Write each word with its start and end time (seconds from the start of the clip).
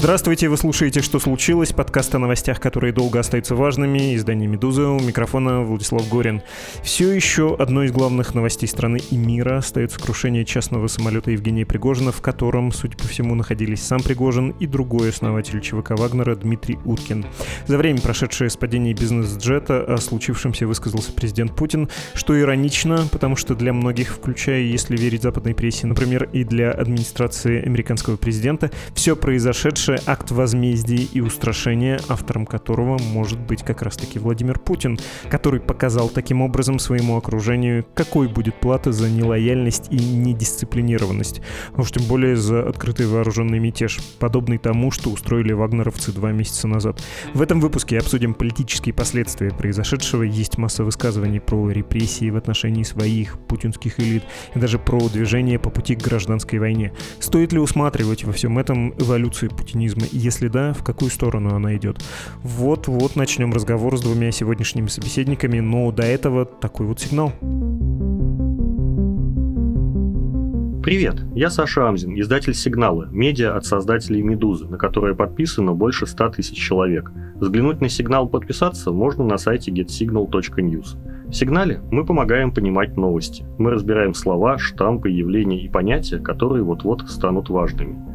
Здравствуйте, 0.00 0.48
вы 0.48 0.56
слушаете 0.56 1.02
«Что 1.02 1.18
случилось?» 1.18 1.74
Подкаст 1.74 2.14
о 2.14 2.18
новостях, 2.18 2.58
которые 2.58 2.90
долго 2.90 3.20
остаются 3.20 3.54
важными. 3.54 4.16
Издание 4.16 4.48
«Медуза». 4.48 4.88
У 4.88 4.98
микрофона 4.98 5.60
Владислав 5.60 6.08
Горин. 6.08 6.40
Все 6.82 7.12
еще 7.12 7.54
одной 7.54 7.84
из 7.84 7.92
главных 7.92 8.34
новостей 8.34 8.66
страны 8.66 8.98
и 9.10 9.16
мира 9.18 9.58
остается 9.58 10.00
крушение 10.00 10.46
частного 10.46 10.86
самолета 10.86 11.32
Евгения 11.32 11.66
Пригожина, 11.66 12.12
в 12.12 12.22
котором, 12.22 12.72
судя 12.72 12.96
по 12.96 13.06
всему, 13.06 13.34
находились 13.34 13.82
сам 13.82 14.00
Пригожин 14.00 14.54
и 14.58 14.66
другой 14.66 15.10
основатель 15.10 15.60
ЧВК 15.60 15.90
Вагнера 15.90 16.34
Дмитрий 16.34 16.78
Уткин. 16.86 17.26
За 17.66 17.76
время, 17.76 18.00
прошедшее 18.00 18.48
с 18.48 18.56
падением 18.56 18.96
бизнес-джета, 18.96 19.84
о 19.84 19.98
случившемся 19.98 20.66
высказался 20.66 21.12
президент 21.12 21.54
Путин, 21.54 21.90
что 22.14 22.40
иронично, 22.40 23.06
потому 23.12 23.36
что 23.36 23.54
для 23.54 23.74
многих, 23.74 24.14
включая, 24.14 24.62
если 24.62 24.96
верить 24.96 25.24
западной 25.24 25.54
прессе, 25.54 25.86
например, 25.86 26.30
и 26.32 26.44
для 26.44 26.72
администрации 26.72 27.62
американского 27.62 28.16
президента, 28.16 28.70
все 28.94 29.14
произошедшее 29.14 29.89
произошедшее 29.90 30.00
акт 30.06 30.30
возмездия 30.30 31.08
и 31.12 31.20
устрашения, 31.20 32.00
автором 32.08 32.46
которого 32.46 32.98
может 32.98 33.38
быть 33.40 33.62
как 33.62 33.82
раз-таки 33.82 34.18
Владимир 34.18 34.58
Путин, 34.58 34.98
который 35.28 35.60
показал 35.60 36.08
таким 36.08 36.42
образом 36.42 36.78
своему 36.78 37.16
окружению, 37.16 37.84
какой 37.94 38.28
будет 38.28 38.60
плата 38.60 38.92
за 38.92 39.08
нелояльность 39.08 39.88
и 39.90 39.96
недисциплинированность, 39.96 41.40
а 41.74 41.80
уж 41.80 41.90
тем 41.90 42.04
более 42.04 42.36
за 42.36 42.68
открытый 42.68 43.06
вооруженный 43.06 43.58
мятеж, 43.58 43.98
подобный 44.18 44.58
тому, 44.58 44.90
что 44.90 45.10
устроили 45.10 45.52
вагнеровцы 45.52 46.12
два 46.12 46.32
месяца 46.32 46.68
назад. 46.68 47.02
В 47.34 47.42
этом 47.42 47.60
выпуске 47.60 47.98
обсудим 47.98 48.34
политические 48.34 48.94
последствия 48.94 49.50
произошедшего, 49.50 50.22
есть 50.22 50.58
масса 50.58 50.84
высказываний 50.84 51.40
про 51.40 51.70
репрессии 51.70 52.30
в 52.30 52.36
отношении 52.36 52.82
своих 52.82 53.38
путинских 53.38 53.98
элит 53.98 54.22
и 54.54 54.58
даже 54.58 54.78
про 54.78 55.08
движение 55.08 55.58
по 55.58 55.70
пути 55.70 55.96
к 55.96 56.02
гражданской 56.02 56.58
войне. 56.58 56.92
Стоит 57.18 57.52
ли 57.52 57.58
усматривать 57.58 58.24
во 58.24 58.32
всем 58.32 58.58
этом 58.58 58.94
эволюцию 58.98 59.50
Путина? 59.50 59.79
Путинизма? 59.80 60.06
И 60.12 60.18
если 60.18 60.48
да, 60.48 60.72
в 60.72 60.82
какую 60.82 61.10
сторону 61.10 61.54
она 61.54 61.76
идет? 61.76 62.02
Вот-вот 62.42 63.16
начнем 63.16 63.52
разговор 63.52 63.96
с 63.96 64.02
двумя 64.02 64.30
сегодняшними 64.30 64.88
собеседниками, 64.88 65.60
но 65.60 65.90
до 65.92 66.02
этого 66.02 66.44
такой 66.44 66.86
вот 66.86 67.00
сигнал. 67.00 67.32
Привет, 70.82 71.22
я 71.34 71.50
Саша 71.50 71.88
Амзин, 71.88 72.18
издатель 72.18 72.54
«Сигналы», 72.54 73.08
медиа 73.10 73.56
от 73.56 73.66
создателей 73.66 74.22
«Медузы», 74.22 74.66
на 74.66 74.78
которое 74.78 75.14
подписано 75.14 75.72
больше 75.72 76.06
100 76.06 76.30
тысяч 76.30 76.56
человек. 76.56 77.12
Взглянуть 77.36 77.82
на 77.82 77.88
«Сигнал» 77.88 78.28
подписаться 78.28 78.90
можно 78.90 79.24
на 79.24 79.36
сайте 79.36 79.70
getsignal.news. 79.70 81.28
В 81.28 81.32
«Сигнале» 81.32 81.80
мы 81.90 82.04
помогаем 82.06 82.50
понимать 82.52 82.96
новости. 82.96 83.44
Мы 83.58 83.70
разбираем 83.70 84.14
слова, 84.14 84.58
штампы, 84.58 85.10
явления 85.10 85.62
и 85.62 85.68
понятия, 85.68 86.18
которые 86.18 86.64
вот-вот 86.64 87.08
станут 87.08 87.50
важными. 87.50 88.09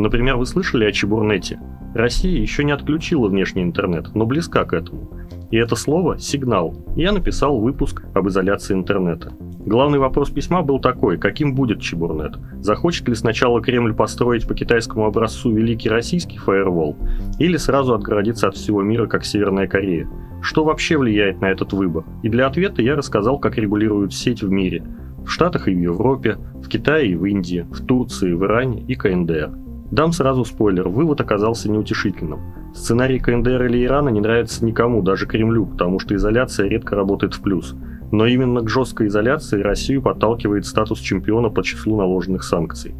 Например, 0.00 0.36
вы 0.36 0.46
слышали 0.46 0.86
о 0.86 0.92
Чебурнете? 0.92 1.60
Россия 1.94 2.40
еще 2.40 2.64
не 2.64 2.72
отключила 2.72 3.28
внешний 3.28 3.62
интернет, 3.62 4.14
но 4.14 4.24
близка 4.24 4.64
к 4.64 4.72
этому. 4.72 5.10
И 5.50 5.58
это 5.58 5.76
слово 5.76 6.18
«сигнал». 6.18 6.74
Я 6.96 7.12
написал 7.12 7.58
выпуск 7.58 8.02
об 8.14 8.26
изоляции 8.28 8.72
интернета. 8.72 9.30
Главный 9.66 9.98
вопрос 9.98 10.30
письма 10.30 10.62
был 10.62 10.80
такой, 10.80 11.18
каким 11.18 11.54
будет 11.54 11.82
Чебурнет? 11.82 12.38
Захочет 12.60 13.08
ли 13.08 13.14
сначала 13.14 13.60
Кремль 13.60 13.92
построить 13.92 14.48
по 14.48 14.54
китайскому 14.54 15.04
образцу 15.04 15.52
великий 15.52 15.90
российский 15.90 16.38
фаервол? 16.38 16.96
Или 17.38 17.58
сразу 17.58 17.92
отгородиться 17.92 18.48
от 18.48 18.54
всего 18.54 18.80
мира, 18.80 19.06
как 19.06 19.26
Северная 19.26 19.66
Корея? 19.66 20.08
Что 20.40 20.64
вообще 20.64 20.96
влияет 20.96 21.42
на 21.42 21.50
этот 21.50 21.74
выбор? 21.74 22.04
И 22.22 22.30
для 22.30 22.46
ответа 22.46 22.80
я 22.80 22.96
рассказал, 22.96 23.38
как 23.38 23.58
регулируют 23.58 24.14
сеть 24.14 24.42
в 24.42 24.50
мире. 24.50 24.82
В 25.26 25.28
Штатах 25.28 25.68
и 25.68 25.74
в 25.74 25.78
Европе, 25.78 26.38
в 26.54 26.68
Китае 26.68 27.10
и 27.10 27.16
в 27.16 27.26
Индии, 27.26 27.66
в 27.70 27.84
Турции, 27.84 28.32
в 28.32 28.42
Иране 28.44 28.82
и 28.88 28.94
КНДР. 28.94 29.69
Дам 29.90 30.12
сразу 30.12 30.44
спойлер, 30.44 30.88
вывод 30.88 31.20
оказался 31.20 31.70
неутешительным. 31.70 32.40
Сценарий 32.74 33.18
КНДР 33.18 33.64
или 33.64 33.84
Ирана 33.84 34.08
не 34.10 34.20
нравится 34.20 34.64
никому, 34.64 35.02
даже 35.02 35.26
Кремлю, 35.26 35.66
потому 35.66 35.98
что 35.98 36.14
изоляция 36.14 36.68
редко 36.68 36.94
работает 36.94 37.34
в 37.34 37.42
плюс. 37.42 37.74
Но 38.12 38.26
именно 38.26 38.60
к 38.60 38.68
жесткой 38.68 39.08
изоляции 39.08 39.60
Россию 39.60 40.02
подталкивает 40.02 40.64
статус 40.64 41.00
чемпиона 41.00 41.48
по 41.48 41.64
числу 41.64 41.96
наложенных 41.96 42.44
санкций. 42.44 42.94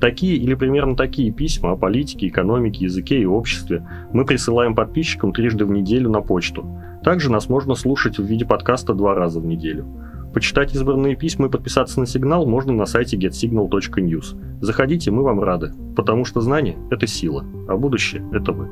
Такие 0.00 0.36
или 0.36 0.54
примерно 0.54 0.96
такие 0.96 1.32
письма 1.32 1.72
о 1.72 1.76
политике, 1.76 2.28
экономике, 2.28 2.84
языке 2.84 3.20
и 3.20 3.26
обществе 3.26 3.86
мы 4.12 4.26
присылаем 4.26 4.74
подписчикам 4.74 5.32
трижды 5.32 5.64
в 5.64 5.70
неделю 5.70 6.10
на 6.10 6.20
почту. 6.20 6.66
Также 7.02 7.30
нас 7.30 7.48
можно 7.48 7.74
слушать 7.74 8.18
в 8.18 8.24
виде 8.24 8.44
подкаста 8.44 8.92
два 8.92 9.14
раза 9.14 9.40
в 9.40 9.46
неделю. 9.46 9.86
Почитать 10.34 10.74
избранные 10.74 11.14
письма 11.14 11.46
и 11.46 11.48
подписаться 11.48 12.00
на 12.00 12.06
сигнал 12.06 12.44
можно 12.44 12.72
на 12.72 12.86
сайте 12.86 13.16
getsignal.news. 13.16 14.60
Заходите, 14.60 15.12
мы 15.12 15.22
вам 15.22 15.40
рады, 15.40 15.72
потому 15.94 16.24
что 16.24 16.40
знание– 16.40 16.76
это 16.90 17.06
сила, 17.06 17.46
а 17.68 17.76
будущее– 17.76 18.28
это 18.32 18.50
вы. 18.50 18.68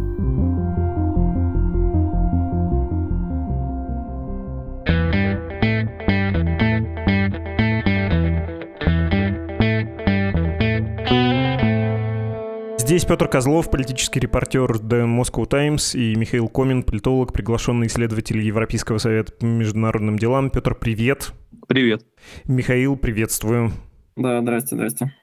Здесь 12.77 13.05
Петр 13.05 13.29
Козлов, 13.29 13.71
политический 13.71 14.19
репортер 14.19 14.73
The 14.73 15.07
Moscow 15.07 15.47
Times, 15.49 15.97
и 15.97 16.17
Михаил 16.17 16.49
Комин, 16.49 16.83
политолог, 16.83 17.33
приглашенный 17.33 17.87
исследователь 17.87 18.41
Европейского 18.41 18.99
совета 18.99 19.33
по 19.33 19.45
международным 19.45 20.19
делам. 20.19 20.51
Петр, 20.51 20.75
привет. 20.75 21.33
Привет. 21.73 22.05
Михаил, 22.47 22.97
приветствую. 22.99 23.73
Да, 24.15 24.43
здрасте, 24.43 24.77
здрасте. 24.77 25.15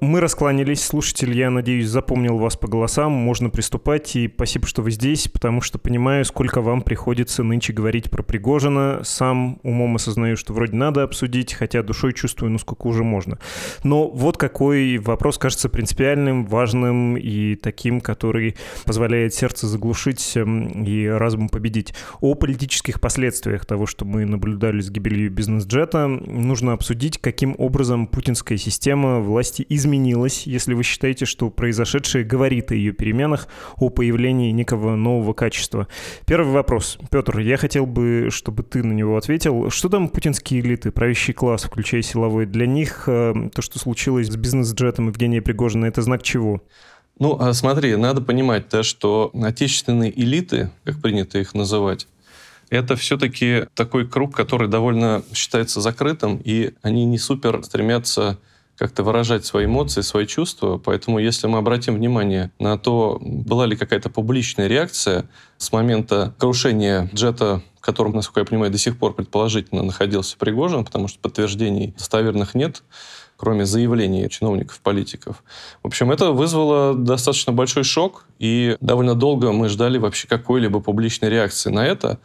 Мы 0.00 0.20
раскланялись. 0.20 0.84
Слушатель, 0.84 1.36
я 1.36 1.50
надеюсь, 1.50 1.88
запомнил 1.88 2.38
вас 2.38 2.56
по 2.56 2.68
голосам. 2.68 3.12
Можно 3.12 3.50
приступать. 3.50 4.16
И 4.16 4.30
спасибо, 4.32 4.66
что 4.66 4.82
вы 4.82 4.90
здесь, 4.90 5.28
потому 5.28 5.60
что 5.60 5.78
понимаю, 5.78 6.24
сколько 6.24 6.60
вам 6.60 6.82
приходится 6.82 7.42
нынче 7.42 7.72
говорить 7.72 8.10
про 8.10 8.22
Пригожина. 8.22 9.00
Сам 9.02 9.58
умом 9.62 9.96
осознаю, 9.96 10.36
что 10.36 10.52
вроде 10.52 10.76
надо 10.76 11.02
обсудить, 11.02 11.54
хотя 11.54 11.82
душой 11.82 12.12
чувствую, 12.12 12.50
ну 12.50 12.58
сколько 12.58 12.86
уже 12.86 13.04
можно. 13.04 13.38
Но 13.84 14.08
вот 14.08 14.36
какой 14.36 14.98
вопрос 14.98 15.38
кажется 15.38 15.68
принципиальным, 15.68 16.46
важным 16.46 17.16
и 17.16 17.54
таким, 17.56 18.00
который 18.00 18.56
позволяет 18.84 19.34
сердце 19.34 19.66
заглушить 19.66 20.36
эм, 20.36 20.84
и 20.84 21.06
разум 21.06 21.48
победить. 21.48 21.94
О 22.20 22.34
политических 22.34 23.00
последствиях 23.00 23.64
того, 23.66 23.86
что 23.86 24.04
мы 24.04 24.24
наблюдали 24.24 24.80
с 24.80 24.90
гибелью 24.90 25.30
бизнес-джета, 25.30 26.06
нужно 26.08 26.72
обсудить, 26.72 27.18
каким 27.18 27.54
образом 27.58 28.06
путинская 28.06 28.58
система 28.58 29.20
власти 29.20 29.61
власти 29.62 29.66
изменилась, 29.68 30.46
если 30.46 30.74
вы 30.74 30.82
считаете, 30.82 31.26
что 31.26 31.50
произошедшее 31.50 32.24
говорит 32.24 32.70
о 32.70 32.74
ее 32.74 32.92
переменах, 32.92 33.48
о 33.76 33.90
появлении 33.90 34.52
некого 34.52 34.96
нового 34.96 35.32
качества. 35.32 35.86
Первый 36.26 36.52
вопрос. 36.52 36.98
Петр, 37.10 37.38
я 37.38 37.56
хотел 37.56 37.86
бы, 37.86 38.28
чтобы 38.30 38.62
ты 38.62 38.82
на 38.82 38.92
него 38.92 39.16
ответил. 39.16 39.70
Что 39.70 39.88
там 39.88 40.08
путинские 40.08 40.60
элиты, 40.60 40.90
правящий 40.90 41.34
класс, 41.34 41.64
включая 41.64 42.02
силовой? 42.02 42.46
Для 42.46 42.66
них 42.66 43.04
э, 43.06 43.34
то, 43.54 43.62
что 43.62 43.78
случилось 43.78 44.28
с 44.28 44.36
бизнес-джетом 44.36 45.08
Евгения 45.08 45.42
Пригожина, 45.42 45.86
это 45.86 46.02
знак 46.02 46.22
чего? 46.22 46.60
Ну, 47.18 47.36
а 47.38 47.52
смотри, 47.52 47.96
надо 47.96 48.20
понимать, 48.22 48.68
да, 48.70 48.82
что 48.82 49.30
отечественные 49.34 50.10
элиты, 50.10 50.70
как 50.84 51.00
принято 51.00 51.38
их 51.38 51.54
называть, 51.54 52.08
это 52.70 52.96
все-таки 52.96 53.66
такой 53.74 54.08
круг, 54.08 54.34
который 54.34 54.66
довольно 54.66 55.22
считается 55.34 55.82
закрытым, 55.82 56.40
и 56.42 56.72
они 56.82 57.04
не 57.04 57.18
супер 57.18 57.62
стремятся 57.62 58.38
как-то 58.76 59.02
выражать 59.02 59.44
свои 59.44 59.66
эмоции, 59.66 60.00
свои 60.00 60.26
чувства. 60.26 60.78
Поэтому 60.78 61.18
если 61.18 61.46
мы 61.46 61.58
обратим 61.58 61.94
внимание 61.94 62.50
на 62.58 62.78
то, 62.78 63.18
была 63.20 63.66
ли 63.66 63.76
какая-то 63.76 64.10
публичная 64.10 64.66
реакция 64.66 65.28
с 65.58 65.72
момента 65.72 66.34
крушения 66.38 67.10
джета 67.14 67.62
в 67.82 67.84
котором, 67.84 68.12
насколько 68.12 68.38
я 68.38 68.46
понимаю, 68.46 68.70
до 68.70 68.78
сих 68.78 68.96
пор 68.96 69.12
предположительно 69.12 69.82
находился 69.82 70.36
Пригожин, 70.38 70.84
потому 70.84 71.08
что 71.08 71.18
подтверждений 71.18 71.92
достоверных 71.98 72.54
нет, 72.54 72.84
кроме 73.36 73.66
заявлений 73.66 74.30
чиновников, 74.30 74.78
политиков. 74.80 75.42
В 75.82 75.88
общем, 75.88 76.12
это 76.12 76.30
вызвало 76.30 76.94
достаточно 76.94 77.52
большой 77.52 77.82
шок, 77.82 78.24
и 78.38 78.76
довольно 78.80 79.16
долго 79.16 79.50
мы 79.50 79.68
ждали 79.68 79.98
вообще 79.98 80.28
какой-либо 80.28 80.78
публичной 80.78 81.28
реакции 81.28 81.70
на 81.70 81.84
это. 81.84 82.20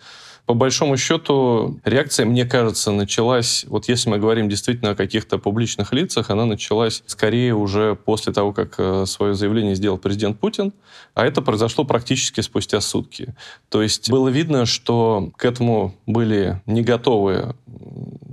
По 0.48 0.54
большому 0.54 0.96
счету, 0.96 1.78
реакция, 1.84 2.26
мне 2.26 2.46
кажется, 2.46 2.94
началась, 2.94 3.66
вот 3.68 3.90
если 3.90 4.10
мы 4.10 4.18
говорим 4.18 4.48
действительно 4.48 4.92
о 4.92 4.96
каких-то 4.96 5.40
публичных 5.40 5.92
лицах, 5.92 6.30
она 6.30 6.46
началась 6.46 7.04
скорее 7.06 7.54
уже 7.54 7.96
после 7.96 8.32
того, 8.32 8.54
как 8.54 8.76
э, 8.78 9.06
свое 9.08 9.34
заявление 9.34 9.76
сделал 9.76 9.98
президент 9.98 10.40
Путин, 10.40 10.72
а 11.16 11.26
это 11.26 11.42
произошло 11.42 11.84
практически 11.84 12.40
спустя 12.40 12.80
сутки. 12.80 13.36
То 13.68 13.82
есть 13.82 14.10
было 14.10 14.30
видно, 14.30 14.66
что 14.66 15.32
к 15.36 15.44
этому 15.44 15.94
были 16.06 16.62
не 16.66 16.82
готовы 16.82 17.54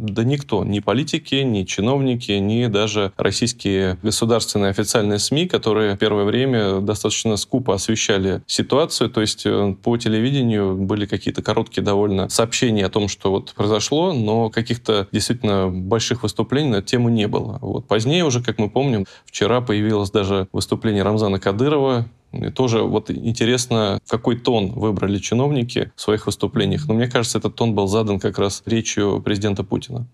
да 0.05 0.25
никто, 0.25 0.65
ни 0.65 0.81
политики, 0.81 1.37
ни 1.37 1.65
чиновники, 1.65 2.33
ни 2.33 2.67
даже 2.67 3.13
российские 3.17 3.99
государственные 4.03 4.71
официальные 4.71 5.19
СМИ, 5.19 5.47
которые 5.49 5.97
первое 5.97 6.25
время 6.25 6.81
достаточно 6.81 7.37
скупо 7.37 7.75
освещали 7.75 8.43
ситуацию. 8.47 9.11
То 9.11 9.21
есть 9.21 9.47
э, 9.47 9.75
по 9.83 9.97
телевидению 9.97 10.77
были 10.77 11.07
какие-то 11.07 11.43
короткие 11.43 11.83
довольно 11.83 12.04
сообщения 12.29 12.87
о 12.87 12.91
том, 12.91 13.09
что 13.09 13.31
вот 13.31 13.53
произошло, 13.55 14.13
но 14.13 14.51
каких-то 14.51 15.09
действительно 15.13 15.69
больших 15.69 16.23
выступлений 16.23 16.71
на 16.71 16.83
тему 16.83 17.09
не 17.09 17.29
было. 17.29 17.59
Вот. 17.61 17.87
Позднее 17.87 18.25
уже, 18.25 18.43
как 18.43 18.59
мы 18.59 18.71
помним, 18.71 19.07
вчера 19.25 19.61
появилось 19.61 20.11
даже 20.11 20.49
выступление 20.53 21.03
Рамзана 21.03 21.39
Кадырова, 21.39 22.07
И 22.43 22.51
тоже 22.51 22.83
вот 22.83 23.11
интересно, 23.11 24.01
какой 24.09 24.37
тон 24.37 24.73
выбрали 24.73 25.19
чиновники 25.19 25.93
в 25.97 26.01
своих 26.01 26.27
выступлениях. 26.27 26.87
Но 26.89 26.95
мне 26.95 27.09
кажется, 27.09 27.39
этот 27.39 27.55
тон 27.55 27.75
был 27.75 27.87
задан 27.87 28.19
как 28.19 28.39
раз 28.39 28.63
речью 28.67 29.21
президента 29.23 29.65
Путина. 29.65 30.07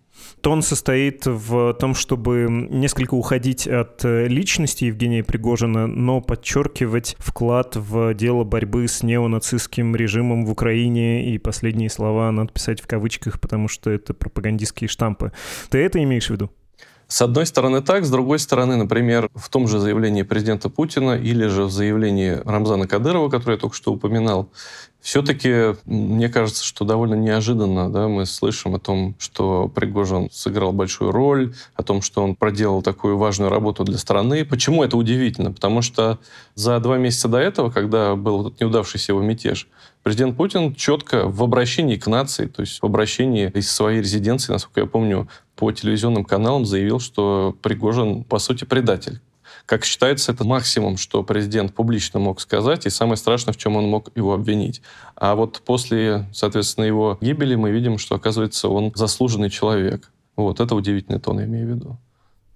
Тон 0.42 0.62
состоит 0.62 1.24
в 1.26 1.74
том, 1.74 1.94
чтобы 1.94 2.46
несколько 2.70 3.14
уходить 3.14 3.66
от 3.66 4.04
личности 4.04 4.84
Евгения 4.84 5.24
Пригожина, 5.24 5.86
но 5.86 6.20
подчеркивать 6.20 7.16
вклад 7.18 7.76
в 7.76 8.14
дело 8.14 8.44
борьбы 8.44 8.86
с 8.86 9.02
неонацистским 9.02 9.96
режимом 9.96 10.44
в 10.44 10.50
Украине, 10.50 11.32
и 11.32 11.38
последние 11.38 11.88
слова 11.88 12.30
надо 12.30 12.52
писать 12.52 12.80
в 12.80 12.86
кавычках, 12.86 13.40
потому 13.40 13.68
что 13.68 13.90
это 13.90 14.12
пропагандистские 14.12 14.88
штампы. 14.88 15.32
Ты 15.70 15.78
это 15.78 16.02
имеешь 16.02 16.26
в 16.26 16.30
виду? 16.30 16.50
С 17.10 17.22
одной 17.22 17.44
стороны 17.44 17.82
так, 17.82 18.04
с 18.04 18.10
другой 18.10 18.38
стороны, 18.38 18.76
например, 18.76 19.30
в 19.34 19.48
том 19.48 19.66
же 19.66 19.80
заявлении 19.80 20.22
президента 20.22 20.68
Путина 20.68 21.18
или 21.18 21.48
же 21.48 21.64
в 21.64 21.70
заявлении 21.72 22.38
Рамзана 22.44 22.86
Кадырова, 22.86 23.28
которое 23.28 23.54
я 23.54 23.60
только 23.60 23.74
что 23.74 23.92
упоминал, 23.92 24.48
все-таки, 25.00 25.76
мне 25.86 26.28
кажется, 26.28 26.64
что 26.64 26.84
довольно 26.84 27.14
неожиданно 27.14 27.90
да, 27.90 28.06
мы 28.06 28.26
слышим 28.26 28.74
о 28.74 28.78
том, 28.78 29.14
что 29.18 29.68
Пригожин 29.68 30.28
сыграл 30.30 30.72
большую 30.72 31.10
роль, 31.10 31.54
о 31.74 31.82
том, 31.82 32.02
что 32.02 32.22
он 32.22 32.34
проделал 32.34 32.82
такую 32.82 33.16
важную 33.16 33.50
работу 33.50 33.84
для 33.84 33.96
страны. 33.96 34.44
Почему 34.44 34.84
это 34.84 34.96
удивительно? 34.96 35.52
Потому 35.52 35.80
что 35.80 36.18
за 36.54 36.78
два 36.80 36.98
месяца 36.98 37.28
до 37.28 37.38
этого, 37.38 37.70
когда 37.70 38.14
был 38.14 38.48
этот 38.48 38.60
неудавшийся 38.60 39.12
его 39.12 39.22
мятеж, 39.22 39.68
президент 40.02 40.36
Путин 40.36 40.74
четко 40.74 41.26
в 41.26 41.42
обращении 41.42 41.96
к 41.96 42.06
нации, 42.06 42.46
то 42.46 42.60
есть 42.60 42.80
в 42.80 42.84
обращении 42.84 43.50
из 43.54 43.70
своей 43.70 44.00
резиденции, 44.00 44.52
насколько 44.52 44.80
я 44.80 44.86
помню, 44.86 45.28
по 45.56 45.72
телевизионным 45.72 46.24
каналам 46.24 46.66
заявил, 46.66 47.00
что 47.00 47.56
Пригожин, 47.62 48.24
по 48.24 48.38
сути, 48.38 48.64
предатель. 48.64 49.20
Как 49.66 49.84
считается, 49.84 50.32
это 50.32 50.44
максимум, 50.44 50.96
что 50.96 51.22
президент 51.22 51.74
публично 51.74 52.20
мог 52.20 52.40
сказать, 52.40 52.86
и 52.86 52.90
самое 52.90 53.16
страшное, 53.16 53.52
в 53.52 53.56
чем 53.56 53.76
он 53.76 53.88
мог 53.88 54.10
его 54.16 54.34
обвинить. 54.34 54.82
А 55.16 55.34
вот 55.34 55.62
после, 55.64 56.26
соответственно, 56.32 56.84
его 56.84 57.18
гибели 57.20 57.54
мы 57.54 57.70
видим, 57.70 57.98
что, 57.98 58.14
оказывается, 58.14 58.68
он 58.68 58.92
заслуженный 58.94 59.50
человек. 59.50 60.10
Вот, 60.36 60.60
это 60.60 60.74
удивительный 60.74 61.20
тон, 61.20 61.40
я 61.40 61.46
имею 61.46 61.66
в 61.66 61.70
виду. 61.70 61.98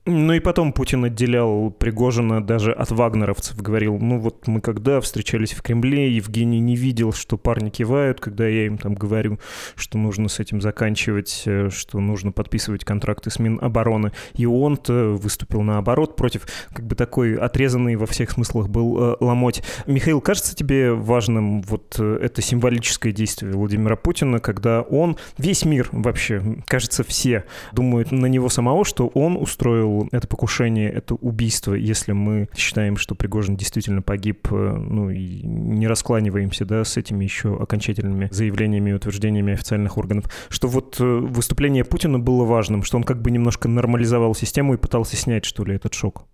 Ну 0.07 0.35
и 0.35 0.41
потом 0.41 0.75
Путин 0.75 1.07
отделял 1.07 1.71
Пригожина 1.71 2.45
даже 2.45 2.73
от 2.73 2.91
вагнеровцев. 2.91 3.57
Говорил, 3.57 3.97
ну 3.99 4.19
вот 4.19 4.47
мы 4.47 4.61
когда 4.61 5.01
встречались 5.01 5.55
в 5.55 5.63
Кремле, 5.63 6.15
Евгений 6.15 6.61
не 6.61 6.77
видел, 6.77 7.15
что 7.15 7.39
парни 7.39 7.71
кивают, 7.71 8.21
когда 8.21 8.47
я 8.47 8.67
им 8.67 8.77
там 8.77 8.95
говорю, 8.95 9.39
что 9.77 9.97
нужно 9.97 10.29
с 10.29 10.41
этим 10.41 10.61
заканчивать, 10.61 11.45
э, 11.47 11.71
что 11.71 12.01
нужно 12.01 12.33
подписывать 12.33 12.85
контракты 12.85 13.31
с 13.31 13.39
Минобороны. 13.39 14.13
И 14.35 14.45
он-то 14.45 15.17
выступил 15.19 15.63
наоборот 15.63 16.17
против, 16.17 16.47
как 16.75 16.87
бы 16.87 16.97
такой 16.97 17.37
отрезанный 17.37 17.97
во 17.97 18.05
всех 18.05 18.33
смыслах 18.33 18.69
был 18.69 18.99
э, 18.99 19.17
ломоть. 19.21 19.63
Михаил, 19.87 20.21
кажется 20.21 20.55
тебе 20.55 20.93
важным 20.93 21.63
вот 21.63 21.97
э, 21.99 22.19
это 22.21 22.43
символическое 22.43 23.13
действие 23.13 23.53
Владимира 23.53 23.97
Путина, 23.97 24.39
когда 24.39 24.83
он, 24.83 25.17
весь 25.39 25.65
мир 25.65 25.89
вообще, 25.93 26.43
кажется, 26.67 27.05
все 27.05 27.45
думают 27.73 28.13
на 28.13 28.27
него 28.27 28.51
самого, 28.51 28.85
что 28.85 29.07
он 29.07 29.39
устроил 29.39 29.94
это 30.13 30.29
покушение, 30.29 30.91
это 30.91 31.15
убийство, 31.15 31.75
если 31.75 32.13
мы 32.13 32.49
считаем, 32.57 32.97
что 32.97 33.15
Пригожин 33.15 33.57
действительно 33.57 34.03
погиб, 34.03 34.49
э, 34.51 34.55
ну 34.55 35.11
и 35.11 35.43
не 35.43 35.87
раскланиваемся, 35.87 36.65
да, 36.65 36.85
с 36.85 36.97
этими 36.97 37.25
еще 37.25 37.57
окончательными 37.57 38.29
заявлениями 38.31 38.91
и 38.91 38.93
утверждениями 38.95 39.53
официальных 39.53 39.99
органов, 39.99 40.31
что 40.49 40.69
вот 40.69 41.01
э, 41.01 41.05
выступление 41.05 41.85
Путина 41.85 42.19
было 42.19 42.45
важным, 42.45 42.83
что 42.83 42.97
он 42.97 43.05
как 43.05 43.23
бы 43.23 43.31
немножко 43.31 43.69
нормализовал 43.69 44.35
систему 44.35 44.75
и 44.75 44.79
пытался 44.79 45.17
снять, 45.17 45.45
что 45.45 45.65
ли, 45.65 45.75
этот 45.75 45.95
шок. 45.95 46.27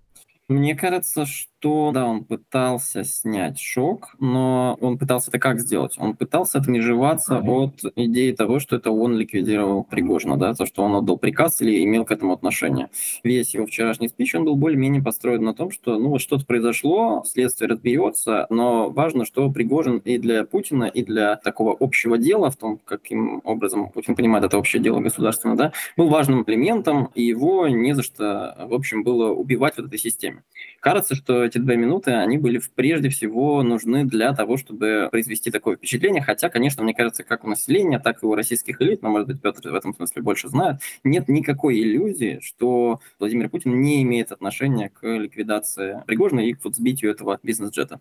Мне 0.49 0.75
кажется, 0.75 1.27
что 1.27 1.50
да, 1.63 2.07
он 2.07 2.25
пытался 2.25 3.05
снять 3.05 3.59
шок, 3.59 4.15
но 4.19 4.77
он 4.81 4.99
пытался 4.99 5.31
это 5.31 5.39
как 5.39 5.61
сделать? 5.61 5.95
Он 5.99 6.17
пытался 6.17 6.59
отмежеваться 6.59 7.39
от 7.39 7.85
идеи 7.97 8.33
того, 8.33 8.61
что 8.61 8.77
это 8.77 8.91
он 8.91 9.17
ликвидировал 9.17 9.85
Пригожина, 9.85 10.37
да, 10.37 10.55
то, 10.55 10.65
что 10.67 10.83
он 10.83 10.95
отдал 10.95 11.19
приказ 11.19 11.61
или 11.61 11.85
имел 11.85 12.05
к 12.05 12.13
этому 12.13 12.33
отношение. 12.33 12.89
Весь 13.25 13.55
его 13.55 13.67
вчерашний 13.67 14.09
спич, 14.09 14.35
он 14.35 14.45
был 14.45 14.57
более-менее 14.57 15.03
построен 15.03 15.45
на 15.45 15.55
том, 15.55 15.71
что 15.71 15.99
ну 15.99 16.09
вот 16.11 16.21
что-то 16.21 16.47
произошло, 16.47 17.25
следствие 17.27 17.69
разберется, 17.69 18.47
но 18.49 18.89
важно, 18.91 19.25
что 19.25 19.51
Пригожин 19.51 19.99
и 19.99 20.19
для 20.19 20.45
Путина, 20.45 20.85
и 20.85 21.05
для 21.05 21.37
такого 21.37 21.77
общего 21.79 22.17
дела, 22.17 22.51
в 22.51 22.57
том, 22.57 22.79
каким 22.85 23.43
образом 23.45 23.91
Путин 23.91 24.15
понимает 24.17 24.45
это 24.45 24.59
общее 24.59 24.83
дело 24.83 25.01
государственное, 25.01 25.57
да, 25.57 25.73
был 25.97 26.09
важным 26.09 26.45
элементом, 26.47 27.11
и 27.15 27.23
его 27.23 27.69
не 27.69 27.95
за 27.95 28.03
что, 28.03 28.57
в 28.69 28.75
общем, 28.75 29.03
было 29.03 29.31
убивать 29.31 29.77
в 29.77 29.85
этой 29.85 29.99
системе. 29.99 30.43
Кажется, 30.81 31.15
что 31.15 31.45
эти 31.45 31.59
две 31.59 31.77
минуты, 31.77 32.13
они 32.13 32.39
были 32.39 32.59
прежде 32.75 33.11
всего 33.11 33.63
нужны 33.63 34.05
для 34.07 34.33
того, 34.33 34.57
чтобы 34.57 35.09
произвести 35.11 35.51
такое 35.51 35.77
впечатление, 35.77 36.23
хотя, 36.23 36.49
конечно, 36.49 36.83
мне 36.83 36.95
кажется, 36.95 37.23
как 37.23 37.45
у 37.45 37.49
населения, 37.49 37.99
так 37.99 38.23
и 38.23 38.27
у 38.27 38.35
российских 38.35 38.81
элит, 38.81 39.03
но, 39.03 39.11
может 39.11 39.29
быть, 39.29 39.43
Петр 39.43 39.69
в 39.71 39.75
этом 39.75 39.95
смысле 39.95 40.23
больше 40.23 40.49
знает, 40.49 40.81
нет 41.05 41.29
никакой 41.29 41.79
иллюзии, 41.83 42.39
что 42.43 43.01
Владимир 43.19 43.51
Путин 43.51 43.79
не 43.83 44.03
имеет 44.03 44.33
отношения 44.33 44.89
к 44.89 45.07
ликвидации 45.07 46.03
Пригожина 46.07 46.41
и 46.41 46.55
к 46.55 46.65
вот 46.65 46.75
сбитию 46.77 47.11
этого 47.11 47.39
бизнес-джета. 47.43 48.01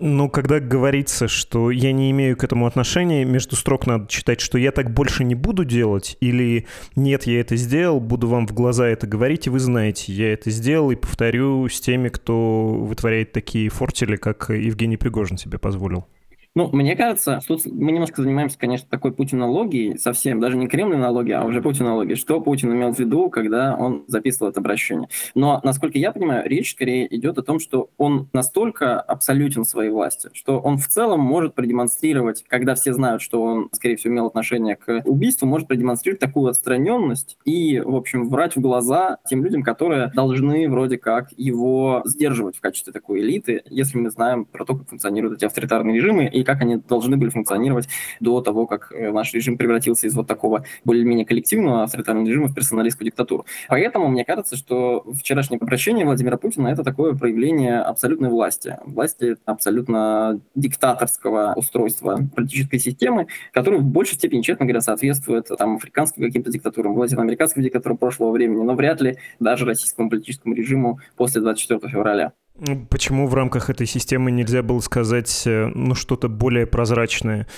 Ну, 0.00 0.28
когда 0.28 0.58
говорится, 0.58 1.28
что 1.28 1.70
я 1.70 1.92
не 1.92 2.10
имею 2.10 2.36
к 2.36 2.42
этому 2.42 2.66
отношения, 2.66 3.24
между 3.24 3.54
строк 3.54 3.86
надо 3.86 4.08
читать, 4.08 4.40
что 4.40 4.58
я 4.58 4.72
так 4.72 4.92
больше 4.92 5.22
не 5.22 5.36
буду 5.36 5.64
делать, 5.64 6.16
или 6.20 6.66
нет, 6.96 7.26
я 7.26 7.40
это 7.40 7.54
сделал, 7.54 8.00
буду 8.00 8.28
вам 8.28 8.46
в 8.48 8.52
глаза 8.52 8.88
это 8.88 9.06
говорить, 9.06 9.46
и 9.46 9.50
вы 9.50 9.60
знаете, 9.60 10.12
я 10.12 10.32
это 10.32 10.50
сделал, 10.50 10.90
и 10.90 10.96
повторю 10.96 11.68
с 11.68 11.80
теми, 11.80 12.08
кто 12.08 12.74
вытворяет 12.74 13.32
такие 13.32 13.68
фортели, 13.68 14.16
как 14.16 14.50
Евгений 14.50 14.96
Пригожин 14.96 15.38
себе 15.38 15.58
позволил. 15.58 16.06
Ну, 16.56 16.70
мне 16.72 16.94
кажется, 16.94 17.40
тут 17.48 17.66
мы 17.66 17.90
немножко 17.90 18.22
занимаемся, 18.22 18.56
конечно, 18.56 18.86
такой 18.88 19.12
путинологией, 19.12 19.98
совсем, 19.98 20.38
даже 20.38 20.56
не 20.56 20.68
кремлинологией, 20.68 21.36
а 21.36 21.44
уже 21.44 21.60
путинологией. 21.60 22.14
Что 22.16 22.40
Путин 22.40 22.72
имел 22.72 22.92
в 22.92 22.98
виду, 22.98 23.28
когда 23.28 23.74
он 23.76 24.04
записывал 24.06 24.50
это 24.50 24.60
обращение. 24.60 25.08
Но, 25.34 25.60
насколько 25.64 25.98
я 25.98 26.12
понимаю, 26.12 26.48
речь 26.48 26.70
скорее 26.70 27.12
идет 27.12 27.38
о 27.38 27.42
том, 27.42 27.58
что 27.58 27.90
он 27.96 28.28
настолько 28.32 29.00
абсолютен 29.00 29.64
в 29.64 29.68
своей 29.68 29.90
власти, 29.90 30.30
что 30.32 30.60
он 30.60 30.78
в 30.78 30.86
целом 30.86 31.18
может 31.18 31.54
продемонстрировать, 31.54 32.44
когда 32.46 32.76
все 32.76 32.92
знают, 32.92 33.20
что 33.20 33.42
он, 33.42 33.68
скорее 33.72 33.96
всего, 33.96 34.14
имел 34.14 34.26
отношение 34.26 34.76
к 34.76 35.02
убийству, 35.04 35.48
может 35.48 35.66
продемонстрировать 35.66 36.20
такую 36.20 36.50
отстраненность 36.50 37.36
и, 37.44 37.80
в 37.80 37.96
общем, 37.96 38.28
врать 38.28 38.54
в 38.54 38.60
глаза 38.60 39.18
тем 39.26 39.42
людям, 39.42 39.64
которые 39.64 40.12
должны 40.14 40.68
вроде 40.70 40.98
как 40.98 41.32
его 41.32 42.02
сдерживать 42.04 42.56
в 42.56 42.60
качестве 42.60 42.92
такой 42.92 43.22
элиты, 43.22 43.64
если 43.70 43.98
мы 43.98 44.10
знаем 44.10 44.44
про 44.44 44.64
то, 44.64 44.76
как 44.76 44.88
функционируют 44.88 45.38
эти 45.38 45.46
авторитарные 45.46 45.96
режимы 45.96 46.26
и 46.26 46.43
как 46.44 46.60
они 46.60 46.76
должны 46.76 47.16
были 47.16 47.30
функционировать 47.30 47.88
до 48.20 48.40
того, 48.40 48.66
как 48.66 48.92
э, 48.92 49.10
наш 49.12 49.32
режим 49.34 49.56
превратился 49.56 50.06
из 50.06 50.14
вот 50.14 50.26
такого 50.26 50.64
более-менее 50.84 51.26
коллективного 51.26 51.82
авторитарного 51.84 52.26
режима 52.26 52.48
в 52.48 52.54
персоналистскую 52.54 53.06
диктатуру. 53.06 53.46
Поэтому 53.68 54.08
мне 54.08 54.24
кажется, 54.24 54.56
что 54.56 55.04
вчерашнее 55.14 55.58
обращение 55.58 56.04
Владимира 56.04 56.36
Путина– 56.36 56.68
это 56.68 56.84
такое 56.84 57.14
проявление 57.14 57.80
абсолютной 57.80 58.28
власти. 58.28 58.78
Власти 58.84 59.36
абсолютно 59.44 60.40
диктаторского 60.54 61.54
устройства 61.56 62.20
политической 62.34 62.78
системы, 62.78 63.26
которая 63.52 63.80
в 63.80 63.84
большей 63.84 64.14
степени, 64.14 64.42
честно 64.42 64.66
говоря, 64.66 64.80
соответствует 64.80 65.48
там, 65.58 65.76
африканским 65.76 66.22
каким-то 66.22 66.50
диктатурам, 66.50 66.96
латиноамериканским 66.96 67.62
диктатурам 67.62 67.98
прошлого 67.98 68.32
времени, 68.32 68.62
но 68.62 68.74
вряд 68.74 69.00
ли 69.00 69.18
даже 69.40 69.64
российскому 69.64 70.10
политическому 70.10 70.54
режиму 70.54 71.00
после 71.16 71.40
24 71.40 71.80
февраля. 71.90 72.32
Почему 72.88 73.26
в 73.26 73.34
рамках 73.34 73.68
этой 73.68 73.84
системы 73.84 74.30
нельзя 74.30 74.62
было 74.62 74.78
сказать, 74.78 75.42
э, 75.44 75.66
ну, 75.74 75.96
что-то 75.96 76.28
более 76.28 76.66
прозрачное? 76.66 77.48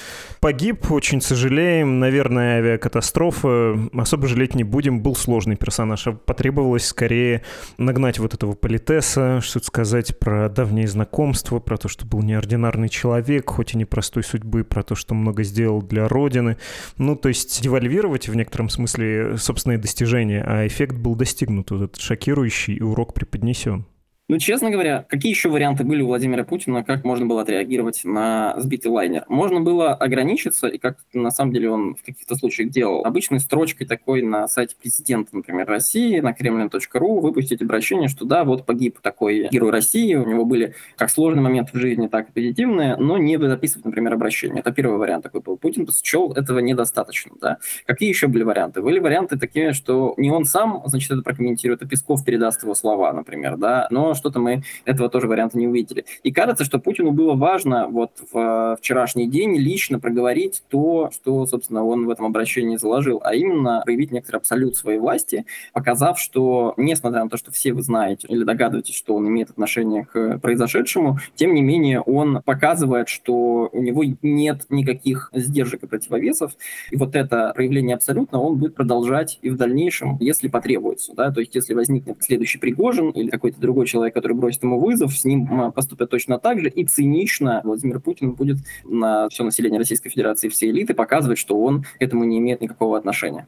Погиб, 0.41 0.91
очень 0.91 1.21
сожалеем, 1.21 2.01
наверное, 2.01 2.61
авиакатастрофа, 2.61 3.79
особо 3.93 4.27
жалеть 4.27 4.55
не 4.55 4.65
будем, 4.65 5.03
был 5.03 5.15
сложный 5.15 5.57
персонаж, 5.57 6.07
а 6.07 6.13
потребовалось 6.13 6.87
скорее 6.87 7.43
нагнать 7.77 8.19
вот 8.19 8.33
этого 8.33 8.55
политеса, 8.55 9.43
что-то 9.43 9.67
сказать 9.67 10.19
про 10.19 10.49
давние 10.49 10.89
знакомства, 10.89 11.59
про 11.59 11.77
то, 11.77 11.89
что 11.89 12.07
был 12.07 12.23
неординарный 12.23 12.89
человек, 12.89 13.51
хоть 13.51 13.75
и 13.75 13.77
непростой 13.77 14.25
судьбы, 14.25 14.65
про 14.65 14.83
то, 14.83 14.95
что 14.95 15.15
много 15.15 15.45
сделал 15.45 15.83
для 15.83 16.09
Родины. 16.09 16.57
Ну, 16.97 17.17
то 17.17 17.29
есть 17.29 17.63
девальвировать 17.63 18.31
в 18.31 18.35
некотором 18.35 18.71
смысле 18.71 19.37
собственные 19.37 19.77
достижения, 19.77 20.43
а 20.43 20.67
эффект 20.67 20.97
был 20.97 21.17
достигнут, 21.17 21.71
вот 21.71 21.83
этот 21.83 22.01
шокирующий, 22.01 22.77
и 22.77 22.83
урок 22.83 23.13
преподнесен. 23.13 23.85
Ну, 24.29 24.39
честно 24.39 24.71
говоря, 24.71 25.07
какие 25.09 25.31
еще 25.31 25.49
варианты 25.49 25.85
были 25.85 26.03
у 26.03 26.09
Владимира 26.09 26.43
Путина, 26.43 26.83
как 26.83 27.05
можно 27.05 27.27
было 27.27 27.43
отреагировать 27.43 28.01
на 28.03 28.55
сбитый 28.59 28.91
лайнер? 28.91 29.25
Можно 29.29 29.61
было 29.61 29.95
ограничиться, 29.95 30.67
и 30.67 30.79
как 30.79 30.99
на 31.13 31.31
самом 31.31 31.53
деле 31.53 31.71
он 31.71 31.95
в 31.95 32.03
каких-то 32.03 32.35
случаях 32.35 32.71
делал, 32.71 33.05
обычной 33.05 33.39
строчкой 33.39 33.87
такой 33.87 34.23
на 34.23 34.49
сайте 34.49 34.75
президента, 34.75 35.37
например, 35.37 35.69
России, 35.69 36.19
на 36.19 36.33
kremlin.ru, 36.33 37.21
выпустить 37.21 37.63
обращение, 37.63 38.09
что 38.09 38.25
да, 38.25 38.43
вот 38.43 38.67
погиб 38.67 38.99
такой 39.01 39.47
герой 39.49 39.71
России, 39.71 40.17
у 40.17 40.29
него 40.29 40.45
были 40.45 40.75
как 40.97 41.09
сложные 41.09 41.45
моменты 41.45 41.71
в 41.75 41.81
жизни, 41.81 42.09
так 42.09 42.31
и 42.31 42.33
позитивные, 42.33 42.97
но 42.97 43.19
не 43.19 43.39
записывать, 43.39 43.85
например, 43.85 44.15
обращение. 44.15 44.59
Это 44.59 44.73
первый 44.73 44.99
вариант 44.99 45.23
такой 45.23 45.41
был. 45.41 45.57
Путин 45.57 45.87
счел 46.03 46.33
этого 46.33 46.59
недостаточно, 46.59 47.33
да. 47.41 47.59
Какие 47.87 48.09
еще 48.09 48.27
были 48.27 48.43
варианты? 48.43 48.83
Были 48.83 48.99
варианты 48.99 49.39
такие, 49.39 49.73
что 49.73 50.15
не 50.17 50.33
он 50.33 50.47
сам, 50.47 50.83
значит, 50.87 51.13
это 51.13 51.23
прокомментирует, 51.23 51.81
а 51.83 51.87
Песков 51.87 52.25
передаст 52.25 52.65
его 52.65 52.75
слова, 52.75 53.13
например, 53.13 53.57
да, 53.57 53.87
но 53.93 54.16
что-то 54.17 54.41
мы 54.41 54.63
этого 54.85 55.09
тоже 55.09 55.29
варианта 55.29 55.59
не 55.59 55.69
увидели. 55.69 56.05
И 56.23 56.33
кажется, 56.33 56.65
что 56.65 56.79
Путину 56.79 57.13
было 57.13 57.35
важно 57.35 57.89
вот 57.89 58.13
в 58.33 58.77
вчерашний 58.81 59.29
день 59.29 59.57
лично 59.57 60.01
проговорить 60.01 60.63
то, 60.69 61.11
что, 61.13 61.47
собственно, 61.47 61.85
он 61.85 62.07
в 62.07 62.11
этом 62.11 62.27
обращении 62.27 62.77
заложил, 62.77 63.21
а 63.25 63.35
именно 63.35 63.83
проявить 63.85 64.13
некоторый 64.13 64.37
абсолют 64.37 64.77
своей 64.77 64.99
власти, 64.99 65.47
показав, 65.73 66.19
что, 66.19 66.75
несмотря 66.77 67.25
на 67.25 67.31
то, 67.31 67.37
что 67.37 67.51
все 67.51 67.73
вы 67.73 67.83
знаете 67.83 68.27
или 68.29 68.45
догадываетесь, 68.45 68.95
что 68.95 69.15
он 69.15 69.29
имеет 69.29 69.51
отношение 69.51 70.05
к 70.05 70.39
произошедшему, 70.39 71.19
тем 71.35 71.55
не 71.55 71.63
менее 71.63 72.01
он 72.01 72.43
показывает, 72.43 73.09
что 73.09 73.69
у 73.73 73.83
него 73.83 74.05
нет 74.23 74.67
никаких 74.71 75.31
сдержек 75.33 75.83
и 75.83 75.87
противовесов, 75.87 76.53
и 76.91 76.97
вот 76.97 77.17
это 77.17 77.53
проявление 77.55 77.97
абсолютно 77.97 78.41
он 78.41 78.57
будет 78.57 78.75
продолжать 78.75 79.39
и 79.43 79.51
в 79.51 79.57
дальнейшем, 79.57 80.17
если 80.21 80.49
потребуется. 80.49 81.13
Да? 81.15 81.31
То 81.31 81.41
есть 81.41 81.55
если 81.55 81.75
возникнет 81.75 82.23
следующий 82.23 82.59
Пригожин 82.59 83.11
или 83.11 83.31
какой-то 83.31 83.61
другой 83.61 83.87
человек, 83.87 84.06
который 84.11 84.33
бросит 84.37 84.63
ему 84.63 84.79
вызов, 84.81 85.17
с 85.17 85.25
ним 85.25 85.73
поступят 85.73 86.11
точно 86.11 86.39
так 86.39 86.61
же, 86.61 86.69
и 86.69 86.85
цинично 86.85 87.61
Владимир 87.65 88.01
Путин 88.01 88.33
будет 88.33 88.59
на 88.85 89.29
все 89.29 89.45
население 89.45 89.79
Российской 89.79 90.11
Федерации, 90.11 90.49
все 90.49 90.71
элиты 90.71 90.95
показывать, 90.95 91.39
что 91.39 91.59
он 91.61 91.83
к 91.83 91.89
этому 91.99 92.25
не 92.25 92.39
имеет 92.39 92.61
никакого 92.61 92.99
отношения. 92.99 93.47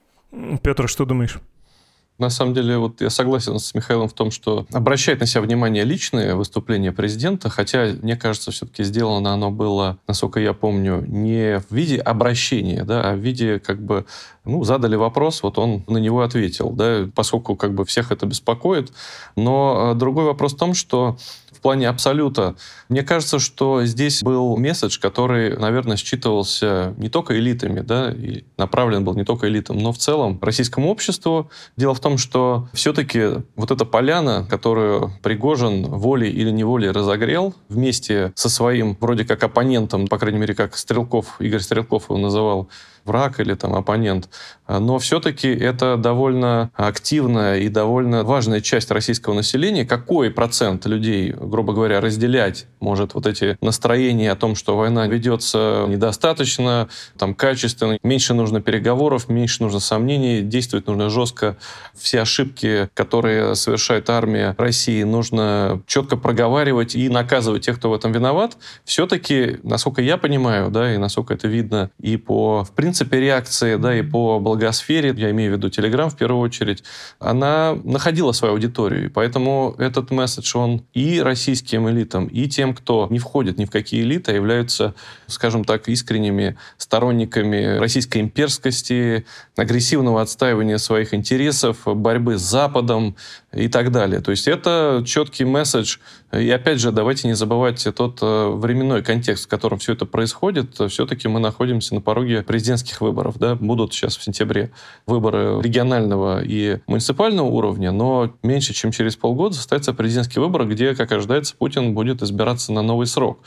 Петр, 0.62 0.88
что 0.88 1.04
думаешь? 1.04 1.38
На 2.18 2.30
самом 2.30 2.52
деле, 2.52 2.78
вот 2.78 3.00
я 3.00 3.10
согласен 3.10 3.60
с 3.60 3.74
Михаилом 3.74 4.08
в 4.08 4.12
том, 4.12 4.32
что 4.32 4.66
обращает 4.72 5.20
на 5.20 5.26
себя 5.26 5.40
внимание 5.40 5.84
личные 5.84 6.34
выступления 6.34 6.90
президента, 6.90 7.48
хотя, 7.48 7.92
мне 8.02 8.16
кажется, 8.16 8.50
все-таки 8.50 8.82
сделано 8.82 9.32
оно 9.32 9.52
было, 9.52 9.98
насколько 10.08 10.40
я 10.40 10.52
помню, 10.52 11.04
не 11.06 11.60
в 11.60 11.70
виде 11.70 11.98
обращения, 11.98 12.82
да, 12.82 13.12
а 13.12 13.14
в 13.14 13.18
виде 13.18 13.60
как 13.60 13.80
бы, 13.80 14.04
ну, 14.44 14.64
задали 14.64 14.96
вопрос, 14.96 15.44
вот 15.44 15.58
он 15.58 15.84
на 15.86 15.98
него 15.98 16.22
ответил, 16.22 16.70
да, 16.70 17.08
поскольку 17.14 17.54
как 17.54 17.74
бы 17.74 17.84
всех 17.84 18.10
это 18.10 18.26
беспокоит. 18.26 18.92
Но 19.36 19.92
э, 19.92 19.94
другой 19.94 20.24
вопрос 20.24 20.54
в 20.54 20.58
том, 20.58 20.74
что 20.74 21.18
в 21.58 21.60
плане 21.60 21.88
абсолюта. 21.88 22.54
Мне 22.88 23.02
кажется, 23.02 23.40
что 23.40 23.84
здесь 23.84 24.22
был 24.22 24.56
месседж, 24.56 25.00
который, 25.00 25.56
наверное, 25.56 25.96
считывался 25.96 26.94
не 26.98 27.08
только 27.08 27.36
элитами, 27.36 27.80
да, 27.80 28.12
и 28.12 28.44
направлен 28.56 29.04
был 29.04 29.14
не 29.14 29.24
только 29.24 29.48
элитам, 29.48 29.76
но 29.78 29.92
в 29.92 29.98
целом 29.98 30.38
российскому 30.40 30.88
обществу. 30.88 31.50
Дело 31.76 31.94
в 31.94 32.00
том, 32.00 32.07
что 32.16 32.68
все-таки 32.72 33.42
вот 33.56 33.70
эта 33.70 33.84
поляна, 33.84 34.46
которую 34.48 35.12
Пригожин 35.22 35.82
волей 35.84 36.30
или 36.30 36.50
неволей 36.50 36.90
разогрел 36.90 37.54
вместе 37.68 38.32
со 38.34 38.48
своим 38.48 38.96
вроде 39.00 39.24
как 39.24 39.42
оппонентом, 39.42 40.06
по 40.06 40.18
крайней 40.18 40.38
мере, 40.38 40.54
как 40.54 40.76
Стрелков, 40.76 41.40
Игорь 41.40 41.60
Стрелков 41.60 42.04
его 42.08 42.18
называл, 42.18 42.68
враг 43.08 43.40
или 43.40 43.54
там 43.54 43.74
оппонент. 43.74 44.28
Но 44.68 44.98
все-таки 44.98 45.48
это 45.48 45.96
довольно 45.96 46.70
активная 46.74 47.58
и 47.58 47.68
довольно 47.68 48.22
важная 48.22 48.60
часть 48.60 48.90
российского 48.90 49.34
населения. 49.34 49.84
Какой 49.84 50.30
процент 50.30 50.86
людей, 50.86 51.32
грубо 51.32 51.72
говоря, 51.72 52.00
разделять 52.00 52.66
может 52.78 53.14
вот 53.14 53.26
эти 53.26 53.56
настроения 53.62 54.30
о 54.30 54.36
том, 54.36 54.54
что 54.54 54.76
война 54.76 55.06
ведется 55.06 55.86
недостаточно, 55.88 56.88
там 57.16 57.34
качественно, 57.34 57.98
меньше 58.02 58.34
нужно 58.34 58.60
переговоров, 58.60 59.28
меньше 59.28 59.62
нужно 59.62 59.80
сомнений, 59.80 60.42
действовать 60.42 60.86
нужно 60.86 61.08
жестко. 61.08 61.56
Все 61.96 62.20
ошибки, 62.20 62.90
которые 62.92 63.54
совершает 63.54 64.10
армия 64.10 64.54
России, 64.58 65.02
нужно 65.02 65.82
четко 65.86 66.16
проговаривать 66.16 66.94
и 66.94 67.08
наказывать 67.08 67.64
тех, 67.64 67.78
кто 67.78 67.88
в 67.88 67.94
этом 67.94 68.12
виноват. 68.12 68.58
Все-таки, 68.84 69.58
насколько 69.62 70.02
я 70.02 70.18
понимаю, 70.18 70.70
да, 70.70 70.94
и 70.94 70.98
насколько 70.98 71.32
это 71.32 71.48
видно 71.48 71.90
и 71.98 72.18
по, 72.18 72.64
в 72.64 72.72
принципе, 72.72 72.97
принципе, 72.98 73.20
реакции, 73.20 73.76
да, 73.76 73.96
и 73.96 74.02
по 74.02 74.40
благосфере, 74.40 75.14
я 75.16 75.30
имею 75.30 75.52
в 75.52 75.56
виду 75.56 75.68
Телеграм 75.68 76.10
в 76.10 76.16
первую 76.16 76.40
очередь, 76.40 76.82
она 77.20 77.78
находила 77.84 78.32
свою 78.32 78.54
аудиторию. 78.54 79.06
И 79.06 79.08
поэтому 79.08 79.74
этот 79.78 80.10
месседж, 80.10 80.56
он 80.56 80.82
и 80.94 81.20
российским 81.20 81.88
элитам, 81.88 82.26
и 82.26 82.48
тем, 82.48 82.74
кто 82.74 83.06
не 83.10 83.18
входит 83.18 83.58
ни 83.58 83.66
в 83.66 83.70
какие 83.70 84.02
элиты, 84.02 84.32
а 84.32 84.34
являются, 84.34 84.94
скажем 85.28 85.64
так, 85.64 85.88
искренними 85.88 86.56
сторонниками 86.76 87.78
российской 87.78 88.20
имперскости, 88.20 89.24
агрессивного 89.56 90.20
отстаивания 90.20 90.78
своих 90.78 91.14
интересов, 91.14 91.76
борьбы 91.84 92.36
с 92.36 92.42
Западом 92.42 93.14
и 93.52 93.68
так 93.68 93.92
далее. 93.92 94.20
То 94.20 94.32
есть 94.32 94.48
это 94.48 95.04
четкий 95.06 95.44
месседж. 95.44 95.98
И 96.32 96.50
опять 96.50 96.78
же, 96.78 96.92
давайте 96.92 97.26
не 97.26 97.34
забывать 97.34 97.86
тот 97.96 98.18
э, 98.20 98.48
временной 98.50 99.02
контекст, 99.02 99.46
в 99.46 99.48
котором 99.48 99.78
все 99.78 99.94
это 99.94 100.04
происходит. 100.04 100.78
Все-таки 100.90 101.26
мы 101.26 101.40
находимся 101.40 101.94
на 101.94 102.02
пороге 102.02 102.42
президентских 102.42 103.00
выборов. 103.00 103.38
Да? 103.38 103.54
Будут 103.54 103.94
сейчас 103.94 104.18
в 104.18 104.22
сентябре 104.22 104.70
выборы 105.06 105.60
регионального 105.62 106.42
и 106.44 106.80
муниципального 106.86 107.46
уровня, 107.46 107.92
но 107.92 108.34
меньше, 108.42 108.74
чем 108.74 108.92
через 108.92 109.16
полгода 109.16 109.54
состоятся 109.54 109.94
президентские 109.94 110.44
выборы, 110.44 110.66
где, 110.66 110.94
как 110.94 111.12
ожидается, 111.12 111.56
Путин 111.56 111.94
будет 111.94 112.22
избираться 112.22 112.72
на 112.72 112.82
новый 112.82 113.06
срок. 113.06 113.40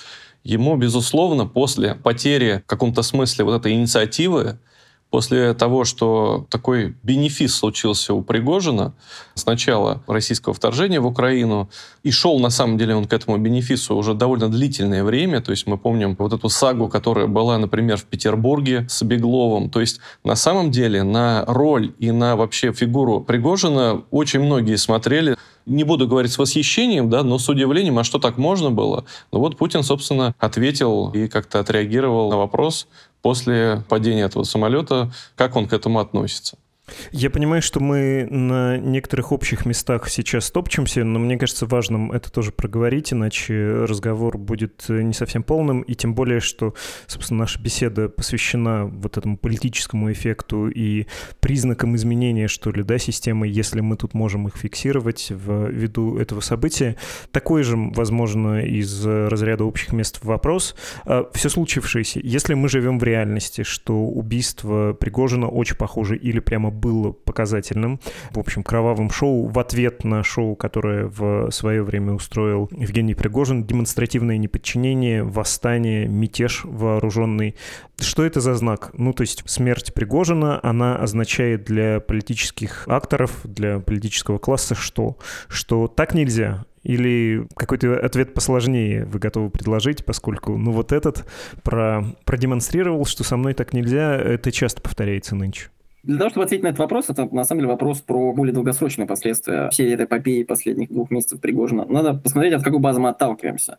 Ему, 0.44 0.76
безусловно, 0.76 1.46
после 1.46 1.94
потери 1.94 2.64
в 2.66 2.70
каком-то 2.70 3.04
смысле 3.04 3.46
вот 3.46 3.60
этой 3.60 3.74
инициативы, 3.74 4.58
После 5.12 5.53
того, 5.53 5.84
что 5.84 6.46
такой 6.50 6.96
бенефис 7.03 7.53
случился 7.53 8.13
у 8.13 8.22
Пригожина 8.22 8.94
с 9.36 9.46
начала 9.46 10.01
российского 10.08 10.56
вторжения 10.56 11.01
в 11.01 11.06
Украину, 11.06 11.70
и 12.01 12.12
шел 12.12 12.39
на 12.39 12.50
самом 12.50 12.77
деле 12.77 12.96
он 12.96 13.06
к 13.06 13.13
этому 13.13 13.38
бенефису 13.38 13.96
уже 13.96 14.13
довольно 14.13 14.48
длительное 14.50 15.03
время, 15.03 15.41
то 15.41 15.51
есть 15.51 15.68
мы 15.68 15.77
помним 15.77 16.15
вот 16.18 16.32
эту 16.32 16.48
сагу, 16.48 16.88
которая 16.88 17.27
была, 17.27 17.58
например, 17.58 17.98
в 17.98 18.06
Петербурге 18.06 18.88
с 18.89 19.03
Бегловым, 19.03 19.70
то 19.70 19.82
есть 19.82 20.00
на 20.24 20.36
самом 20.36 20.72
деле 20.72 21.03
на 21.03 21.44
роль 21.46 21.94
и 22.00 22.12
на 22.12 22.38
вообще 22.38 22.72
фигуру 22.72 23.20
Пригожина 23.20 24.03
очень 24.12 24.39
многие 24.39 24.77
смотрели. 24.77 25.36
Не 25.68 25.84
буду 25.84 26.08
говорить 26.08 26.32
с 26.32 26.39
восхищением, 26.39 27.10
да, 27.10 27.22
но 27.22 27.38
с 27.38 27.48
удивлением, 27.48 28.00
а 28.00 28.03
что 28.03 28.18
так 28.18 28.38
можно 28.38 28.72
было? 28.72 29.06
Ну 29.32 29.39
вот 29.39 29.58
Путин, 29.58 29.84
собственно, 29.84 30.34
ответил 30.39 31.12
и 31.12 31.27
как-то 31.27 31.60
отреагировал 31.60 32.32
на 32.32 32.38
вопрос, 32.38 32.88
после 33.22 33.84
падения 33.90 34.24
этого 34.24 34.44
самолета, 34.44 35.12
как 35.36 35.56
он 35.56 35.68
к 35.68 35.74
этому 35.74 36.00
относится. 36.00 36.58
Я 37.12 37.30
понимаю, 37.30 37.62
что 37.62 37.80
мы 37.80 38.28
на 38.30 38.78
некоторых 38.78 39.32
общих 39.32 39.66
местах 39.66 40.10
сейчас 40.10 40.52
топчемся, 40.52 41.04
но 41.04 41.20
мне 41.20 41.38
кажется 41.38 41.66
важным 41.66 42.12
это 42.12 42.32
тоже 42.32 42.52
проговорить, 42.52 43.14
иначе 43.14 43.86
разговор 43.86 44.38
будет 44.38 44.86
не 44.88 45.14
совсем 45.14 45.44
полным, 45.44 45.82
и 45.82 45.96
тем 45.96 46.16
более, 46.16 46.40
что, 46.40 46.74
собственно, 47.08 47.42
наша 47.42 47.62
беседа 47.62 48.10
посвящена 48.10 48.86
вот 48.86 49.18
этому 49.18 49.38
политическому 49.38 50.12
эффекту 50.12 50.68
и 50.68 51.08
признакам 51.40 51.96
изменения, 51.96 52.48
что 52.48 52.72
ли, 52.72 52.84
да, 52.84 52.98
системы, 52.98 53.48
если 53.48 53.82
мы 53.82 53.98
тут 53.98 54.14
можем 54.14 54.48
их 54.48 54.56
фиксировать 54.56 55.32
в 55.32 55.70
виду 55.70 56.18
этого 56.18 56.42
события. 56.42 56.98
Такой 57.32 57.64
же, 57.64 57.78
возможно, 57.78 58.64
из 58.66 59.06
разряда 59.06 59.64
общих 59.64 59.94
мест 59.94 60.20
вопрос. 60.24 60.76
А 61.06 61.30
Все 61.34 61.50
случившееся, 61.50 62.20
если 62.24 62.54
мы 62.54 62.70
живем 62.70 63.00
в 63.00 63.04
реальности, 63.04 63.64
что 63.64 64.04
убийство 64.04 64.94
Пригожина 64.94 65.48
очень 65.48 65.76
похоже 65.76 66.18
или 66.18 66.40
прямо 66.40 66.72
было 66.82 67.12
показательным. 67.12 68.00
В 68.32 68.40
общем, 68.40 68.64
кровавым 68.64 69.10
шоу 69.12 69.48
в 69.48 69.60
ответ 69.60 70.04
на 70.04 70.24
шоу, 70.24 70.56
которое 70.56 71.06
в 71.06 71.52
свое 71.52 71.84
время 71.84 72.14
устроил 72.14 72.70
Евгений 72.72 73.16
Пригожин, 73.16 73.64
демонстративное 73.64 74.38
неподчинение, 74.38 75.24
восстание, 75.24 76.08
мятеж 76.08 76.62
вооруженный. 76.66 77.56
Что 78.00 78.26
это 78.26 78.42
за 78.42 78.56
знак? 78.56 78.92
Ну, 78.94 79.14
то 79.14 79.22
есть 79.22 79.44
смерть 79.46 79.94
Пригожина, 79.94 80.60
она 80.64 80.98
означает 80.98 81.66
для 81.66 82.00
политических 82.00 82.88
акторов, 82.88 83.42
для 83.44 83.80
политического 83.80 84.40
класса 84.40 84.76
что? 84.76 85.18
Что 85.48 85.88
так 85.88 86.16
нельзя, 86.16 86.66
или 86.84 87.48
какой-то 87.56 88.00
ответ 88.00 88.34
посложнее 88.34 89.06
вы 89.06 89.20
готовы 89.20 89.50
предложить, 89.50 90.04
поскольку, 90.04 90.58
ну, 90.58 90.72
вот 90.72 90.92
этот 90.92 91.28
про, 91.64 92.04
продемонстрировал, 92.26 93.06
что 93.06 93.24
со 93.24 93.38
мной 93.38 93.54
так 93.54 93.74
нельзя, 93.74 94.16
это 94.16 94.52
часто 94.52 94.82
повторяется 94.82 95.36
нынче. 95.36 95.70
Для 96.03 96.17
того, 96.17 96.29
чтобы 96.31 96.46
ответить 96.46 96.63
на 96.63 96.70
этот 96.70 96.79
вопрос, 96.79 97.10
это 97.10 97.25
на 97.31 97.43
самом 97.43 97.62
деле 97.62 97.72
вопрос 97.72 98.01
про 98.01 98.34
более 98.34 98.53
долгосрочные 98.53 99.05
последствия 99.05 99.70
всей 99.70 99.93
этой 99.93 100.05
эпопеи 100.05 100.43
последних 100.43 100.89
двух 100.89 101.12
месяцев 101.12 101.39
Пригожина. 101.39 101.86
Надо 101.86 102.15
посмотреть, 102.15 102.53
от 102.53 102.63
какой 102.63 102.79
базы 102.79 103.00
мы 103.00 103.10
отталкиваемся. 103.10 103.77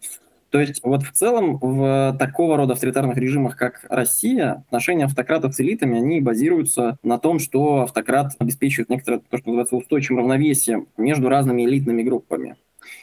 То 0.50 0.60
есть 0.60 0.80
вот 0.84 1.02
в 1.02 1.12
целом 1.12 1.58
в 1.58 2.14
такого 2.18 2.58
рода 2.58 2.74
авторитарных 2.74 3.16
режимах, 3.16 3.56
как 3.56 3.86
Россия, 3.88 4.64
отношения 4.68 5.06
автократов 5.06 5.54
с 5.54 5.60
элитами, 5.60 5.96
они 5.96 6.20
базируются 6.20 6.98
на 7.02 7.18
том, 7.18 7.38
что 7.38 7.80
автократ 7.82 8.32
обеспечивает 8.38 8.90
некоторое, 8.90 9.18
то, 9.18 9.38
что 9.38 9.48
называется, 9.48 9.76
устойчивым 9.76 10.20
равновесием 10.20 10.88
между 10.98 11.28
разными 11.28 11.64
элитными 11.64 12.02
группами. 12.02 12.56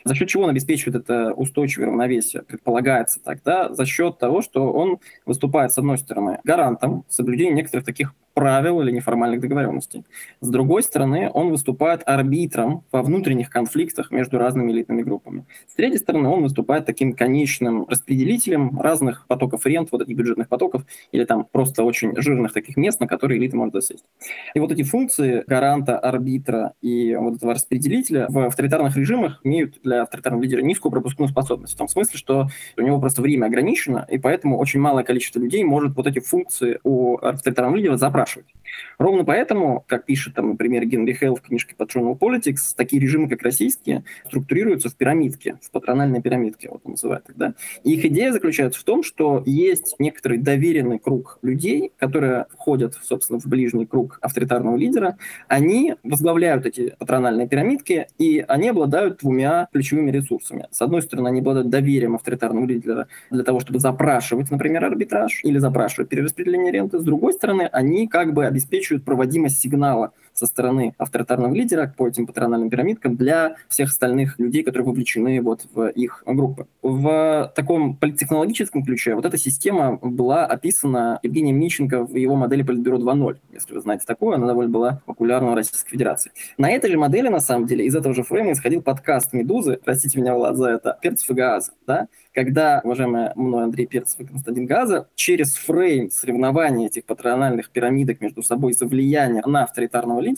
За 0.05 0.13
счет 0.13 0.29
чего 0.29 0.43
он 0.43 0.49
обеспечивает 0.49 1.03
это 1.03 1.33
устойчивое 1.33 1.87
равновесие, 1.87 2.43
предполагается 2.43 3.19
тогда, 3.21 3.73
за 3.73 3.85
счет 3.85 4.17
того, 4.19 4.41
что 4.41 4.71
он 4.71 4.99
выступает, 5.25 5.71
с 5.71 5.77
одной 5.77 5.97
стороны, 5.97 6.39
гарантом 6.43 7.03
соблюдения 7.09 7.53
некоторых 7.53 7.85
таких 7.85 8.13
правил 8.33 8.81
или 8.81 8.91
неформальных 8.91 9.39
договоренностей. 9.39 10.05
С 10.41 10.49
другой 10.49 10.83
стороны, 10.83 11.29
он 11.33 11.49
выступает 11.49 12.01
арбитром 12.05 12.83
во 12.91 13.01
внутренних 13.01 13.49
конфликтах 13.49 14.11
между 14.11 14.37
разными 14.37 14.71
элитными 14.71 15.01
группами. 15.01 15.45
С 15.67 15.75
третьей 15.75 15.99
стороны, 15.99 16.29
он 16.29 16.43
выступает 16.43 16.85
таким 16.85 17.13
конечным 17.13 17.85
распределителем 17.87 18.79
разных 18.79 19.27
потоков 19.27 19.65
рент, 19.65 19.89
вот 19.91 20.01
этих 20.01 20.15
бюджетных 20.15 20.47
потоков, 20.47 20.85
или 21.11 21.25
там 21.25 21.45
просто 21.51 21.83
очень 21.83 22.15
жирных 22.15 22.53
таких 22.53 22.77
мест, 22.77 22.99
на 22.99 23.07
которые 23.07 23.39
элита 23.39 23.57
может 23.57 23.73
засесть. 23.73 24.05
И 24.53 24.59
вот 24.59 24.71
эти 24.71 24.83
функции 24.83 25.43
гаранта, 25.47 25.97
арбитра 25.97 26.73
и 26.81 27.15
вот 27.15 27.35
этого 27.35 27.53
распределителя 27.53 28.27
в 28.29 28.39
авторитарных 28.39 28.95
режимах 28.95 29.39
имеют 29.43 29.81
для 29.83 30.03
авторитарного 30.03 30.43
лидера 30.43 30.61
низкую 30.61 30.91
пропускную 30.91 31.29
способность. 31.29 31.73
В 31.73 31.77
том 31.77 31.87
смысле, 31.87 32.17
что 32.17 32.47
у 32.77 32.81
него 32.81 32.99
просто 32.99 33.21
время 33.21 33.47
ограничено, 33.47 34.05
и 34.09 34.17
поэтому 34.17 34.57
очень 34.57 34.79
малое 34.79 35.03
количество 35.03 35.39
людей 35.39 35.63
может 35.63 35.95
вот 35.95 36.07
эти 36.07 36.19
функции 36.19 36.79
у 36.83 37.17
авторитарного 37.17 37.75
лидера 37.77 37.97
запрашивать. 38.19 38.58
Ровно 38.97 39.23
поэтому, 39.23 39.85
как 39.87 40.05
пишет, 40.05 40.35
там, 40.35 40.49
например, 40.49 40.85
Генри 40.85 41.13
Хелл 41.13 41.35
в 41.35 41.41
книжке 41.41 41.75
Patronal 41.77 42.17
Politics, 42.17 42.73
такие 42.75 43.01
режимы, 43.01 43.29
как 43.29 43.41
российские, 43.43 44.03
структурируются 44.27 44.89
в 44.89 44.95
пирамидке, 44.95 45.57
в 45.61 45.71
патрональной 45.71 46.21
пирамидке, 46.21 46.69
вот 46.69 46.81
он 46.83 46.91
называет 46.91 47.29
их, 47.29 47.37
да. 47.37 47.53
И 47.83 47.93
их 47.93 48.05
идея 48.05 48.31
заключается 48.31 48.79
в 48.79 48.83
том, 48.83 49.03
что 49.03 49.41
есть 49.45 49.95
некоторый 49.99 50.37
доверенный 50.37 50.99
круг 50.99 51.39
людей, 51.41 51.93
которые 51.97 52.47
входят, 52.51 52.95
собственно, 53.01 53.39
в 53.39 53.45
ближний 53.45 53.85
круг 53.85 54.19
авторитарного 54.21 54.75
лидера, 54.75 55.17
они 55.47 55.95
возглавляют 56.03 56.65
эти 56.65 56.95
патрональные 56.99 57.47
пирамидки, 57.47 58.07
и 58.17 58.43
они 58.47 58.69
обладают 58.69 59.19
двумя 59.19 59.67
ключевыми 59.71 60.11
ресурсами. 60.11 60.67
С 60.71 60.81
одной 60.81 61.01
стороны, 61.01 61.29
они 61.29 61.39
обладают 61.39 61.69
доверием 61.69 62.15
авторитарного 62.15 62.65
лидера 62.65 63.07
для 63.31 63.43
того, 63.43 63.59
чтобы 63.59 63.79
запрашивать, 63.79 64.51
например, 64.51 64.85
арбитраж 64.85 65.41
или 65.43 65.57
запрашивать 65.57 66.09
перераспределение 66.09 66.71
ренты. 66.71 66.99
С 66.99 67.03
другой 67.03 67.33
стороны, 67.33 67.69
они 67.71 68.07
как 68.07 68.33
бы 68.33 68.45
обеспечивают 68.45 68.58
проводимость 69.03 69.59
сигнала 69.59 70.13
со 70.39 70.45
стороны 70.45 70.93
авторитарного 70.97 71.53
лидера 71.53 71.93
по 71.95 72.07
этим 72.07 72.25
патрональным 72.25 72.69
пирамидкам 72.69 73.15
для 73.17 73.55
всех 73.67 73.89
остальных 73.89 74.39
людей, 74.39 74.63
которые 74.63 74.87
вовлечены 74.87 75.41
вот 75.41 75.67
в 75.73 75.89
их 75.89 76.23
группы. 76.25 76.67
В 76.81 77.51
таком 77.55 77.97
политтехнологическом 77.97 78.83
ключе 78.83 79.15
вот 79.15 79.25
эта 79.25 79.37
система 79.37 79.97
была 79.97 80.45
описана 80.45 81.19
Евгением 81.23 81.59
Мищенко 81.59 82.05
в 82.05 82.15
его 82.15 82.35
модели 82.35 82.63
Политбюро 82.63 82.97
2.0, 82.97 83.37
если 83.53 83.73
вы 83.73 83.81
знаете 83.81 84.05
такое, 84.07 84.37
она 84.37 84.47
довольно 84.47 84.71
была 84.71 85.01
популярна 85.05 85.51
в 85.51 85.55
Российской 85.55 85.89
Федерации. 85.89 86.31
На 86.57 86.71
этой 86.71 86.89
же 86.89 86.97
модели, 86.97 87.27
на 87.27 87.41
самом 87.41 87.67
деле, 87.67 87.85
из 87.85 87.95
этого 87.95 88.15
же 88.15 88.23
фрейма 88.23 88.53
исходил 88.53 88.81
подкаст 88.81 89.33
«Медузы», 89.33 89.79
простите 89.83 90.19
меня, 90.19 90.35
Влад, 90.35 90.55
за 90.55 90.69
это, 90.69 90.97
«Перцев 91.01 91.29
и 91.29 91.33
Газа», 91.33 91.73
да, 91.85 92.07
когда, 92.33 92.79
уважаемый 92.83 93.31
мной 93.35 93.63
Андрей 93.63 93.85
Перцев 93.85 94.19
и 94.21 94.25
Константин 94.25 94.65
Газа, 94.65 95.07
через 95.15 95.55
фрейм 95.55 96.09
соревнования 96.11 96.87
этих 96.87 97.05
патрональных 97.05 97.69
пирамидок 97.69 98.21
между 98.21 98.43
собой 98.43 98.73
за 98.73 98.85
влияние 98.85 99.41
на 99.45 99.63
авторитарного 99.63 100.19
лидера, 100.19 100.28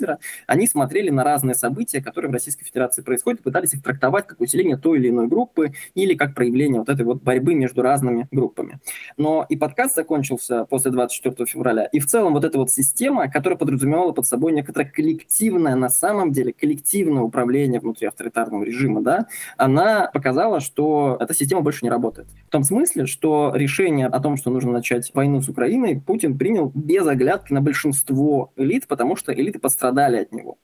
они 0.47 0.67
смотрели 0.67 1.09
на 1.09 1.23
разные 1.23 1.55
события, 1.55 2.01
которые 2.01 2.29
в 2.29 2.33
Российской 2.33 2.65
Федерации 2.65 3.01
происходят, 3.01 3.41
пытались 3.41 3.73
их 3.73 3.83
трактовать 3.83 4.27
как 4.27 4.39
усиление 4.39 4.77
той 4.77 4.99
или 4.99 5.09
иной 5.09 5.27
группы 5.27 5.73
или 5.95 6.13
как 6.13 6.35
проявление 6.35 6.79
вот 6.79 6.89
этой 6.89 7.05
вот 7.05 7.21
борьбы 7.21 7.53
между 7.55 7.81
разными 7.81 8.27
группами. 8.31 8.79
Но 9.17 9.45
и 9.47 9.55
подкаст 9.55 9.95
закончился 9.95 10.65
после 10.65 10.91
24 10.91 11.45
февраля, 11.45 11.85
и 11.85 11.99
в 11.99 12.07
целом 12.07 12.33
вот 12.33 12.43
эта 12.43 12.57
вот 12.57 12.71
система, 12.71 13.29
которая 13.29 13.57
подразумевала 13.57 14.11
под 14.11 14.25
собой 14.25 14.51
некоторое 14.51 14.85
коллективное, 14.85 15.75
на 15.75 15.89
самом 15.89 16.31
деле, 16.31 16.53
коллективное 16.53 17.23
управление 17.23 17.79
внутри 17.79 18.07
авторитарного 18.07 18.63
режима, 18.63 19.01
да, 19.01 19.27
она 19.57 20.09
показала, 20.13 20.59
что 20.59 21.17
эта 21.19 21.33
система 21.33 21.61
больше 21.61 21.83
не 21.83 21.89
работает. 21.89 22.27
В 22.47 22.49
том 22.49 22.63
смысле, 22.63 23.05
что 23.05 23.51
решение 23.55 24.07
о 24.07 24.19
том, 24.19 24.37
что 24.37 24.49
нужно 24.49 24.71
начать 24.71 25.11
войну 25.13 25.41
с 25.41 25.49
Украиной, 25.49 25.99
Путин 25.99 26.37
принял 26.37 26.71
без 26.73 27.05
оглядки 27.07 27.53
на 27.53 27.61
большинство 27.61 28.51
элит, 28.55 28.87
потому 28.87 29.15
что 29.15 29.33
элиты 29.33 29.59
пострадали 29.81 30.17
от 30.17 30.31
него. 30.31 30.57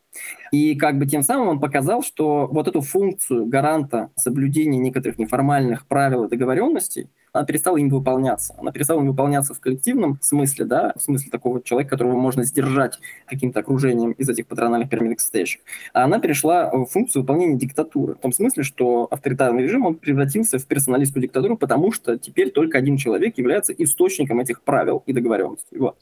И 0.51 0.75
как 0.75 0.97
бы 0.97 1.05
тем 1.05 1.21
самым 1.21 1.47
он 1.49 1.59
показал, 1.59 2.01
что 2.01 2.47
вот 2.47 2.67
эту 2.67 2.81
функцию 2.81 3.45
гаранта 3.45 4.09
соблюдения 4.15 4.79
некоторых 4.79 5.19
неформальных 5.19 5.85
правил 5.85 6.23
и 6.23 6.29
договоренностей, 6.29 7.09
она 7.33 7.45
перестала 7.45 7.77
им 7.77 7.89
выполняться. 7.89 8.55
Она 8.57 8.71
перестала 8.71 8.99
им 8.99 9.07
выполняться 9.07 9.53
в 9.53 9.59
коллективном 9.59 10.17
смысле, 10.21 10.65
да, 10.65 10.93
в 10.95 11.01
смысле 11.01 11.29
такого 11.29 11.61
человека, 11.61 11.91
которого 11.91 12.17
можно 12.17 12.43
сдержать 12.43 12.99
каким-то 13.27 13.59
окружением 13.59 14.13
из 14.13 14.27
этих 14.27 14.47
патрональных 14.47 14.89
пирамидок 14.89 15.19
состоящих. 15.19 15.61
А 15.93 16.05
она 16.05 16.19
перешла 16.19 16.71
в 16.71 16.85
функцию 16.85 17.21
выполнения 17.21 17.55
диктатуры. 17.55 18.15
В 18.15 18.19
том 18.19 18.31
смысле, 18.31 18.63
что 18.63 19.07
авторитарный 19.11 19.63
режим, 19.63 19.85
он 19.85 19.95
превратился 19.95 20.57
в 20.57 20.65
персоналистскую 20.65 21.21
диктатуру, 21.21 21.57
потому 21.57 21.91
что 21.91 22.17
теперь 22.17 22.49
только 22.49 22.79
один 22.79 22.97
человек 22.97 23.37
является 23.37 23.71
источником 23.73 24.39
этих 24.39 24.63
правил 24.63 25.03
и 25.05 25.13
договоренностей. 25.13 25.77
Вот. 25.77 25.97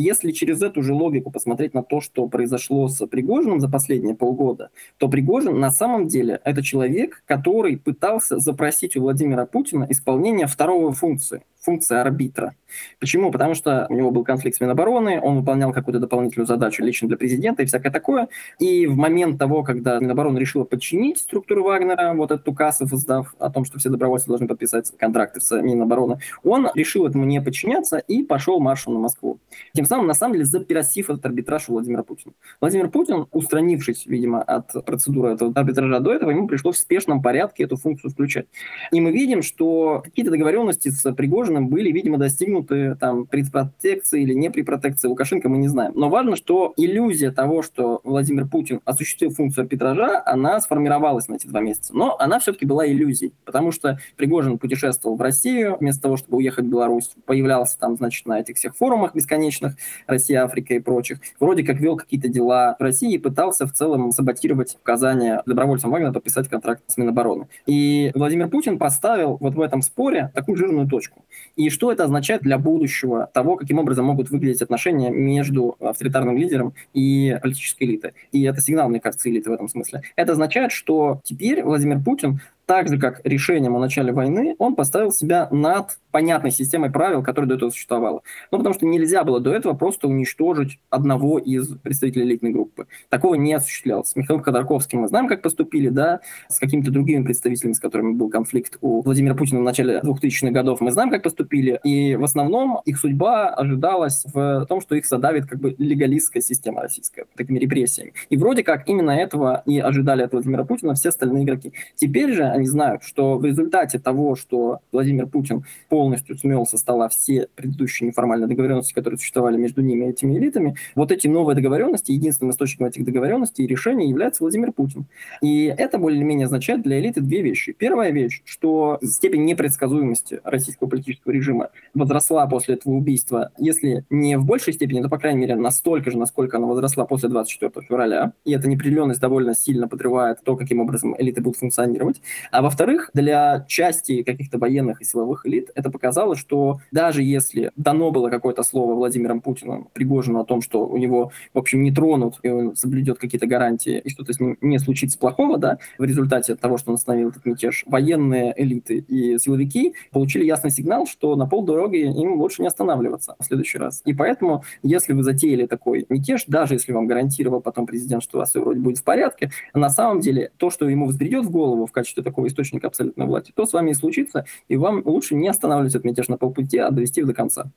Если 0.00 0.30
через 0.30 0.62
эту 0.62 0.80
же 0.84 0.94
логику 0.94 1.32
посмотреть 1.32 1.74
на 1.74 1.82
то, 1.82 2.00
что 2.00 2.28
произошло 2.28 2.86
с 2.86 3.04
Пригожиным 3.08 3.58
за 3.58 3.68
последние 3.68 4.14
полгода, 4.14 4.70
то 4.96 5.08
Пригожин 5.08 5.58
на 5.58 5.72
самом 5.72 6.06
деле 6.06 6.40
это 6.44 6.62
человек, 6.62 7.24
который 7.26 7.76
пытался 7.76 8.38
запросить 8.38 8.96
у 8.96 9.02
Владимира 9.02 9.44
Путина 9.44 9.88
исполнение 9.90 10.46
второго 10.46 10.92
функции 10.92 11.42
функция 11.60 12.00
арбитра. 12.00 12.54
Почему? 13.00 13.30
Потому 13.30 13.54
что 13.54 13.86
у 13.88 13.94
него 13.94 14.10
был 14.10 14.24
конфликт 14.24 14.56
с 14.56 14.60
Минобороны, 14.60 15.20
он 15.20 15.38
выполнял 15.38 15.72
какую-то 15.72 16.00
дополнительную 16.00 16.46
задачу 16.46 16.84
лично 16.84 17.08
для 17.08 17.16
президента 17.16 17.62
и 17.62 17.66
всякое 17.66 17.90
такое. 17.90 18.28
И 18.58 18.86
в 18.86 18.96
момент 18.96 19.38
того, 19.38 19.62
когда 19.62 19.98
Минобороны 19.98 20.38
решила 20.38 20.64
подчинить 20.64 21.18
структуру 21.18 21.64
Вагнера, 21.64 22.14
вот 22.14 22.30
этот 22.30 22.46
указ 22.48 22.82
издав 22.82 23.34
о 23.38 23.50
том, 23.50 23.64
что 23.64 23.78
все 23.78 23.88
добровольцы 23.88 24.26
должны 24.28 24.46
подписать 24.46 24.92
контракты 24.96 25.40
с 25.40 25.60
Минобороны, 25.60 26.18
он 26.44 26.68
решил 26.74 27.06
этому 27.06 27.24
не 27.24 27.40
подчиняться 27.40 27.98
и 27.98 28.22
пошел 28.22 28.60
маршем 28.60 28.94
на 28.94 29.00
Москву. 29.00 29.38
Тем 29.74 29.84
самым, 29.84 30.06
на 30.06 30.14
самом 30.14 30.34
деле, 30.34 30.44
заперосив 30.44 31.10
этот 31.10 31.24
арбитраж 31.26 31.68
у 31.68 31.72
Владимира 31.72 32.02
Путина. 32.02 32.34
Владимир 32.60 32.90
Путин, 32.90 33.26
устранившись, 33.32 34.06
видимо, 34.06 34.42
от 34.42 34.72
процедуры 34.84 35.32
этого 35.32 35.52
арбитража 35.54 36.00
до 36.00 36.12
этого, 36.12 36.30
ему 36.30 36.46
пришлось 36.46 36.76
в 36.76 36.80
спешном 36.80 37.22
порядке 37.22 37.64
эту 37.64 37.76
функцию 37.76 38.10
включать. 38.10 38.46
И 38.92 39.00
мы 39.00 39.10
видим, 39.10 39.42
что 39.42 40.00
какие-то 40.04 40.30
договоренности 40.30 40.88
с 40.90 41.12
Пригожиным 41.12 41.47
Пригожиным 41.48 41.68
были, 41.68 41.90
видимо, 41.90 42.18
достигнуты 42.18 42.94
там 42.96 43.24
при 43.24 43.42
протекции 43.42 44.22
или 44.22 44.34
не 44.34 44.50
при 44.50 44.60
протекции 44.60 45.08
Лукашенко, 45.08 45.48
мы 45.48 45.56
не 45.56 45.68
знаем. 45.68 45.92
Но 45.94 46.10
важно, 46.10 46.36
что 46.36 46.74
иллюзия 46.76 47.30
того, 47.30 47.62
что 47.62 48.02
Владимир 48.04 48.46
Путин 48.46 48.80
осуществил 48.84 49.30
функцию 49.30 49.62
арбитража, 49.62 50.22
она 50.26 50.60
сформировалась 50.60 51.26
на 51.28 51.36
эти 51.36 51.46
два 51.46 51.60
месяца. 51.60 51.96
Но 51.96 52.16
она 52.18 52.38
все-таки 52.38 52.66
была 52.66 52.86
иллюзией, 52.86 53.32
потому 53.46 53.72
что 53.72 53.98
Пригожин 54.16 54.58
путешествовал 54.58 55.16
в 55.16 55.22
Россию, 55.22 55.78
вместо 55.80 56.02
того, 56.02 56.18
чтобы 56.18 56.36
уехать 56.36 56.66
в 56.66 56.68
Беларусь, 56.68 57.12
появлялся 57.24 57.78
там, 57.78 57.96
значит, 57.96 58.26
на 58.26 58.40
этих 58.40 58.56
всех 58.56 58.76
форумах 58.76 59.14
бесконечных, 59.14 59.76
Россия, 60.06 60.44
Африка 60.44 60.74
и 60.74 60.80
прочих. 60.80 61.18
Вроде 61.40 61.64
как 61.64 61.80
вел 61.80 61.96
какие-то 61.96 62.28
дела 62.28 62.76
в 62.78 62.82
России 62.82 63.14
и 63.14 63.18
пытался 63.18 63.66
в 63.66 63.72
целом 63.72 64.12
саботировать 64.12 64.76
указания 64.78 65.42
добровольцам 65.46 65.90
Вагнера 65.92 66.12
подписать 66.12 66.48
контракт 66.48 66.82
с 66.88 66.98
Минобороны. 66.98 67.48
И 67.64 68.10
Владимир 68.14 68.48
Путин 68.48 68.78
поставил 68.78 69.38
вот 69.40 69.54
в 69.54 69.60
этом 69.62 69.80
споре 69.80 70.30
такую 70.34 70.56
жирную 70.58 70.86
точку. 70.86 71.24
И 71.56 71.70
что 71.70 71.90
это 71.92 72.04
означает 72.04 72.42
для 72.42 72.58
будущего 72.58 73.28
того, 73.32 73.56
каким 73.56 73.78
образом 73.78 74.06
могут 74.06 74.30
выглядеть 74.30 74.62
отношения 74.62 75.10
между 75.10 75.76
авторитарным 75.80 76.36
лидером 76.36 76.74
и 76.94 77.36
политической 77.42 77.84
элитой. 77.84 78.12
И 78.32 78.42
это 78.42 78.60
сигнал, 78.60 78.88
мне 78.88 79.00
кажется, 79.00 79.28
элиты 79.28 79.50
в 79.50 79.52
этом 79.52 79.68
смысле. 79.68 80.02
Это 80.16 80.32
означает, 80.32 80.72
что 80.72 81.20
теперь 81.24 81.62
Владимир 81.62 82.00
Путин 82.00 82.40
так 82.68 82.86
же, 82.86 82.98
как 82.98 83.22
решением 83.24 83.74
о 83.76 83.80
начале 83.80 84.12
войны, 84.12 84.54
он 84.58 84.76
поставил 84.76 85.10
себя 85.10 85.48
над 85.50 85.98
понятной 86.10 86.50
системой 86.50 86.90
правил, 86.90 87.22
которая 87.22 87.48
до 87.48 87.54
этого 87.54 87.70
существовала. 87.70 88.20
Ну, 88.50 88.58
потому 88.58 88.74
что 88.74 88.84
нельзя 88.84 89.24
было 89.24 89.40
до 89.40 89.54
этого 89.54 89.72
просто 89.72 90.06
уничтожить 90.06 90.78
одного 90.90 91.38
из 91.38 91.66
представителей 91.78 92.26
элитной 92.26 92.50
группы. 92.50 92.86
Такого 93.08 93.36
не 93.36 93.54
осуществлялось. 93.54 94.08
С 94.08 94.16
Михаилом 94.16 94.42
Ходорковским 94.42 95.00
мы 95.00 95.08
знаем, 95.08 95.28
как 95.28 95.40
поступили, 95.40 95.88
да, 95.88 96.20
с 96.50 96.58
какими-то 96.58 96.90
другими 96.90 97.24
представителями, 97.24 97.72
с 97.72 97.80
которыми 97.80 98.12
был 98.12 98.28
конфликт 98.28 98.76
у 98.82 99.00
Владимира 99.00 99.34
Путина 99.34 99.60
в 99.60 99.64
начале 99.64 100.00
2000-х 100.04 100.50
годов, 100.50 100.82
мы 100.82 100.90
знаем, 100.90 101.08
как 101.08 101.22
поступили. 101.22 101.80
И 101.84 102.16
в 102.16 102.24
основном 102.24 102.80
их 102.84 102.98
судьба 102.98 103.48
ожидалась 103.48 104.26
в 104.26 104.66
том, 104.66 104.82
что 104.82 104.94
их 104.94 105.06
задавит 105.06 105.46
как 105.46 105.58
бы 105.58 105.74
легалистская 105.78 106.42
система 106.42 106.82
российская, 106.82 107.24
такими 107.34 107.58
репрессиями. 107.58 108.12
И 108.28 108.36
вроде 108.36 108.62
как 108.62 108.86
именно 108.86 109.12
этого 109.12 109.62
и 109.64 109.78
ожидали 109.78 110.20
от 110.20 110.32
Владимира 110.32 110.64
Путина 110.64 110.92
все 110.92 111.08
остальные 111.08 111.44
игроки. 111.44 111.72
Теперь 111.96 112.34
же 112.34 112.57
они 112.58 112.66
знают, 112.66 113.02
что 113.02 113.38
в 113.38 113.44
результате 113.44 113.98
того, 113.98 114.36
что 114.36 114.80
Владимир 114.92 115.26
Путин 115.26 115.64
полностью 115.88 116.36
смел 116.36 116.66
со 116.66 116.76
стола 116.76 117.08
все 117.08 117.48
предыдущие 117.54 118.08
неформальные 118.08 118.48
договоренности, 118.48 118.92
которые 118.92 119.18
существовали 119.18 119.56
между 119.56 119.82
ними 119.82 120.06
и 120.06 120.08
этими 120.10 120.36
элитами, 120.36 120.76
вот 120.94 121.12
эти 121.12 121.26
новые 121.26 121.56
договоренности, 121.56 122.12
единственным 122.12 122.52
источником 122.52 122.86
этих 122.86 123.04
договоренностей 123.04 123.64
и 123.64 123.66
решений 123.66 124.08
является 124.08 124.42
Владимир 124.42 124.72
Путин. 124.72 125.06
И 125.40 125.64
это 125.64 125.98
более-менее 125.98 126.46
означает 126.46 126.82
для 126.82 126.98
элиты 126.98 127.20
две 127.20 127.42
вещи. 127.42 127.72
Первая 127.72 128.10
вещь, 128.10 128.42
что 128.44 128.98
степень 129.02 129.44
непредсказуемости 129.44 130.40
российского 130.44 130.88
политического 130.88 131.32
режима 131.32 131.70
возросла 131.94 132.46
после 132.46 132.74
этого 132.74 132.94
убийства, 132.94 133.50
если 133.58 134.04
не 134.10 134.36
в 134.36 134.44
большей 134.44 134.72
степени, 134.72 135.02
то, 135.02 135.08
по 135.08 135.18
крайней 135.18 135.40
мере, 135.40 135.54
настолько 135.56 136.10
же, 136.10 136.18
насколько 136.18 136.56
она 136.56 136.66
возросла 136.66 137.04
после 137.06 137.28
24 137.28 137.86
февраля. 137.86 138.32
И 138.44 138.52
эта 138.52 138.68
неопределенность 138.68 139.20
довольно 139.20 139.54
сильно 139.54 139.88
подрывает 139.88 140.38
то, 140.44 140.56
каким 140.56 140.80
образом 140.80 141.14
элиты 141.18 141.40
будут 141.40 141.58
функционировать. 141.58 142.20
А 142.50 142.62
во-вторых, 142.62 143.10
для 143.14 143.64
части 143.68 144.22
каких-то 144.22 144.58
военных 144.58 145.00
и 145.00 145.04
силовых 145.04 145.46
элит 145.46 145.70
это 145.74 145.90
показало, 145.90 146.36
что 146.36 146.80
даже 146.92 147.22
если 147.22 147.72
дано 147.76 148.10
было 148.10 148.30
какое-то 148.30 148.62
слово 148.62 148.94
Владимиром 148.94 149.40
Путиным 149.40 149.88
Пригожину 149.92 150.40
о 150.40 150.44
том, 150.44 150.62
что 150.62 150.86
у 150.86 150.96
него, 150.96 151.32
в 151.54 151.58
общем, 151.58 151.82
не 151.82 151.92
тронут, 151.92 152.38
и 152.42 152.48
он 152.48 152.76
соблюдет 152.76 153.18
какие-то 153.18 153.46
гарантии, 153.46 153.98
и 153.98 154.10
что-то 154.10 154.32
с 154.32 154.40
ним 154.40 154.56
не 154.60 154.78
случится 154.78 155.18
плохого, 155.18 155.58
да, 155.58 155.78
в 155.98 156.04
результате 156.04 156.54
того, 156.54 156.78
что 156.78 156.90
он 156.90 156.94
остановил 156.96 157.30
этот 157.30 157.44
мятеж, 157.44 157.84
военные 157.86 158.54
элиты 158.56 158.98
и 158.98 159.38
силовики 159.38 159.94
получили 160.10 160.44
ясный 160.44 160.70
сигнал, 160.70 161.06
что 161.06 161.36
на 161.36 161.46
полдороги 161.46 161.98
им 161.98 162.40
лучше 162.40 162.62
не 162.62 162.68
останавливаться 162.68 163.36
в 163.38 163.44
следующий 163.44 163.78
раз. 163.78 164.02
И 164.04 164.14
поэтому, 164.14 164.64
если 164.82 165.12
вы 165.12 165.22
затеяли 165.22 165.66
такой 165.66 166.06
мятеж, 166.08 166.44
даже 166.46 166.74
если 166.74 166.92
вам 166.92 167.06
гарантировал 167.06 167.60
потом 167.60 167.86
президент, 167.86 168.22
что 168.22 168.38
у 168.38 168.40
вас 168.40 168.50
все 168.50 168.60
вроде 168.60 168.80
будет 168.80 168.98
в 168.98 169.04
порядке, 169.04 169.50
на 169.74 169.90
самом 169.90 170.20
деле 170.20 170.50
то, 170.56 170.70
что 170.70 170.88
ему 170.88 171.06
взбредет 171.06 171.44
в 171.44 171.50
голову 171.50 171.86
в 171.86 171.92
качестве 171.92 172.22
такого 172.22 172.37
источника 172.46 172.86
абсолютной 172.86 173.26
власти, 173.26 173.52
то 173.54 173.66
с 173.66 173.72
вами 173.72 173.90
и 173.90 173.94
случится, 173.94 174.44
и 174.68 174.76
вам 174.76 175.02
лучше 175.04 175.34
не 175.34 175.48
останавливать 175.48 175.94
этот 175.94 176.04
мятеж 176.04 176.28
на 176.28 176.36
полпути, 176.36 176.78
а 176.78 176.90
довести 176.90 177.22
до 177.22 177.34
конца. 177.34 177.70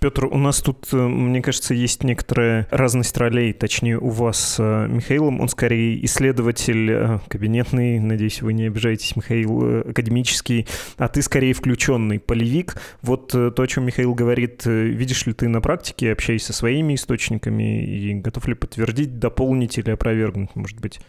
Петр, 0.00 0.26
у 0.26 0.38
нас 0.38 0.60
тут, 0.60 0.86
э, 0.92 0.96
мне 0.96 1.42
кажется, 1.42 1.74
есть 1.74 2.04
некоторая 2.04 2.68
разность 2.70 3.16
ролей, 3.16 3.52
точнее, 3.52 3.98
у 3.98 4.10
вас 4.10 4.38
с 4.38 4.56
э, 4.60 4.86
Михаилом. 4.86 5.40
Он 5.40 5.48
скорее 5.48 6.04
исследователь 6.04 6.90
э, 6.90 7.18
кабинетный, 7.28 7.98
надеюсь, 7.98 8.40
вы 8.40 8.52
не 8.52 8.66
обижаетесь, 8.66 9.16
Михаил, 9.16 9.90
академический, 9.90 10.68
а 10.98 11.08
ты 11.08 11.20
скорее 11.22 11.52
включенный 11.52 12.20
полевик. 12.20 12.76
Вот 13.02 13.32
то, 13.32 13.52
о 13.56 13.66
чем 13.66 13.86
Михаил 13.86 14.14
говорит, 14.14 14.66
видишь 14.66 15.26
ли 15.26 15.32
ты 15.32 15.48
на 15.48 15.60
практике, 15.60 16.12
общаясь 16.12 16.44
со 16.44 16.52
своими 16.52 16.94
источниками, 16.94 17.84
и 17.84 18.14
готов 18.14 18.46
ли 18.46 18.54
подтвердить, 18.54 19.18
дополнить 19.18 19.78
или 19.78 19.90
опровергнуть, 19.90 20.54
может 20.54 20.80
быть? 20.80 21.00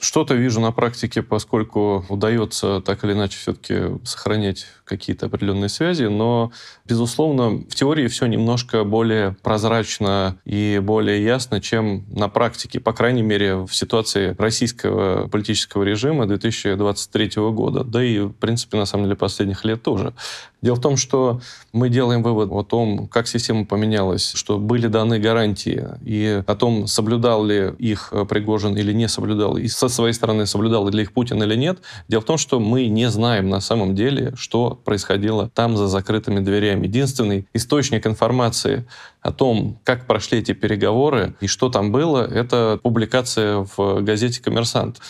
Что-то 0.00 0.34
вижу 0.34 0.60
на 0.60 0.72
практике, 0.72 1.22
поскольку 1.22 2.06
удается 2.08 2.80
так 2.80 3.04
или 3.04 3.12
иначе 3.12 3.36
все-таки 3.36 3.98
сохранять 4.02 4.66
какие-то 4.84 5.26
определенные 5.26 5.68
связи, 5.68 6.04
но, 6.04 6.52
безусловно, 6.86 7.50
в 7.68 7.74
теории 7.74 8.08
все 8.08 8.24
немножко 8.26 8.82
более 8.84 9.36
прозрачно 9.42 10.38
и 10.46 10.80
более 10.82 11.22
ясно, 11.22 11.60
чем 11.60 12.06
на 12.08 12.30
практике, 12.30 12.80
по 12.80 12.94
крайней 12.94 13.22
мере, 13.22 13.56
в 13.56 13.72
ситуации 13.72 14.34
российского 14.38 15.28
политического 15.28 15.82
режима 15.82 16.26
2023 16.26 17.32
года, 17.52 17.84
да 17.84 18.02
и, 18.02 18.20
в 18.20 18.32
принципе, 18.32 18.78
на 18.78 18.86
самом 18.86 19.04
деле, 19.04 19.16
последних 19.16 19.66
лет 19.66 19.82
тоже. 19.82 20.14
Дело 20.62 20.76
в 20.76 20.80
том, 20.80 20.96
что 20.96 21.40
мы 21.72 21.88
делаем 21.88 22.22
вывод 22.22 22.50
о 22.50 22.62
том, 22.62 23.08
как 23.08 23.26
система 23.26 23.64
поменялась, 23.64 24.32
что 24.34 24.58
были 24.58 24.88
даны 24.88 25.18
гарантии, 25.18 25.86
и 26.04 26.42
о 26.46 26.54
том, 26.54 26.86
соблюдал 26.86 27.44
ли 27.44 27.72
их 27.78 28.12
Пригожин 28.28 28.76
или 28.76 28.92
не 28.92 29.08
соблюдал, 29.08 29.56
и 29.56 29.68
со 29.68 29.88
своей 29.88 30.12
стороны 30.12 30.46
соблюдал 30.46 30.88
ли 30.88 31.02
их 31.02 31.12
Путин 31.12 31.42
или 31.42 31.54
нет. 31.54 31.78
Дело 32.08 32.20
в 32.20 32.24
том, 32.24 32.36
что 32.38 32.60
мы 32.60 32.86
не 32.86 33.08
знаем 33.10 33.48
на 33.48 33.60
самом 33.60 33.94
деле, 33.94 34.34
что 34.36 34.78
происходило 34.84 35.48
там 35.48 35.76
за 35.76 35.88
закрытыми 35.88 36.40
дверями. 36.40 36.86
Единственный 36.86 37.46
источник 37.54 38.06
информации 38.06 38.84
о 39.22 39.32
том, 39.32 39.78
как 39.84 40.06
прошли 40.06 40.38
эти 40.38 40.52
переговоры 40.52 41.34
и 41.40 41.46
что 41.46 41.68
там 41.68 41.92
было, 41.92 42.26
это 42.26 42.78
публикация 42.82 43.66
в 43.76 44.00
газете 44.02 44.42
«Коммерсант». 44.42 45.00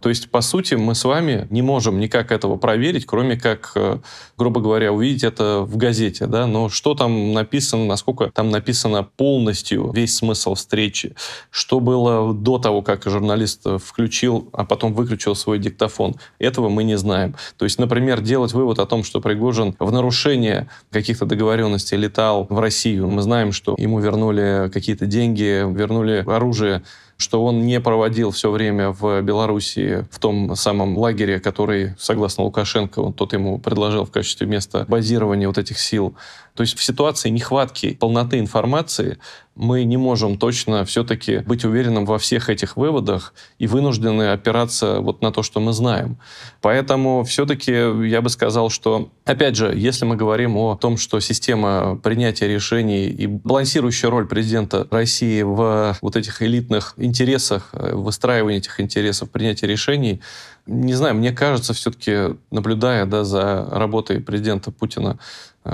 То 0.00 0.08
есть, 0.08 0.30
по 0.30 0.40
сути, 0.40 0.74
мы 0.74 0.94
с 0.94 1.04
вами 1.04 1.46
не 1.50 1.62
можем 1.62 1.98
никак 1.98 2.30
этого 2.32 2.56
проверить, 2.56 3.06
кроме 3.06 3.36
как, 3.36 3.72
э, 3.74 3.98
грубо 4.36 4.60
говоря, 4.60 4.92
увидеть 4.92 5.24
это 5.24 5.60
в 5.60 5.76
газете. 5.76 6.26
Да? 6.26 6.46
Но 6.46 6.68
что 6.68 6.94
там 6.94 7.32
написано, 7.32 7.86
насколько 7.86 8.30
там 8.30 8.50
написано 8.50 9.02
полностью 9.02 9.90
весь 9.92 10.16
смысл 10.16 10.54
встречи, 10.54 11.14
что 11.50 11.80
было 11.80 12.32
до 12.32 12.58
того, 12.58 12.82
как 12.82 13.04
журналист 13.04 13.66
включил, 13.84 14.48
а 14.52 14.64
потом 14.64 14.94
выключил 14.94 15.34
свой 15.34 15.58
диктофон, 15.58 16.16
этого 16.38 16.68
мы 16.68 16.84
не 16.84 16.96
знаем. 16.96 17.34
То 17.56 17.64
есть, 17.64 17.78
например, 17.78 18.20
делать 18.20 18.52
вывод 18.52 18.78
о 18.78 18.86
том, 18.86 19.04
что 19.04 19.20
Пригожин 19.20 19.74
в 19.78 19.90
нарушение 19.90 20.68
каких-то 20.90 21.26
договоренностей 21.26 21.96
летал 21.96 22.46
в 22.48 22.58
Россию. 22.58 23.08
Мы 23.08 23.22
знаем, 23.22 23.52
что 23.52 23.74
ему 23.78 23.98
вернули 23.98 24.70
какие-то 24.72 25.06
деньги, 25.06 25.64
вернули 25.72 26.24
оружие 26.26 26.82
что 27.18 27.44
он 27.44 27.66
не 27.66 27.80
проводил 27.80 28.30
все 28.30 28.48
время 28.50 28.90
в 28.90 29.20
Белоруссии 29.22 30.06
в 30.10 30.20
том 30.20 30.54
самом 30.54 30.96
лагере, 30.96 31.40
который, 31.40 31.94
согласно 31.98 32.44
Лукашенко, 32.44 33.00
он 33.00 33.12
тот 33.12 33.32
ему 33.32 33.58
предложил 33.58 34.04
в 34.04 34.12
качестве 34.12 34.46
места 34.46 34.86
базирования 34.88 35.48
вот 35.48 35.58
этих 35.58 35.80
сил. 35.80 36.14
То 36.58 36.62
есть 36.62 36.76
в 36.76 36.82
ситуации 36.82 37.28
нехватки 37.28 37.94
полноты 37.94 38.40
информации 38.40 39.18
мы 39.54 39.84
не 39.84 39.96
можем 39.96 40.36
точно 40.36 40.84
все-таки 40.84 41.38
быть 41.38 41.64
уверенным 41.64 42.04
во 42.04 42.18
всех 42.18 42.50
этих 42.50 42.76
выводах 42.76 43.32
и 43.60 43.68
вынуждены 43.68 44.32
опираться 44.32 44.98
вот 44.98 45.22
на 45.22 45.30
то, 45.30 45.44
что 45.44 45.60
мы 45.60 45.72
знаем. 45.72 46.18
Поэтому 46.60 47.22
все-таки 47.22 47.72
я 48.08 48.22
бы 48.22 48.28
сказал, 48.28 48.70
что, 48.70 49.12
опять 49.24 49.54
же, 49.54 49.72
если 49.72 50.04
мы 50.04 50.16
говорим 50.16 50.56
о 50.56 50.74
том, 50.74 50.96
что 50.96 51.20
система 51.20 51.94
принятия 52.02 52.48
решений 52.48 53.06
и 53.06 53.28
балансирующая 53.28 54.10
роль 54.10 54.26
президента 54.26 54.84
России 54.90 55.42
в 55.42 55.96
вот 56.02 56.16
этих 56.16 56.42
элитных 56.42 56.94
интересах, 56.96 57.70
э, 57.72 57.94
выстраивании 57.94 58.58
этих 58.58 58.80
интересов, 58.80 59.30
принятия 59.30 59.68
решений, 59.68 60.20
не 60.66 60.94
знаю, 60.94 61.14
мне 61.14 61.32
кажется, 61.32 61.72
все-таки, 61.72 62.36
наблюдая 62.50 63.06
да, 63.06 63.24
за 63.24 63.66
работой 63.70 64.20
президента 64.20 64.70
Путина 64.70 65.18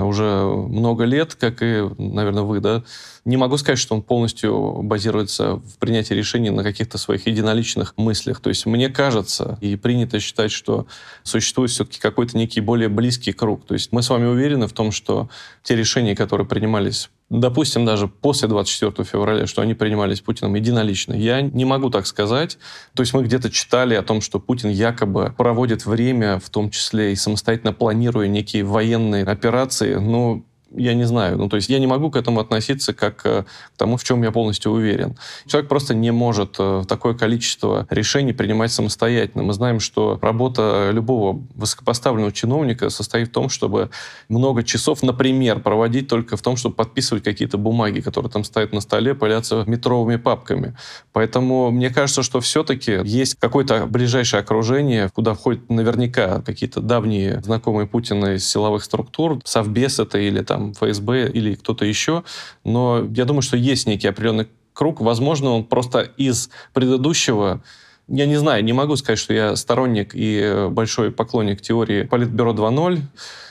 уже 0.03 0.45
много 0.45 1.05
лет, 1.05 1.35
как 1.35 1.61
и, 1.61 1.87
наверное, 1.97 2.43
вы, 2.43 2.59
да, 2.59 2.83
не 3.23 3.37
могу 3.37 3.57
сказать, 3.57 3.79
что 3.79 3.95
он 3.95 4.01
полностью 4.01 4.81
базируется 4.83 5.55
в 5.55 5.77
принятии 5.79 6.13
решений 6.13 6.49
на 6.49 6.63
каких-то 6.63 6.97
своих 6.97 7.27
единоличных 7.27 7.93
мыслях. 7.97 8.39
То 8.39 8.49
есть 8.49 8.65
мне 8.65 8.89
кажется, 8.89 9.57
и 9.61 9.75
принято 9.75 10.19
считать, 10.19 10.51
что 10.51 10.85
существует 11.23 11.71
все-таки 11.71 11.99
какой-то 11.99 12.37
некий 12.37 12.61
более 12.61 12.89
близкий 12.89 13.31
круг. 13.31 13.65
То 13.65 13.73
есть 13.73 13.91
мы 13.91 14.03
с 14.03 14.09
вами 14.09 14.25
уверены 14.25 14.67
в 14.67 14.73
том, 14.73 14.91
что 14.91 15.29
те 15.63 15.75
решения, 15.75 16.15
которые 16.15 16.47
принимались 16.47 17.09
допустим, 17.29 17.85
даже 17.85 18.07
после 18.07 18.47
24 18.47 19.07
февраля, 19.07 19.47
что 19.47 19.61
они 19.61 19.73
принимались 19.73 20.21
Путиным 20.21 20.55
единолично. 20.55 21.13
Я 21.13 21.41
не 21.41 21.65
могу 21.65 21.89
так 21.89 22.05
сказать. 22.07 22.57
То 22.93 23.01
есть 23.01 23.13
мы 23.13 23.23
где-то 23.23 23.49
читали 23.49 23.95
о 23.95 24.03
том, 24.03 24.21
что 24.21 24.39
Путин 24.39 24.69
якобы 24.69 25.33
проводит 25.37 25.85
время, 25.85 26.39
в 26.39 26.49
том 26.49 26.69
числе 26.69 27.13
и 27.13 27.15
самостоятельно 27.15 27.73
планируя 27.73 28.27
некие 28.27 28.63
военные 28.63 29.23
операции. 29.23 29.95
Но 29.95 30.43
я 30.77 30.93
не 30.93 31.03
знаю. 31.03 31.37
Ну, 31.37 31.49
то 31.49 31.55
есть 31.55 31.69
я 31.69 31.79
не 31.79 31.87
могу 31.87 32.11
к 32.11 32.15
этому 32.15 32.39
относиться 32.39 32.93
как 32.93 33.25
э, 33.25 33.43
к 33.43 33.77
тому, 33.77 33.97
в 33.97 34.03
чем 34.03 34.23
я 34.23 34.31
полностью 34.31 34.71
уверен. 34.71 35.15
Человек 35.47 35.69
просто 35.69 35.93
не 35.93 36.11
может 36.11 36.55
э, 36.59 36.83
такое 36.87 37.13
количество 37.13 37.87
решений 37.89 38.33
принимать 38.33 38.71
самостоятельно. 38.71 39.43
Мы 39.43 39.53
знаем, 39.53 39.79
что 39.79 40.19
работа 40.21 40.89
любого 40.91 41.41
высокопоставленного 41.55 42.31
чиновника 42.31 42.89
состоит 42.89 43.29
в 43.29 43.31
том, 43.31 43.49
чтобы 43.49 43.89
много 44.29 44.63
часов, 44.63 45.03
например, 45.03 45.59
проводить 45.59 46.07
только 46.07 46.37
в 46.37 46.41
том, 46.41 46.57
чтобы 46.57 46.75
подписывать 46.75 47.23
какие-то 47.23 47.57
бумаги, 47.57 48.01
которые 48.01 48.31
там 48.31 48.43
стоят 48.43 48.73
на 48.73 48.81
столе, 48.81 49.15
пылятся 49.15 49.63
метровыми 49.67 50.17
папками. 50.17 50.75
Поэтому 51.13 51.71
мне 51.71 51.89
кажется, 51.89 52.23
что 52.23 52.39
все-таки 52.39 52.99
есть 53.03 53.35
какое-то 53.39 53.85
ближайшее 53.85 54.41
окружение, 54.41 55.09
куда 55.13 55.33
входят 55.33 55.69
наверняка 55.69 56.41
какие-то 56.41 56.81
давние 56.81 57.41
знакомые 57.41 57.87
Путина 57.87 58.35
из 58.35 58.47
силовых 58.47 58.83
структур, 58.83 59.39
совбез 59.43 59.99
это 59.99 60.17
или 60.17 60.41
там 60.41 60.64
ФСБ 60.73 61.29
или 61.29 61.55
кто-то 61.55 61.85
еще, 61.85 62.23
но 62.63 63.07
я 63.15 63.25
думаю, 63.25 63.41
что 63.41 63.57
есть 63.57 63.87
некий 63.87 64.07
определенный 64.07 64.47
круг. 64.73 65.01
Возможно, 65.01 65.51
он 65.51 65.63
просто 65.63 66.01
из 66.01 66.49
предыдущего 66.73 67.61
я 68.07 68.27
не 68.27 68.35
знаю, 68.35 68.63
не 68.63 68.73
могу 68.73 68.95
сказать, 68.97 69.17
что 69.17 69.33
я 69.33 69.55
сторонник 69.55 70.11
и 70.13 70.67
большой 70.69 71.11
поклонник 71.11 71.61
теории 71.61 72.03
Политбюро 72.03 72.53
2.0. 72.53 73.01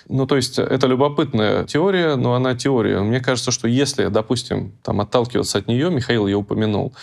Ну, 0.09 0.27
то 0.27 0.37
есть 0.37 0.59
это 0.59 0.87
любопытная 0.87 1.65
теория, 1.65 2.15
но 2.15 2.35
она 2.35 2.55
теория. 2.55 3.01
Мне 3.01 3.21
кажется, 3.21 3.51
что 3.51 3.67
если, 3.67 4.07
допустим, 4.07 4.73
там 4.83 5.01
отталкиваться 5.01 5.59
от 5.59 5.67
нее, 5.67 5.91
Михаил 5.91 6.27
ее 6.27 6.37
упомянул, 6.37 6.95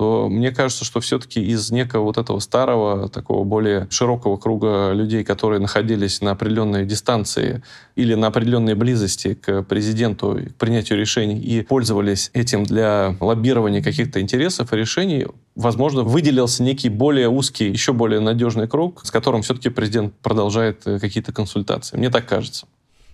то 0.00 0.30
мне 0.30 0.50
кажется, 0.50 0.86
что 0.86 1.00
все-таки 1.00 1.42
из 1.42 1.70
некого 1.70 2.04
вот 2.04 2.16
этого 2.16 2.38
старого, 2.38 3.10
такого 3.10 3.44
более 3.44 3.86
широкого 3.90 4.38
круга 4.38 4.92
людей, 4.94 5.24
которые 5.24 5.60
находились 5.60 6.22
на 6.22 6.30
определенной 6.30 6.86
дистанции 6.86 7.62
или 7.96 8.14
на 8.14 8.28
определенной 8.28 8.74
близости 8.74 9.34
к 9.34 9.62
президенту, 9.64 10.40
к 10.52 10.54
принятию 10.54 10.98
решений 10.98 11.38
и 11.38 11.60
пользовались 11.60 12.30
этим 12.32 12.64
для 12.64 13.14
лоббирования 13.20 13.82
каких-то 13.82 14.22
интересов 14.22 14.72
и 14.72 14.76
решений, 14.78 15.26
возможно, 15.54 16.02
выделился 16.02 16.62
некий 16.62 16.88
более 16.88 17.28
узкий, 17.28 17.68
еще 17.68 17.92
более 17.92 18.20
надежный 18.20 18.68
круг, 18.68 19.04
с 19.04 19.10
которым 19.10 19.42
все-таки 19.42 19.68
президент 19.68 20.14
продолжает 20.22 20.80
э, 20.86 20.98
какие-то 20.98 21.34
консультации. 21.34 21.98
Мне 21.98 22.08
так 22.08 22.24
кажется. 22.24 22.66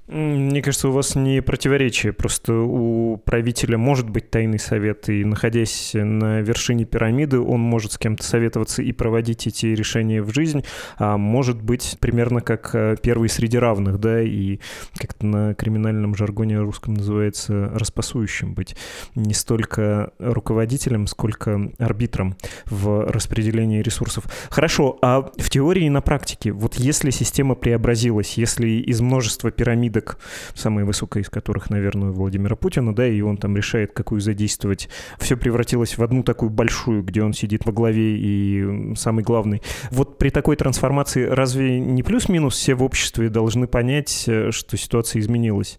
Мне 0.09 0.63
кажется, 0.63 0.89
у 0.89 0.93
вас 0.93 1.17
не 1.17 1.43
противоречие. 1.43 2.13
Просто 2.13 2.55
у 2.55 3.17
правителя 3.17 3.77
может 3.77 4.09
быть 4.09 4.31
тайный 4.31 4.61
совет, 4.61 5.09
и 5.09 5.25
находясь 5.25 5.91
на 5.95 6.43
вершине 6.43 6.85
пирамиды, 6.85 7.41
он 7.41 7.61
может 7.61 7.93
с 7.93 7.99
кем-то 7.99 8.23
советоваться 8.23 8.83
и 8.83 8.93
проводить 8.93 9.49
эти 9.49 9.67
решения 9.67 10.23
в 10.23 10.33
жизнь, 10.33 10.65
а 10.97 11.17
может 11.17 11.61
быть 11.61 11.97
примерно 11.99 12.41
как 12.41 12.73
э, 12.75 12.97
первый 13.03 13.29
среди 13.29 13.59
равных, 13.59 13.99
да, 13.99 14.23
и 14.23 14.61
как-то 14.97 15.27
на 15.27 15.55
криминальном 15.55 16.15
жаргоне 16.15 16.61
русском 16.61 16.95
называется 16.95 17.71
распасующим 17.75 18.55
быть. 18.55 18.77
Не 19.17 19.35
столько 19.35 20.13
руководителем, 20.21 21.09
сколько 21.09 21.73
арбитром 21.79 22.37
в 22.67 23.11
распределении 23.11 23.83
ресурсов. 23.83 24.25
Хорошо, 24.51 24.99
а 25.03 25.23
в 25.37 25.51
теории 25.51 25.87
и 25.87 25.91
на 25.91 26.01
практике, 26.01 26.53
вот 26.53 26.77
если 26.77 27.11
система 27.11 27.57
преобразилась, 27.57 28.35
если 28.35 28.69
из 28.69 29.01
множества 29.01 29.51
пирамид 29.51 29.96
напиток, 29.97 30.19
самая 30.55 30.85
высокая 30.85 31.23
из 31.23 31.31
которых, 31.31 31.71
наверное, 31.71 32.11
у 32.11 32.13
Владимира 32.13 32.57
Путина, 32.57 32.95
да, 32.95 33.07
и 33.07 33.21
он 33.21 33.37
там 33.37 33.57
решает, 33.57 33.93
какую 33.93 34.21
задействовать. 34.21 34.89
Все 35.19 35.37
превратилось 35.37 35.99
в 35.99 36.03
одну 36.03 36.23
такую 36.23 36.51
большую, 36.51 37.03
где 37.03 37.23
он 37.23 37.33
сидит 37.33 37.65
во 37.65 37.73
главе 37.73 38.17
и 38.17 38.95
самый 38.97 39.25
главный. 39.25 39.63
Вот 39.91 40.19
при 40.19 40.31
такой 40.31 40.57
трансформации 40.57 41.25
разве 41.25 41.81
не 41.81 42.03
плюс-минус 42.03 42.55
все 42.57 42.75
в 42.75 42.83
обществе 42.83 43.29
должны 43.29 43.67
понять, 43.67 44.25
э, 44.27 44.51
что 44.51 44.77
ситуация 44.77 45.21
изменилась? 45.21 45.79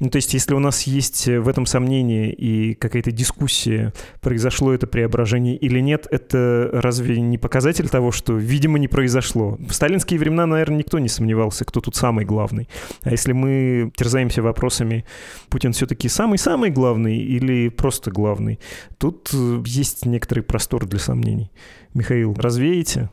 Ну, 0.00 0.10
то 0.10 0.16
есть, 0.16 0.34
если 0.34 0.54
у 0.54 0.58
нас 0.58 0.82
есть 0.84 1.26
в 1.26 1.48
этом 1.48 1.66
сомнение 1.66 2.32
и 2.32 2.74
какая-то 2.74 3.10
дискуссия, 3.10 3.92
произошло 4.20 4.72
это 4.72 4.86
преображение 4.86 5.56
или 5.56 5.80
нет, 5.80 6.06
это 6.10 6.70
разве 6.72 7.20
не 7.20 7.38
показатель 7.38 7.88
того, 7.88 8.12
что, 8.12 8.34
видимо, 8.34 8.78
не 8.78 8.88
произошло? 8.88 9.58
В 9.68 9.72
сталинские 9.72 10.18
времена, 10.18 10.46
наверное, 10.46 10.78
никто 10.78 10.98
не 10.98 11.08
сомневался, 11.08 11.64
кто 11.64 11.80
тут 11.80 11.96
самый 11.96 12.24
главный. 12.24 12.68
А 13.02 13.10
если 13.10 13.32
мы 13.32 13.57
терзаемся 13.96 14.42
вопросами, 14.42 15.04
Путин 15.48 15.72
все-таки 15.72 16.08
самый-самый 16.08 16.70
главный 16.70 17.18
или 17.18 17.68
просто 17.68 18.10
главный, 18.10 18.58
тут 18.98 19.30
э, 19.32 19.62
есть 19.66 20.06
некоторый 20.06 20.40
простор 20.40 20.86
для 20.86 20.98
сомнений. 20.98 21.50
Михаил, 21.94 22.34
развеете? 22.34 23.10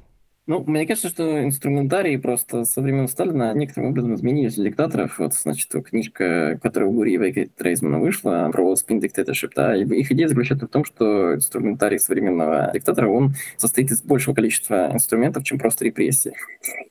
Ну, 0.47 0.63
мне 0.67 0.85
кажется, 0.85 1.09
что 1.09 1.43
инструментарии 1.43 2.17
просто 2.17 2.65
со 2.65 2.79
времен 2.79 3.07
Сталина 3.07 3.51
некоторым 3.55 3.89
образом 3.89 4.13
изменились 4.13 4.59
у 4.59 4.63
диктаторов. 4.63 5.17
Вот, 5.17 5.33
значит, 5.33 5.71
книжка, 5.83 6.59
которая 6.61 6.87
у 6.87 6.93
Гурьева 6.93 7.23
и 7.23 7.45
Трейзмана 7.47 7.99
вышла, 7.99 8.47
про 8.51 8.75
спин 8.75 8.99
dictatorship, 8.99 9.53
да, 9.55 9.75
их 9.75 10.11
идея 10.11 10.27
заключается 10.27 10.67
в 10.67 10.69
том, 10.69 10.85
что 10.85 11.33
инструментарий 11.33 11.97
современного 11.97 12.69
диктатора, 12.75 13.09
он 13.09 13.33
состоит 13.57 13.89
из 13.89 14.03
большего 14.03 14.35
количества 14.35 14.91
инструментов, 14.93 15.43
чем 15.43 15.57
просто 15.57 15.83
репрессии. 15.83 16.33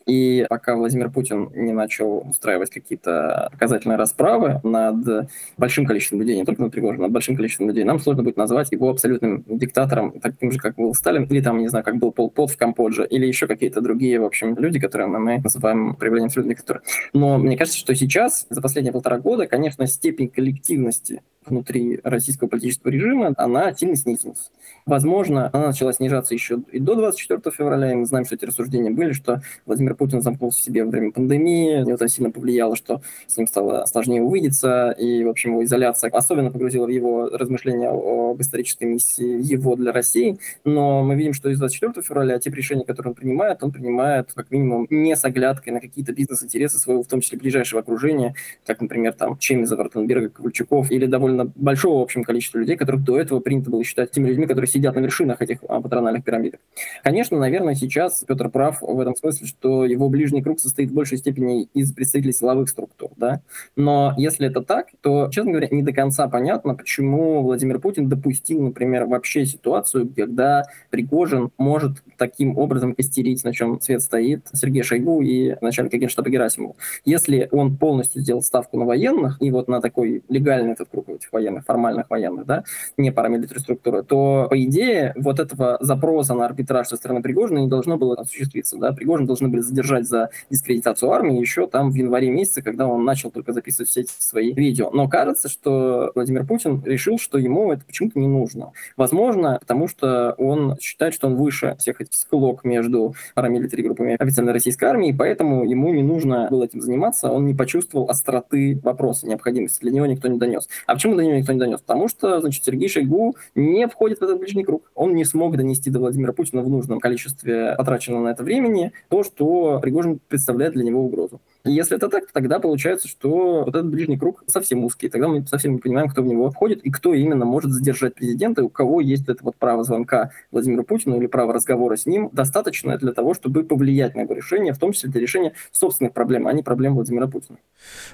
И 0.06 0.46
пока 0.50 0.74
Владимир 0.74 1.10
Путин 1.10 1.50
не 1.54 1.72
начал 1.72 2.26
устраивать 2.28 2.70
какие-то 2.70 3.48
показательные 3.52 3.96
расправы 3.96 4.60
над 4.64 5.30
большим 5.56 5.86
количеством 5.86 6.20
людей, 6.20 6.36
не 6.36 6.44
только 6.44 6.60
над 6.60 6.72
Пригожиным, 6.72 7.02
над 7.02 7.12
большим 7.12 7.36
количеством 7.36 7.68
людей, 7.68 7.84
нам 7.84 8.00
сложно 8.00 8.24
будет 8.24 8.36
назвать 8.36 8.72
его 8.72 8.90
абсолютным 8.90 9.44
диктатором, 9.46 10.18
таким 10.20 10.50
же, 10.50 10.58
как 10.58 10.74
был 10.74 10.92
Сталин, 10.92 11.24
или 11.24 11.40
там, 11.40 11.58
не 11.58 11.68
знаю, 11.68 11.84
как 11.84 11.96
был 11.96 12.10
Пол 12.10 12.30
Пот 12.30 12.50
в 12.50 12.56
Камбодже, 12.56 13.06
или 13.06 13.26
еще 13.26 13.43
еще 13.44 13.46
какие-то 13.46 13.80
другие, 13.80 14.20
в 14.20 14.24
общем, 14.24 14.56
люди, 14.56 14.78
которые 14.78 15.06
мы 15.08 15.38
называем 15.38 15.94
проявлением 15.94 16.28
абсолютной 16.28 16.54
диктатуры. 16.54 16.82
Но 17.12 17.38
мне 17.38 17.56
кажется, 17.56 17.78
что 17.78 17.94
сейчас, 17.94 18.46
за 18.50 18.60
последние 18.60 18.92
полтора 18.92 19.18
года, 19.18 19.46
конечно, 19.46 19.86
степень 19.86 20.28
коллективности 20.28 21.22
внутри 21.46 22.00
российского 22.02 22.48
политического 22.48 22.90
режима, 22.90 23.34
она 23.36 23.74
сильно 23.74 23.96
снизилась. 23.96 24.50
Возможно, 24.86 25.50
она 25.52 25.68
начала 25.68 25.92
снижаться 25.92 26.34
еще 26.34 26.60
и 26.72 26.78
до 26.78 26.94
24 26.94 27.40
февраля, 27.56 27.92
и 27.92 27.94
мы 27.94 28.06
знаем, 28.06 28.24
что 28.24 28.34
эти 28.34 28.44
рассуждения 28.44 28.90
были, 28.90 29.12
что 29.12 29.42
Владимир 29.66 29.94
Путин 29.94 30.22
замкнулся 30.22 30.60
в 30.60 30.64
себе 30.64 30.84
во 30.84 30.90
время 30.90 31.12
пандемии, 31.12 31.92
это 31.92 32.08
сильно 32.08 32.30
повлияло, 32.30 32.76
что 32.76 33.02
с 33.26 33.36
ним 33.36 33.46
стало 33.46 33.86
сложнее 33.86 34.22
увидеться, 34.22 34.90
и, 34.90 35.24
в 35.24 35.28
общем, 35.28 35.52
его 35.52 35.64
изоляция 35.64 36.10
особенно 36.10 36.50
погрузила 36.50 36.86
в 36.86 36.90
его 36.90 37.28
размышления 37.28 37.88
об 37.88 38.40
исторической 38.40 38.84
миссии 38.84 39.40
его 39.42 39.76
для 39.76 39.92
России, 39.92 40.38
но 40.64 41.02
мы 41.02 41.14
видим, 41.14 41.32
что 41.32 41.50
из 41.50 41.58
24 41.58 42.02
февраля 42.02 42.38
те 42.38 42.50
решения, 42.50 42.84
которые 42.84 43.10
он 43.10 43.14
принимает, 43.14 43.62
он 43.62 43.72
принимает, 43.72 44.32
как 44.34 44.50
минимум, 44.50 44.86
не 44.90 45.16
с 45.16 45.24
оглядкой 45.24 45.72
на 45.72 45.80
какие-то 45.80 46.12
бизнес-интересы 46.12 46.78
своего, 46.78 47.02
в 47.02 47.06
том 47.06 47.20
числе 47.20 47.38
ближайшего 47.38 47.80
окружения, 47.80 48.34
как, 48.66 48.80
например, 48.80 49.12
там, 49.12 49.38
Чемиза, 49.38 49.76
Вартенберга, 49.76 50.28
Ковальчуков, 50.28 50.90
или 50.90 51.06
довольно 51.06 51.33
большого, 51.42 52.00
в 52.00 52.02
общем, 52.02 52.24
количества 52.24 52.58
людей, 52.58 52.76
которых 52.76 53.02
до 53.04 53.18
этого 53.18 53.40
принято 53.40 53.70
было 53.70 53.84
считать 53.84 54.10
теми 54.10 54.28
людьми, 54.28 54.46
которые 54.46 54.68
сидят 54.68 54.94
на 54.94 55.00
вершинах 55.00 55.42
этих 55.42 55.58
а, 55.68 55.80
патрональных 55.80 56.24
пирамидок. 56.24 56.60
Конечно, 57.02 57.38
наверное, 57.38 57.74
сейчас 57.74 58.24
Петр 58.26 58.48
прав 58.48 58.78
в 58.80 59.00
этом 59.00 59.16
смысле, 59.16 59.46
что 59.46 59.84
его 59.84 60.08
ближний 60.08 60.42
круг 60.42 60.60
состоит 60.60 60.90
в 60.90 60.94
большей 60.94 61.18
степени 61.18 61.64
из 61.74 61.92
представителей 61.92 62.32
силовых 62.32 62.68
структур, 62.68 63.10
да. 63.16 63.40
Но 63.76 64.14
если 64.16 64.46
это 64.48 64.62
так, 64.62 64.88
то, 65.00 65.28
честно 65.30 65.52
говоря, 65.52 65.68
не 65.70 65.82
до 65.82 65.92
конца 65.92 66.28
понятно, 66.28 66.74
почему 66.74 67.42
Владимир 67.42 67.78
Путин 67.78 68.08
допустил, 68.08 68.62
например, 68.62 69.06
вообще 69.06 69.46
ситуацию, 69.46 70.12
когда 70.14 70.64
Пригожин 70.90 71.50
может 71.58 72.02
таким 72.16 72.58
образом 72.58 72.94
костерить, 72.94 73.44
на 73.44 73.52
чем 73.52 73.80
свет 73.80 74.02
стоит 74.02 74.46
Сергей 74.52 74.82
Шойгу 74.82 75.22
и 75.22 75.56
начальника 75.60 75.96
генштаба 75.96 76.30
Герасимову. 76.30 76.76
Если 77.04 77.48
он 77.50 77.76
полностью 77.76 78.22
сделал 78.22 78.42
ставку 78.42 78.78
на 78.78 78.84
военных 78.84 79.40
и 79.40 79.50
вот 79.50 79.68
на 79.68 79.80
такой 79.80 80.22
легальный 80.28 80.72
этот 80.72 80.88
круг 80.88 81.08
этих 81.24 81.32
военных, 81.32 81.64
формальных 81.64 82.10
военных, 82.10 82.46
да, 82.46 82.64
не 82.96 83.10
парамилитарной 83.10 83.60
структуры, 83.60 84.02
то, 84.02 84.46
по 84.50 84.62
идее, 84.62 85.12
вот 85.16 85.40
этого 85.40 85.78
запроса 85.80 86.34
на 86.34 86.46
арбитраж 86.46 86.88
со 86.88 86.96
стороны 86.96 87.22
Пригожина 87.22 87.58
не 87.58 87.68
должно 87.68 87.96
было 87.96 88.14
осуществиться. 88.14 88.76
Да? 88.76 88.92
Пригожин 88.92 89.26
должны 89.26 89.48
были 89.48 89.60
задержать 89.60 90.06
за 90.06 90.30
дискредитацию 90.50 91.10
армии 91.10 91.40
еще 91.40 91.66
там 91.66 91.90
в 91.90 91.94
январе 91.94 92.30
месяце, 92.30 92.62
когда 92.62 92.86
он 92.86 93.04
начал 93.04 93.30
только 93.30 93.52
записывать 93.52 93.88
все 93.88 94.02
эти 94.02 94.10
свои 94.18 94.52
видео. 94.52 94.90
Но 94.90 95.08
кажется, 95.08 95.48
что 95.48 96.12
Владимир 96.14 96.46
Путин 96.46 96.82
решил, 96.84 97.18
что 97.18 97.38
ему 97.38 97.72
это 97.72 97.84
почему-то 97.84 98.18
не 98.18 98.28
нужно. 98.28 98.72
Возможно, 98.96 99.58
потому 99.60 99.88
что 99.88 100.34
он 100.38 100.76
считает, 100.80 101.14
что 101.14 101.26
он 101.26 101.36
выше 101.36 101.76
всех 101.78 102.00
этих 102.00 102.14
склок 102.14 102.64
между 102.64 103.14
парамилитари 103.34 103.82
группами 103.82 104.16
официальной 104.18 104.52
российской 104.52 104.84
армии, 104.84 105.14
поэтому 105.16 105.64
ему 105.64 105.92
не 105.92 106.02
нужно 106.02 106.48
было 106.50 106.64
этим 106.64 106.80
заниматься, 106.80 107.30
он 107.30 107.46
не 107.46 107.54
почувствовал 107.54 108.10
остроты 108.10 108.78
вопроса, 108.82 109.26
необходимости. 109.26 109.80
Для 109.80 109.92
него 109.92 110.06
никто 110.06 110.28
не 110.28 110.38
донес. 110.38 110.68
А 110.86 110.94
почему 110.94 111.13
до 111.16 111.24
него 111.24 111.36
никто 111.36 111.52
не 111.52 111.58
донес? 111.58 111.80
Потому 111.80 112.08
что, 112.08 112.40
значит, 112.40 112.64
Сергей 112.64 112.88
Шойгу 112.88 113.36
не 113.54 113.86
входит 113.88 114.20
в 114.20 114.22
этот 114.22 114.38
ближний 114.38 114.64
круг 114.64 114.90
он 114.94 115.14
не 115.14 115.24
смог 115.24 115.56
донести 115.56 115.90
до 115.90 115.98
Владимира 115.98 116.32
Путина 116.32 116.62
в 116.62 116.68
нужном 116.68 117.00
количестве 117.00 117.74
потраченного 117.76 118.24
на 118.24 118.28
это 118.28 118.42
времени 118.42 118.92
то, 119.08 119.22
что 119.22 119.80
Пригожин 119.80 120.20
представляет 120.28 120.74
для 120.74 120.84
него 120.84 121.04
угрозу. 121.04 121.40
И 121.64 121.72
если 121.72 121.96
это 121.96 122.08
так, 122.08 122.30
тогда 122.30 122.60
получается, 122.60 123.08
что 123.08 123.64
вот 123.64 123.68
этот 123.68 123.88
ближний 123.88 124.18
круг 124.18 124.44
совсем 124.46 124.84
узкий. 124.84 125.08
Тогда 125.08 125.28
мы 125.28 125.46
совсем 125.46 125.72
не 125.72 125.78
понимаем, 125.78 126.08
кто 126.08 126.22
в 126.22 126.26
него 126.26 126.50
входит 126.50 126.82
и 126.82 126.90
кто 126.90 127.14
именно 127.14 127.46
может 127.46 127.70
задержать 127.70 128.14
президента, 128.14 128.62
у 128.62 128.68
кого 128.68 129.00
есть 129.00 129.28
это 129.28 129.42
вот 129.42 129.56
право 129.56 129.82
звонка 129.82 130.30
Владимиру 130.50 130.84
Путину 130.84 131.16
или 131.16 131.26
право 131.26 131.54
разговора 131.54 131.96
с 131.96 132.04
ним, 132.04 132.28
достаточно 132.32 132.98
для 132.98 133.12
того, 133.12 133.32
чтобы 133.32 133.64
повлиять 133.64 134.14
на 134.14 134.22
его 134.22 134.34
решение, 134.34 134.74
в 134.74 134.78
том 134.78 134.92
числе 134.92 135.08
для 135.08 135.22
решения 135.22 135.54
собственных 135.72 136.12
проблем, 136.12 136.46
а 136.46 136.52
не 136.52 136.62
проблем 136.62 136.94
Владимира 136.94 137.28
Путина. 137.28 137.56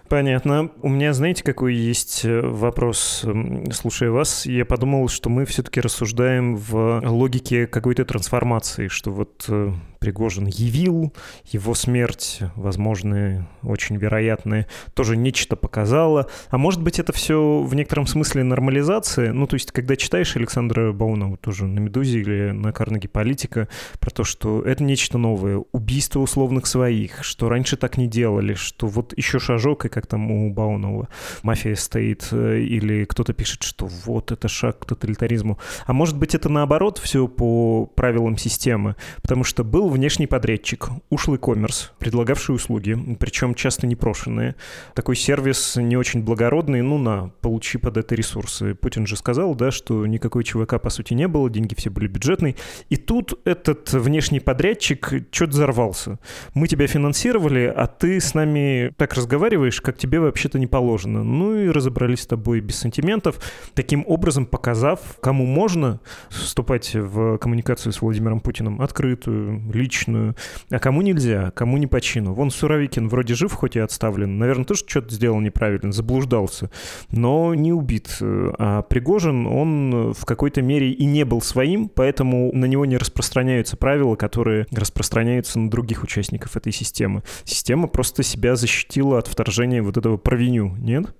Понятно. 0.08 0.70
У 0.82 0.88
меня, 0.88 1.12
знаете, 1.12 1.42
какой 1.42 1.74
есть 1.74 2.24
э, 2.24 2.40
вопрос, 2.40 3.24
слушая 3.72 4.10
вас? 4.10 4.46
Я 4.46 4.64
подумал, 4.64 5.08
что 5.08 5.28
мы 5.28 5.44
все-таки 5.44 5.80
рассуждаем 5.80 6.56
в 6.56 7.02
логике 7.04 7.66
какой-то 7.66 8.04
трансформации, 8.04 8.86
что 8.86 9.10
вот 9.10 9.44
э, 9.48 9.72
Пригожин 10.00 10.46
явил, 10.46 11.12
его 11.44 11.74
смерть, 11.74 12.40
возможно, 12.56 13.46
очень 13.62 13.96
вероятная, 13.96 14.66
тоже 14.94 15.14
нечто 15.14 15.56
показала. 15.56 16.26
А 16.48 16.56
может 16.56 16.82
быть, 16.82 16.98
это 16.98 17.12
все 17.12 17.60
в 17.60 17.74
некотором 17.74 18.06
смысле 18.06 18.42
нормализация? 18.42 19.34
Ну, 19.34 19.46
то 19.46 19.56
есть, 19.56 19.72
когда 19.72 19.96
читаешь 19.96 20.34
Александра 20.36 20.92
Баунова 20.92 21.36
тоже 21.36 21.66
на 21.66 21.80
«Медузе» 21.80 22.20
или 22.20 22.50
на 22.50 22.72
«Карнеги 22.72 23.08
Политика» 23.08 23.68
про 23.98 24.10
то, 24.10 24.24
что 24.24 24.62
это 24.62 24.82
нечто 24.82 25.18
новое, 25.18 25.62
убийство 25.72 26.20
условных 26.20 26.66
своих, 26.66 27.22
что 27.22 27.50
раньше 27.50 27.76
так 27.76 27.98
не 27.98 28.06
делали, 28.06 28.54
что 28.54 28.86
вот 28.86 29.12
еще 29.18 29.38
шажок, 29.38 29.84
и 29.84 29.90
как 29.90 30.06
там 30.06 30.30
у 30.30 30.50
Баунова 30.50 31.08
мафия 31.42 31.74
стоит, 31.74 32.28
э, 32.32 32.60
или 32.60 33.04
кто-то 33.04 33.34
пишет, 33.34 33.64
что 33.64 33.86
вот 33.86 34.32
это 34.32 34.48
шаг 34.48 34.78
к 34.78 34.86
тоталитаризму. 34.86 35.58
А 35.84 35.92
может 35.92 36.16
быть, 36.16 36.34
это 36.34 36.48
наоборот 36.48 36.96
все 36.96 37.28
по 37.28 37.84
правилам 37.84 38.38
системы, 38.38 38.96
потому 39.20 39.44
что 39.44 39.62
был 39.62 39.89
внешний 39.90 40.26
подрядчик, 40.26 40.88
ушлый 41.10 41.38
коммерс, 41.38 41.92
предлагавший 41.98 42.54
услуги, 42.54 42.96
причем 43.18 43.54
часто 43.54 43.86
непрошенные. 43.86 44.56
Такой 44.94 45.16
сервис 45.16 45.76
не 45.76 45.96
очень 45.96 46.22
благородный, 46.22 46.82
ну 46.82 46.98
на, 46.98 47.30
получи 47.40 47.78
под 47.78 47.96
это 47.96 48.14
ресурсы. 48.14 48.74
Путин 48.74 49.06
же 49.06 49.16
сказал, 49.16 49.54
да, 49.54 49.70
что 49.70 50.06
никакой 50.06 50.44
ЧВК 50.44 50.80
по 50.80 50.90
сути 50.90 51.14
не 51.14 51.28
было, 51.28 51.50
деньги 51.50 51.74
все 51.74 51.90
были 51.90 52.06
бюджетные. 52.06 52.56
И 52.88 52.96
тут 52.96 53.40
этот 53.44 53.92
внешний 53.92 54.40
подрядчик 54.40 55.12
что-то 55.30 55.52
взорвался. 55.52 56.18
Мы 56.54 56.68
тебя 56.68 56.86
финансировали, 56.86 57.72
а 57.74 57.86
ты 57.86 58.20
с 58.20 58.34
нами 58.34 58.92
так 58.96 59.14
разговариваешь, 59.14 59.80
как 59.80 59.98
тебе 59.98 60.20
вообще-то 60.20 60.58
не 60.58 60.66
положено. 60.66 61.22
Ну 61.24 61.56
и 61.56 61.68
разобрались 61.68 62.20
с 62.22 62.26
тобой 62.26 62.60
без 62.60 62.76
сантиментов, 62.76 63.40
таким 63.74 64.04
образом 64.06 64.46
показав, 64.46 65.00
кому 65.20 65.46
можно 65.46 66.00
вступать 66.28 66.94
в 66.94 67.38
коммуникацию 67.38 67.92
с 67.92 68.00
Владимиром 68.00 68.40
Путиным 68.40 68.80
открытую, 68.80 69.60
личную. 69.80 70.36
А 70.70 70.78
кому 70.78 71.02
нельзя, 71.02 71.50
кому 71.52 71.76
не 71.76 71.86
по 71.86 72.00
чину. 72.00 72.34
Вон 72.34 72.50
Суровикин 72.50 73.08
вроде 73.08 73.34
жив, 73.34 73.52
хоть 73.52 73.76
и 73.76 73.80
отставлен. 73.80 74.38
Наверное, 74.38 74.64
тоже 74.64 74.84
что-то 74.86 75.14
сделал 75.14 75.40
неправильно, 75.40 75.92
заблуждался. 75.92 76.70
Но 77.10 77.54
не 77.54 77.72
убит. 77.72 78.18
А 78.20 78.82
Пригожин, 78.82 79.46
он 79.46 80.12
в 80.12 80.24
какой-то 80.24 80.62
мере 80.62 80.90
и 80.92 81.04
не 81.04 81.24
был 81.24 81.40
своим, 81.40 81.88
поэтому 81.88 82.52
на 82.52 82.66
него 82.66 82.84
не 82.84 82.96
распространяются 82.96 83.76
правила, 83.76 84.16
которые 84.16 84.66
распространяются 84.70 85.58
на 85.58 85.70
других 85.70 86.02
участников 86.02 86.56
этой 86.56 86.72
системы. 86.72 87.22
Система 87.44 87.88
просто 87.88 88.22
себя 88.22 88.56
защитила 88.56 89.18
от 89.18 89.26
вторжения 89.26 89.82
вот 89.82 89.96
этого 89.96 90.16
провиню, 90.16 90.76
нет? 90.78 91.14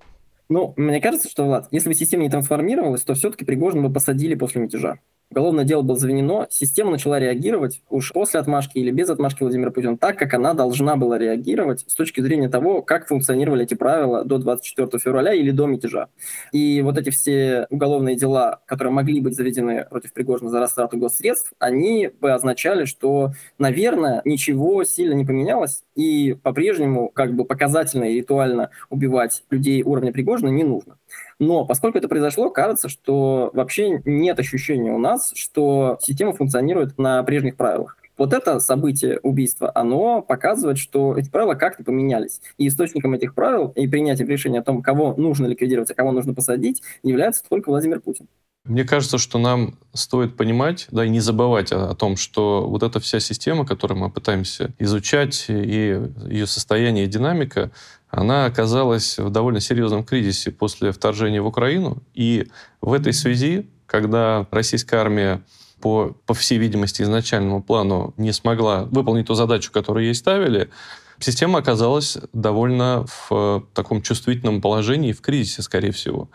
Ну, 0.49 0.73
мне 0.75 0.99
кажется, 0.99 1.29
что, 1.29 1.45
Влад, 1.45 1.69
если 1.71 1.87
бы 1.87 1.95
система 1.95 2.23
не 2.23 2.29
трансформировалась, 2.29 3.03
то 3.03 3.13
все-таки 3.13 3.45
Пригожина 3.45 3.87
бы 3.87 3.93
посадили 3.93 4.35
после 4.35 4.61
мятежа 4.61 4.99
уголовное 5.31 5.63
дело 5.65 5.81
было 5.81 5.97
заведено, 5.97 6.45
система 6.49 6.91
начала 6.91 7.19
реагировать 7.19 7.81
уж 7.89 8.11
после 8.11 8.39
отмашки 8.39 8.77
или 8.77 8.91
без 8.91 9.09
отмашки 9.09 9.43
Владимира 9.43 9.71
Путина 9.71 9.97
так, 9.97 10.17
как 10.19 10.33
она 10.33 10.53
должна 10.53 10.97
была 10.97 11.17
реагировать 11.17 11.85
с 11.87 11.95
точки 11.95 12.21
зрения 12.21 12.49
того, 12.49 12.81
как 12.81 13.07
функционировали 13.07 13.63
эти 13.63 13.73
правила 13.73 14.23
до 14.25 14.37
24 14.37 14.99
февраля 14.99 15.33
или 15.33 15.51
до 15.51 15.65
мятежа. 15.65 16.09
И 16.51 16.81
вот 16.81 16.97
эти 16.97 17.09
все 17.09 17.65
уголовные 17.69 18.15
дела, 18.15 18.61
которые 18.65 18.93
могли 18.93 19.21
быть 19.21 19.35
заведены 19.35 19.85
против 19.89 20.13
Пригожина 20.13 20.49
за 20.49 20.59
растрату 20.59 20.97
госсредств, 20.97 21.53
они 21.59 22.09
бы 22.19 22.31
означали, 22.31 22.85
что, 22.85 23.31
наверное, 23.57 24.21
ничего 24.25 24.83
сильно 24.83 25.13
не 25.13 25.25
поменялось, 25.25 25.83
и 25.95 26.35
по-прежнему 26.43 27.09
как 27.09 27.33
бы 27.33 27.45
показательно 27.45 28.03
и 28.03 28.17
ритуально 28.17 28.69
убивать 28.89 29.43
людей 29.49 29.81
уровня 29.83 30.11
Пригожина 30.11 30.49
не 30.49 30.63
нужно. 30.63 30.97
Но 31.41 31.65
поскольку 31.65 31.97
это 31.97 32.07
произошло, 32.07 32.51
кажется, 32.51 32.87
что 32.87 33.49
вообще 33.53 33.99
нет 34.05 34.39
ощущения 34.39 34.91
у 34.91 34.99
нас, 34.99 35.33
что 35.35 35.97
система 35.99 36.33
функционирует 36.33 36.99
на 36.99 37.23
прежних 37.23 37.57
правилах. 37.57 37.97
Вот 38.15 38.31
это 38.31 38.59
событие 38.59 39.19
убийства, 39.23 39.71
оно 39.73 40.21
показывает, 40.21 40.77
что 40.77 41.17
эти 41.17 41.31
правила 41.31 41.55
как-то 41.55 41.83
поменялись. 41.83 42.41
И 42.59 42.67
источником 42.67 43.15
этих 43.15 43.33
правил 43.33 43.69
и 43.69 43.87
принятием 43.87 44.29
решения 44.29 44.59
о 44.59 44.63
том, 44.63 44.83
кого 44.83 45.15
нужно 45.15 45.47
ликвидировать, 45.47 45.89
а 45.89 45.95
кого 45.95 46.11
нужно 46.11 46.35
посадить, 46.35 46.83
является 47.01 47.43
только 47.49 47.69
Владимир 47.69 48.01
Путин. 48.01 48.27
Мне 48.63 48.83
кажется, 48.83 49.17
что 49.17 49.39
нам 49.39 49.79
стоит 49.91 50.37
понимать, 50.37 50.87
да, 50.91 51.03
и 51.03 51.09
не 51.09 51.19
забывать 51.19 51.71
о, 51.71 51.89
о 51.89 51.95
том, 51.95 52.15
что 52.15 52.67
вот 52.67 52.83
эта 52.83 52.99
вся 52.99 53.19
система, 53.19 53.65
которую 53.65 53.99
мы 53.99 54.11
пытаемся 54.11 54.71
изучать, 54.77 55.45
и 55.49 55.99
ее 56.27 56.45
состояние 56.45 57.05
и 57.05 57.07
динамика, 57.07 57.71
она 58.11 58.45
оказалась 58.45 59.17
в 59.17 59.29
довольно 59.29 59.61
серьезном 59.61 60.03
кризисе 60.03 60.51
после 60.51 60.91
вторжения 60.91 61.41
в 61.41 61.47
Украину. 61.47 62.03
И 62.13 62.47
в 62.81 62.91
этой 62.93 63.13
связи, 63.13 63.69
когда 63.85 64.45
российская 64.51 64.97
армия 64.97 65.41
по, 65.79 66.15
по 66.25 66.33
всей 66.33 66.57
видимости, 66.57 67.01
изначальному 67.01 67.63
плану 67.63 68.13
не 68.17 68.33
смогла 68.33 68.83
выполнить 68.83 69.27
ту 69.27 69.33
задачу, 69.33 69.71
которую 69.71 70.05
ей 70.05 70.13
ставили, 70.13 70.69
система 71.19 71.59
оказалась 71.59 72.17
довольно 72.33 73.05
в 73.07 73.65
таком 73.73 74.01
чувствительном 74.01 74.61
положении, 74.61 75.13
в 75.13 75.21
кризисе, 75.21 75.61
скорее 75.61 75.91
всего. 75.91 76.29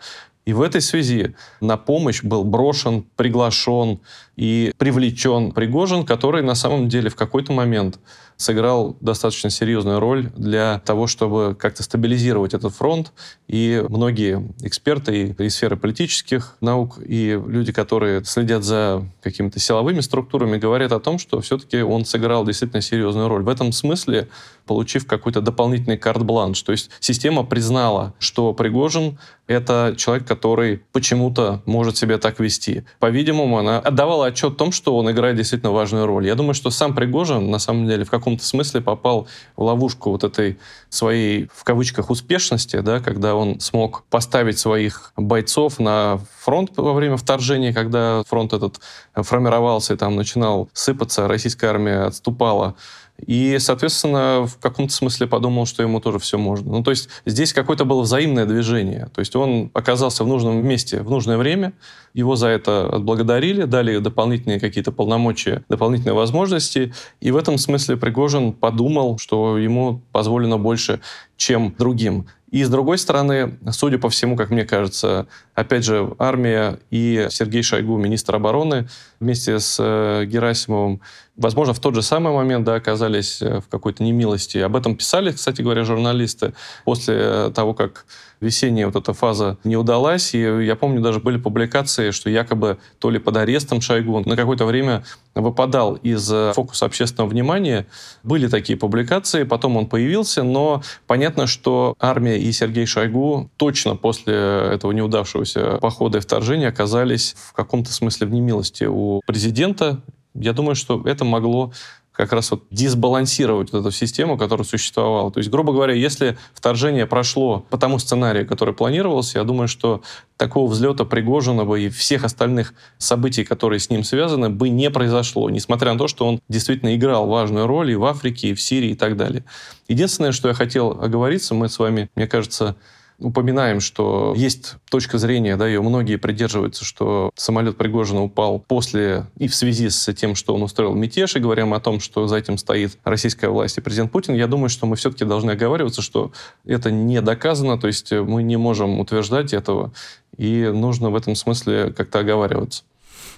И 0.47 0.53
в 0.53 0.61
этой 0.61 0.79
связи 0.79 1.35
на 1.59 1.75
помощь 1.75 2.23
был 2.23 2.45
брошен, 2.45 3.05
приглашен 3.17 3.99
и 4.37 4.71
привлечен 4.77 5.51
Пригожин, 5.51 6.05
который 6.05 6.41
на 6.41 6.55
самом 6.55 6.87
деле 6.87 7.09
в 7.09 7.15
какой-то 7.15 7.51
момент 7.51 7.99
сыграл 8.37 8.95
достаточно 9.01 9.49
серьезную 9.49 9.99
роль 9.99 10.31
для 10.35 10.81
того, 10.85 11.07
чтобы 11.07 11.55
как-то 11.55 11.83
стабилизировать 11.83 12.53
этот 12.53 12.73
фронт. 12.73 13.11
И 13.47 13.83
многие 13.89 14.47
эксперты 14.61 15.35
из 15.37 15.55
сферы 15.55 15.75
политических 15.75 16.55
наук 16.61 16.99
и 17.03 17.39
люди, 17.45 17.71
которые 17.71 18.23
следят 18.23 18.63
за 18.63 19.05
какими-то 19.21 19.59
силовыми 19.59 20.01
структурами, 20.01 20.57
говорят 20.57 20.91
о 20.91 20.99
том, 20.99 21.17
что 21.19 21.41
все-таки 21.41 21.81
он 21.81 22.05
сыграл 22.05 22.45
действительно 22.45 22.81
серьезную 22.81 23.27
роль. 23.27 23.43
В 23.43 23.49
этом 23.49 23.71
смысле, 23.71 24.27
получив 24.67 25.07
какой-то 25.07 25.41
дополнительный 25.41 25.97
карт-бланш. 25.97 26.61
То 26.61 26.73
есть 26.73 26.91
система 26.99 27.43
признала, 27.43 28.13
что 28.19 28.53
Пригожин— 28.53 29.17
это 29.47 29.95
человек, 29.97 30.27
который 30.27 30.83
почему-то 30.91 31.61
может 31.65 31.95
себя 31.95 32.17
так 32.17 32.39
вести. 32.39 32.83
По-видимому, 32.99 33.57
она 33.57 33.79
отдавала 33.79 34.27
отчет 34.27 34.53
о 34.53 34.55
том, 34.55 34.71
что 34.71 34.95
он 34.97 35.09
играет 35.09 35.37
действительно 35.37 35.71
важную 35.71 36.05
роль. 36.05 36.27
Я 36.27 36.35
думаю, 36.35 36.53
что 36.53 36.69
сам 36.69 36.93
Пригожин, 36.93 37.49
на 37.49 37.59
самом 37.59 37.87
деле, 37.87 38.03
в 38.03 38.11
каком 38.11 38.26
каком-то 38.27 38.43
смысле 38.43 38.81
попал 38.81 39.27
в 39.55 39.63
ловушку 39.63 40.11
вот 40.11 40.25
этой 40.25 40.59
своей, 40.89 41.49
в 41.53 41.63
кавычках, 41.63 42.09
успешности, 42.09 42.81
да, 42.81 42.99
когда 42.99 43.35
он 43.35 43.61
смог 43.61 44.03
поставить 44.09 44.59
своих 44.59 45.13
бойцов 45.15 45.79
на 45.79 46.19
фронт 46.41 46.71
во 46.75 46.93
время 46.93 47.15
вторжения, 47.15 47.73
когда 47.73 48.23
фронт 48.27 48.51
этот 48.51 48.81
формировался 49.15 49.93
и 49.93 49.97
там 49.97 50.17
начинал 50.17 50.69
сыпаться, 50.73 51.29
российская 51.29 51.67
армия 51.67 52.07
отступала. 52.07 52.75
И, 53.25 53.57
соответственно, 53.59 54.45
в 54.45 54.57
каком-то 54.59 54.93
смысле 54.93 55.27
подумал, 55.27 55.65
что 55.65 55.81
ему 55.81 55.99
тоже 55.99 56.19
все 56.19 56.37
можно. 56.37 56.71
Ну, 56.71 56.83
то 56.83 56.91
есть 56.91 57.09
здесь 57.25 57.51
какое-то 57.51 57.83
было 57.83 58.01
взаимное 58.01 58.45
движение. 58.45 59.09
То 59.13 59.19
есть 59.19 59.35
он 59.35 59.71
оказался 59.73 60.23
в 60.23 60.27
нужном 60.27 60.65
месте 60.65 61.01
в 61.01 61.09
нужное 61.09 61.37
время, 61.37 61.73
его 62.13 62.35
за 62.35 62.47
это 62.47 62.87
отблагодарили, 62.87 63.63
дали 63.63 63.97
дополнительные 63.97 64.59
какие-то 64.59 64.91
полномочия, 64.91 65.63
дополнительные 65.67 66.13
возможности. 66.13 66.93
И 67.19 67.31
в 67.31 67.37
этом 67.37 67.57
смысле 67.57 67.97
Пригожин 67.97 68.53
подумал, 68.53 69.17
что 69.17 69.57
ему 69.57 70.01
позволено 70.11 70.57
больше, 70.57 70.99
чем 71.37 71.75
другим. 71.77 72.27
И 72.49 72.63
с 72.63 72.69
другой 72.69 72.97
стороны, 72.97 73.59
судя 73.71 73.97
по 73.97 74.09
всему, 74.09 74.37
как 74.37 74.51
мне 74.51 74.63
кажется, 74.63 75.27
опять 75.53 75.83
же, 75.83 76.15
армия 76.17 76.79
и 76.89 77.27
Сергей 77.29 77.61
Шойгу, 77.61 77.97
министр 77.97 78.35
обороны, 78.35 78.87
вместе 79.19 79.59
с 79.59 79.77
э, 79.79 80.25
Герасимовым, 80.25 81.01
возможно, 81.37 81.73
в 81.73 81.79
тот 81.79 81.95
же 81.95 82.01
самый 82.01 82.33
момент 82.33 82.65
да, 82.65 82.75
оказались 82.75 83.41
э, 83.41 83.61
в 83.61 83.69
какой-то 83.69 84.03
немилости. 84.03 84.57
Об 84.57 84.75
этом 84.75 84.95
писали, 84.95 85.31
кстати 85.31 85.61
говоря, 85.61 85.83
журналисты 85.83 86.53
после 86.83 87.15
э, 87.17 87.51
того, 87.53 87.73
как 87.73 88.05
весенняя 88.39 88.85
вот 88.87 88.95
эта 88.95 89.13
фаза 89.13 89.57
не 89.63 89.77
удалась. 89.77 90.33
И 90.33 90.39
я 90.39 90.75
помню, 90.75 91.01
даже 91.01 91.19
были 91.19 91.37
публикации, 91.37 92.11
что 92.11 92.29
якобы 92.29 92.77
то 92.99 93.09
ли 93.09 93.19
под 93.19 93.37
арестом 93.37 93.81
Шойгу 93.81 94.21
на 94.25 94.35
какое-то 94.35 94.65
время 94.65 95.03
выпадал 95.35 95.95
из 95.95 96.31
э, 96.31 96.51
фокуса 96.53 96.85
общественного 96.85 97.29
внимания. 97.29 97.87
Были 98.23 98.47
такие 98.47 98.77
публикации, 98.77 99.43
потом 99.43 99.77
он 99.77 99.87
появился, 99.87 100.43
но 100.43 100.81
понятно, 101.05 101.47
что 101.47 101.95
армия 101.99 102.39
и 102.39 102.51
Сергей 102.51 102.85
Шойгу 102.85 103.49
точно 103.57 103.95
после 103.95 104.35
этого 104.35 104.91
неудавшегося 104.91 105.77
похода 105.81 106.17
и 106.17 106.21
вторжения 106.21 106.69
оказались 106.69 107.35
в 107.37 107.53
каком-то 107.53 107.91
смысле 107.91 108.27
в 108.27 108.31
немилости 108.31 108.85
у 108.85 109.21
президента. 109.25 110.01
Я 110.39 110.53
думаю, 110.53 110.75
что 110.75 111.01
это 111.05 111.25
могло 111.25 111.71
как 112.17 112.33
раз 112.33 112.49
вот 112.49 112.63
дисбалансировать 112.71 113.71
вот 113.71 113.81
эту 113.81 113.91
систему, 113.91 114.39
которая 114.39 114.65
существовала. 114.65 115.31
То 115.31 115.37
есть, 115.37 115.51
грубо 115.51 115.71
говоря, 115.71 115.93
если 115.93 116.35
вторжение 116.55 117.05
прошло 117.05 117.63
по 117.69 117.77
тому 117.77 117.99
сценарию, 117.99 118.47
который 118.47 118.73
планировался, 118.73 119.37
я 119.37 119.43
думаю, 119.43 119.67
что 119.67 120.01
такого 120.35 120.69
взлета 120.69 121.05
Пригожина 121.05 121.71
и 121.75 121.89
всех 121.89 122.23
остальных 122.23 122.73
событий, 122.97 123.43
которые 123.43 123.79
с 123.79 123.91
ним 123.91 124.03
связаны, 124.03 124.49
бы 124.49 124.69
не 124.69 124.89
произошло, 124.89 125.51
несмотря 125.51 125.93
на 125.93 125.99
то, 125.99 126.07
что 126.07 126.27
он 126.27 126.41
действительно 126.49 126.95
играл 126.95 127.27
важную 127.27 127.67
роль 127.67 127.91
и 127.91 127.95
в 127.95 128.05
Африке, 128.05 128.49
и 128.49 128.53
в 128.55 128.61
Сирии, 128.61 128.91
и 128.91 128.95
так 128.95 129.15
далее. 129.15 129.43
Единственное, 129.87 130.31
что 130.31 130.47
я 130.47 130.55
хотел 130.55 130.99
оговориться, 130.99 131.53
мы 131.53 131.69
с 131.69 131.77
вами, 131.77 132.09
мне 132.15 132.25
кажется, 132.25 132.77
упоминаем, 133.19 133.79
что 133.79 134.33
есть 134.37 134.75
точка 134.89 135.17
зрения, 135.17 135.55
да, 135.55 135.67
ее 135.67 135.81
многие 135.81 136.17
придерживаются, 136.17 136.85
что 136.85 137.31
самолет 137.35 137.77
Пригожина 137.77 138.23
упал 138.23 138.59
после 138.59 139.25
и 139.37 139.47
в 139.47 139.55
связи 139.55 139.89
с 139.89 140.13
тем, 140.13 140.35
что 140.35 140.53
он 140.53 140.63
устроил 140.63 140.93
мятеж, 140.93 141.35
и 141.35 141.39
говорим 141.39 141.73
о 141.73 141.79
том, 141.79 141.99
что 141.99 142.27
за 142.27 142.37
этим 142.37 142.57
стоит 142.57 142.97
российская 143.03 143.49
власть 143.49 143.77
и 143.77 143.81
президент 143.81 144.11
Путин, 144.11 144.35
я 144.35 144.47
думаю, 144.47 144.69
что 144.69 144.85
мы 144.85 144.95
все-таки 144.95 145.25
должны 145.25 145.51
оговариваться, 145.51 146.01
что 146.01 146.31
это 146.65 146.91
не 146.91 147.21
доказано, 147.21 147.77
то 147.79 147.87
есть 147.87 148.11
мы 148.11 148.43
не 148.43 148.57
можем 148.57 148.99
утверждать 148.99 149.53
этого, 149.53 149.91
и 150.37 150.69
нужно 150.73 151.09
в 151.09 151.15
этом 151.15 151.35
смысле 151.35 151.93
как-то 151.95 152.19
оговариваться. 152.19 152.83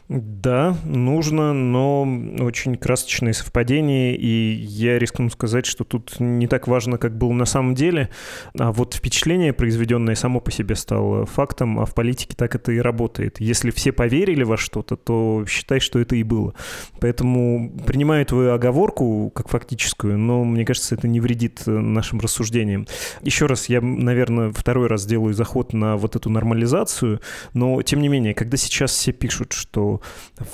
Да, 0.10 0.76
нужно, 0.86 1.54
но 1.54 2.02
очень 2.40 2.78
красочные 2.78 3.36
совпадения, 3.36 4.16
и 4.16 4.56
я 4.56 4.98
рискну 4.98 5.30
сказать, 5.30 5.68
что 5.68 5.84
тут 5.84 6.20
не 6.20 6.48
так 6.48 6.68
важно, 6.68 6.98
как 6.98 7.16
было 7.16 7.32
на 7.32 7.46
самом 7.46 7.76
деле, 7.76 8.10
а 8.58 8.72
вот 8.72 8.96
впечатление, 8.96 9.54
произведенное 9.54 10.16
само 10.16 10.40
по 10.40 10.50
себе 10.50 10.74
стало 10.74 11.28
фактом, 11.28 11.80
а 11.80 11.86
в 11.86 11.94
политике 11.94 12.36
так 12.36 12.56
это 12.56 12.72
и 12.72 12.80
работает. 12.80 13.40
Если 13.40 13.70
все 13.70 13.92
поверили 13.92 14.42
во 14.42 14.58
что-то, 14.58 14.96
то 14.96 15.46
считай, 15.48 15.80
что 15.80 16.00
это 16.00 16.16
и 16.16 16.24
было. 16.24 16.56
Поэтому 17.00 17.72
принимаю 17.86 18.26
твою 18.26 18.54
оговорку 18.54 19.32
как 19.36 19.48
фактическую, 19.48 20.18
но 20.18 20.44
мне 20.44 20.66
кажется, 20.66 20.96
это 20.96 21.08
не 21.08 21.20
вредит 21.20 21.62
нашим 21.68 22.20
рассуждениям. 22.20 22.88
Еще 23.22 23.46
раз, 23.46 23.70
я, 23.70 23.80
наверное, 23.80 24.52
второй 24.52 24.88
раз 24.88 25.06
делаю 25.06 25.36
заход 25.36 25.74
на 25.74 25.98
вот 25.98 26.16
эту 26.16 26.32
нормализацию, 26.32 27.22
но 27.54 27.84
тем 27.84 28.02
не 28.02 28.08
менее, 28.08 28.34
когда 28.34 28.58
сейчас 28.58 28.90
все 28.90 29.12
пишут, 29.12 29.54
что 29.54 29.99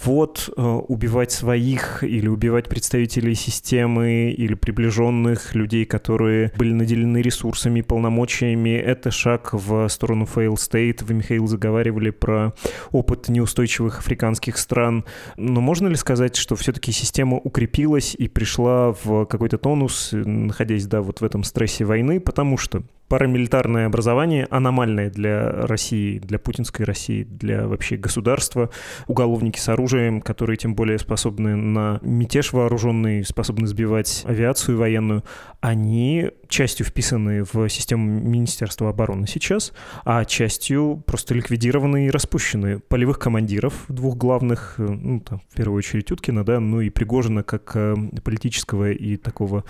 вот 0.03 0.49
э, 0.55 0.61
убивать 0.61 1.31
своих 1.31 2.03
или 2.03 2.27
убивать 2.27 2.67
представителей 2.69 3.35
системы 3.35 4.31
или 4.31 4.53
приближенных 4.53 5.55
людей, 5.55 5.85
которые 5.85 6.51
были 6.57 6.73
наделены 6.73 7.21
ресурсами, 7.21 7.81
полномочиями, 7.81 8.71
это 8.71 9.11
шаг 9.11 9.53
в 9.53 9.87
сторону 9.89 10.25
fail 10.25 10.55
state. 10.55 11.03
Вы, 11.03 11.15
Михаил, 11.15 11.47
заговаривали 11.47 12.09
про 12.09 12.53
опыт 12.91 13.29
неустойчивых 13.29 13.99
африканских 13.99 14.57
стран. 14.57 15.05
Но 15.37 15.61
можно 15.61 15.87
ли 15.87 15.95
сказать, 15.95 16.35
что 16.35 16.55
все-таки 16.55 16.91
система 16.91 17.37
укрепилась 17.37 18.15
и 18.15 18.27
пришла 18.27 18.93
в 19.03 19.25
какой-то 19.25 19.57
тонус, 19.57 20.09
находясь, 20.13 20.85
да, 20.87 21.01
вот 21.01 21.21
в 21.21 21.23
этом 21.23 21.43
стрессе 21.43 21.85
войны, 21.85 22.19
потому 22.19 22.57
что 22.57 22.83
Парамилитарное 23.07 23.85
образование 23.85 24.47
аномальное 24.49 25.09
для 25.09 25.49
России, 25.49 26.19
для 26.19 26.39
путинской 26.39 26.85
России, 26.85 27.23
для 27.23 27.67
вообще 27.67 27.97
государства. 27.97 28.69
Уголовники 29.07 29.59
с 29.59 29.69
оружием, 29.69 30.21
которые 30.21 30.57
тем 30.57 30.75
более 30.75 30.97
способны 30.97 31.55
на 31.55 31.99
мятеж 32.01 32.53
вооруженный, 32.53 33.23
способны 33.23 33.67
сбивать 33.67 34.23
авиацию 34.25 34.77
военную, 34.77 35.23
они 35.61 36.31
частью 36.47 36.85
вписаны 36.85 37.43
в 37.43 37.69
систему 37.69 38.05
Министерства 38.05 38.89
обороны 38.89 39.27
сейчас, 39.27 39.73
а 40.03 40.25
частью 40.25 41.03
просто 41.05 41.33
ликвидированы 41.33 42.07
и 42.07 42.09
распущены. 42.09 42.79
Полевых 42.79 43.19
командиров, 43.19 43.85
двух 43.87 44.15
главных, 44.15 44.75
ну, 44.77 45.19
там, 45.21 45.41
в 45.49 45.55
первую 45.55 45.77
очередь 45.77 46.11
Уткина, 46.11 46.43
да, 46.43 46.59
ну 46.59 46.81
и 46.81 46.89
Пригожина 46.89 47.43
как 47.43 47.71
э, 47.75 47.95
политического 48.23 48.91
и 48.91 49.17
такого 49.17 49.63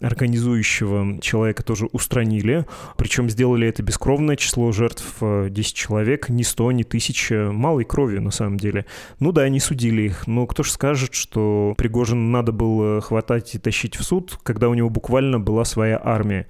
организующего 0.00 1.20
человека 1.20 1.62
тоже 1.62 1.86
устранили. 1.86 2.66
Причем 2.96 3.28
сделали 3.30 3.66
это 3.68 3.82
бескровное 3.82 4.36
число 4.36 4.72
жертв 4.72 5.04
10 5.20 5.56
э, 5.56 5.76
человек, 5.76 6.28
ни 6.28 6.42
100, 6.42 6.72
ни 6.72 6.82
1000, 6.82 7.52
малой 7.52 7.84
крови 7.84 8.18
на 8.18 8.30
самом 8.30 8.58
деле. 8.58 8.86
Ну 9.18 9.32
да, 9.32 9.42
они 9.42 9.60
судили 9.60 10.02
их, 10.02 10.26
но 10.26 10.46
кто 10.46 10.62
же 10.62 10.70
скажет, 10.70 11.14
что 11.14 11.74
Пригожин 11.76 12.30
надо 12.30 12.52
было 12.52 13.00
хватать 13.00 13.54
и 13.54 13.58
тащить 13.58 13.96
в 13.96 14.02
суд, 14.02 14.38
когда 14.42 14.68
у 14.68 14.74
него 14.74 14.90
буквально 14.90 15.40
была 15.40 15.64
своя 15.64 16.00
армия. 16.02 16.46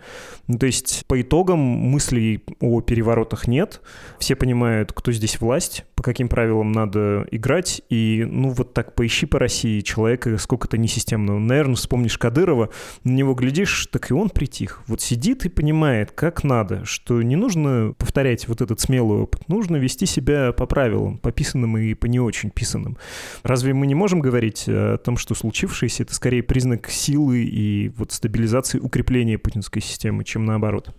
Ну, 0.48 0.58
то 0.58 0.66
есть 0.66 1.04
по 1.06 1.20
итогам 1.20 1.58
мыслей 1.58 2.44
о 2.60 2.80
переворотах 2.80 3.46
нет, 3.46 3.80
все 4.18 4.36
понимают, 4.36 4.92
кто 4.92 5.12
здесь 5.12 5.40
власть, 5.40 5.84
по 6.02 6.06
каким 6.06 6.28
правилам 6.28 6.72
надо 6.72 7.28
играть, 7.30 7.80
и 7.88 8.26
ну 8.28 8.48
вот 8.48 8.74
так 8.74 8.96
поищи 8.96 9.24
по 9.24 9.38
России 9.38 9.82
человека 9.82 10.36
сколько-то 10.36 10.76
несистемного. 10.76 11.38
Наверное, 11.38 11.76
вспомнишь 11.76 12.18
Кадырова, 12.18 12.70
на 13.04 13.10
него 13.12 13.34
глядишь, 13.34 13.86
так 13.86 14.10
и 14.10 14.12
он 14.12 14.28
притих. 14.28 14.82
Вот 14.88 15.00
сидит 15.00 15.44
и 15.44 15.48
понимает, 15.48 16.10
как 16.10 16.42
надо, 16.42 16.84
что 16.84 17.22
не 17.22 17.36
нужно 17.36 17.94
повторять 17.96 18.48
вот 18.48 18.62
этот 18.62 18.80
смелый 18.80 19.20
опыт, 19.20 19.48
нужно 19.48 19.76
вести 19.76 20.06
себя 20.06 20.50
по 20.50 20.66
правилам, 20.66 21.18
по 21.18 21.30
писанным 21.30 21.78
и 21.78 21.94
по 21.94 22.06
не 22.06 22.18
очень 22.18 22.50
писанным. 22.50 22.98
Разве 23.44 23.72
мы 23.72 23.86
не 23.86 23.94
можем 23.94 24.18
говорить 24.18 24.64
о 24.66 24.98
том, 24.98 25.16
что 25.16 25.36
случившееся— 25.36 26.02
это 26.02 26.16
скорее 26.16 26.42
признак 26.42 26.90
силы 26.90 27.44
и 27.44 27.90
вот 27.90 28.10
стабилизации, 28.10 28.80
укрепления 28.80 29.38
путинской 29.38 29.80
системы, 29.80 30.24
чем 30.24 30.46
наоборот? 30.46 30.92